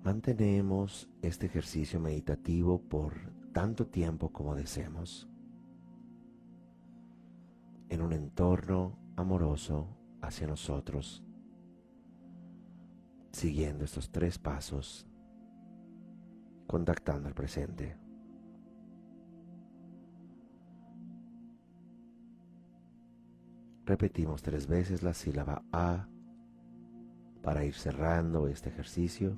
Mantenemos 0.04 1.08
este 1.22 1.46
ejercicio 1.46 2.00
meditativo 2.00 2.82
por 2.82 3.14
tanto 3.54 3.86
tiempo 3.86 4.34
como 4.34 4.56
deseemos 4.56 5.30
en 7.90 8.02
un 8.02 8.14
entorno 8.14 8.98
amoroso 9.16 9.88
hacia 10.22 10.48
nosotros, 10.48 11.24
siguiendo 13.38 13.86
estos 13.86 14.10
tres 14.10 14.40
pasos, 14.40 15.08
contactando 16.66 17.30
el 17.30 17.36
presente. 17.36 17.96
Repetimos 23.86 24.42
tres 24.42 24.66
veces 24.66 25.04
la 25.04 25.14
sílaba 25.14 25.62
A 25.72 26.08
para 27.44 27.64
ir 27.64 27.76
cerrando 27.76 28.48
este 28.48 28.70
ejercicio. 28.70 29.38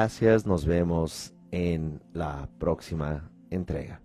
Gracias, 0.00 0.46
nos 0.46 0.64
vemos 0.64 1.34
en 1.50 2.00
la 2.14 2.48
próxima 2.58 3.30
entrega. 3.50 4.00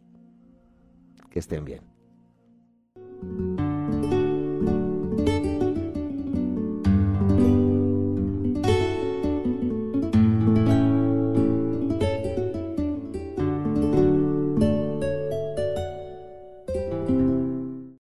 Que 1.29 1.39
estén 1.39 1.63
bien. 1.63 1.94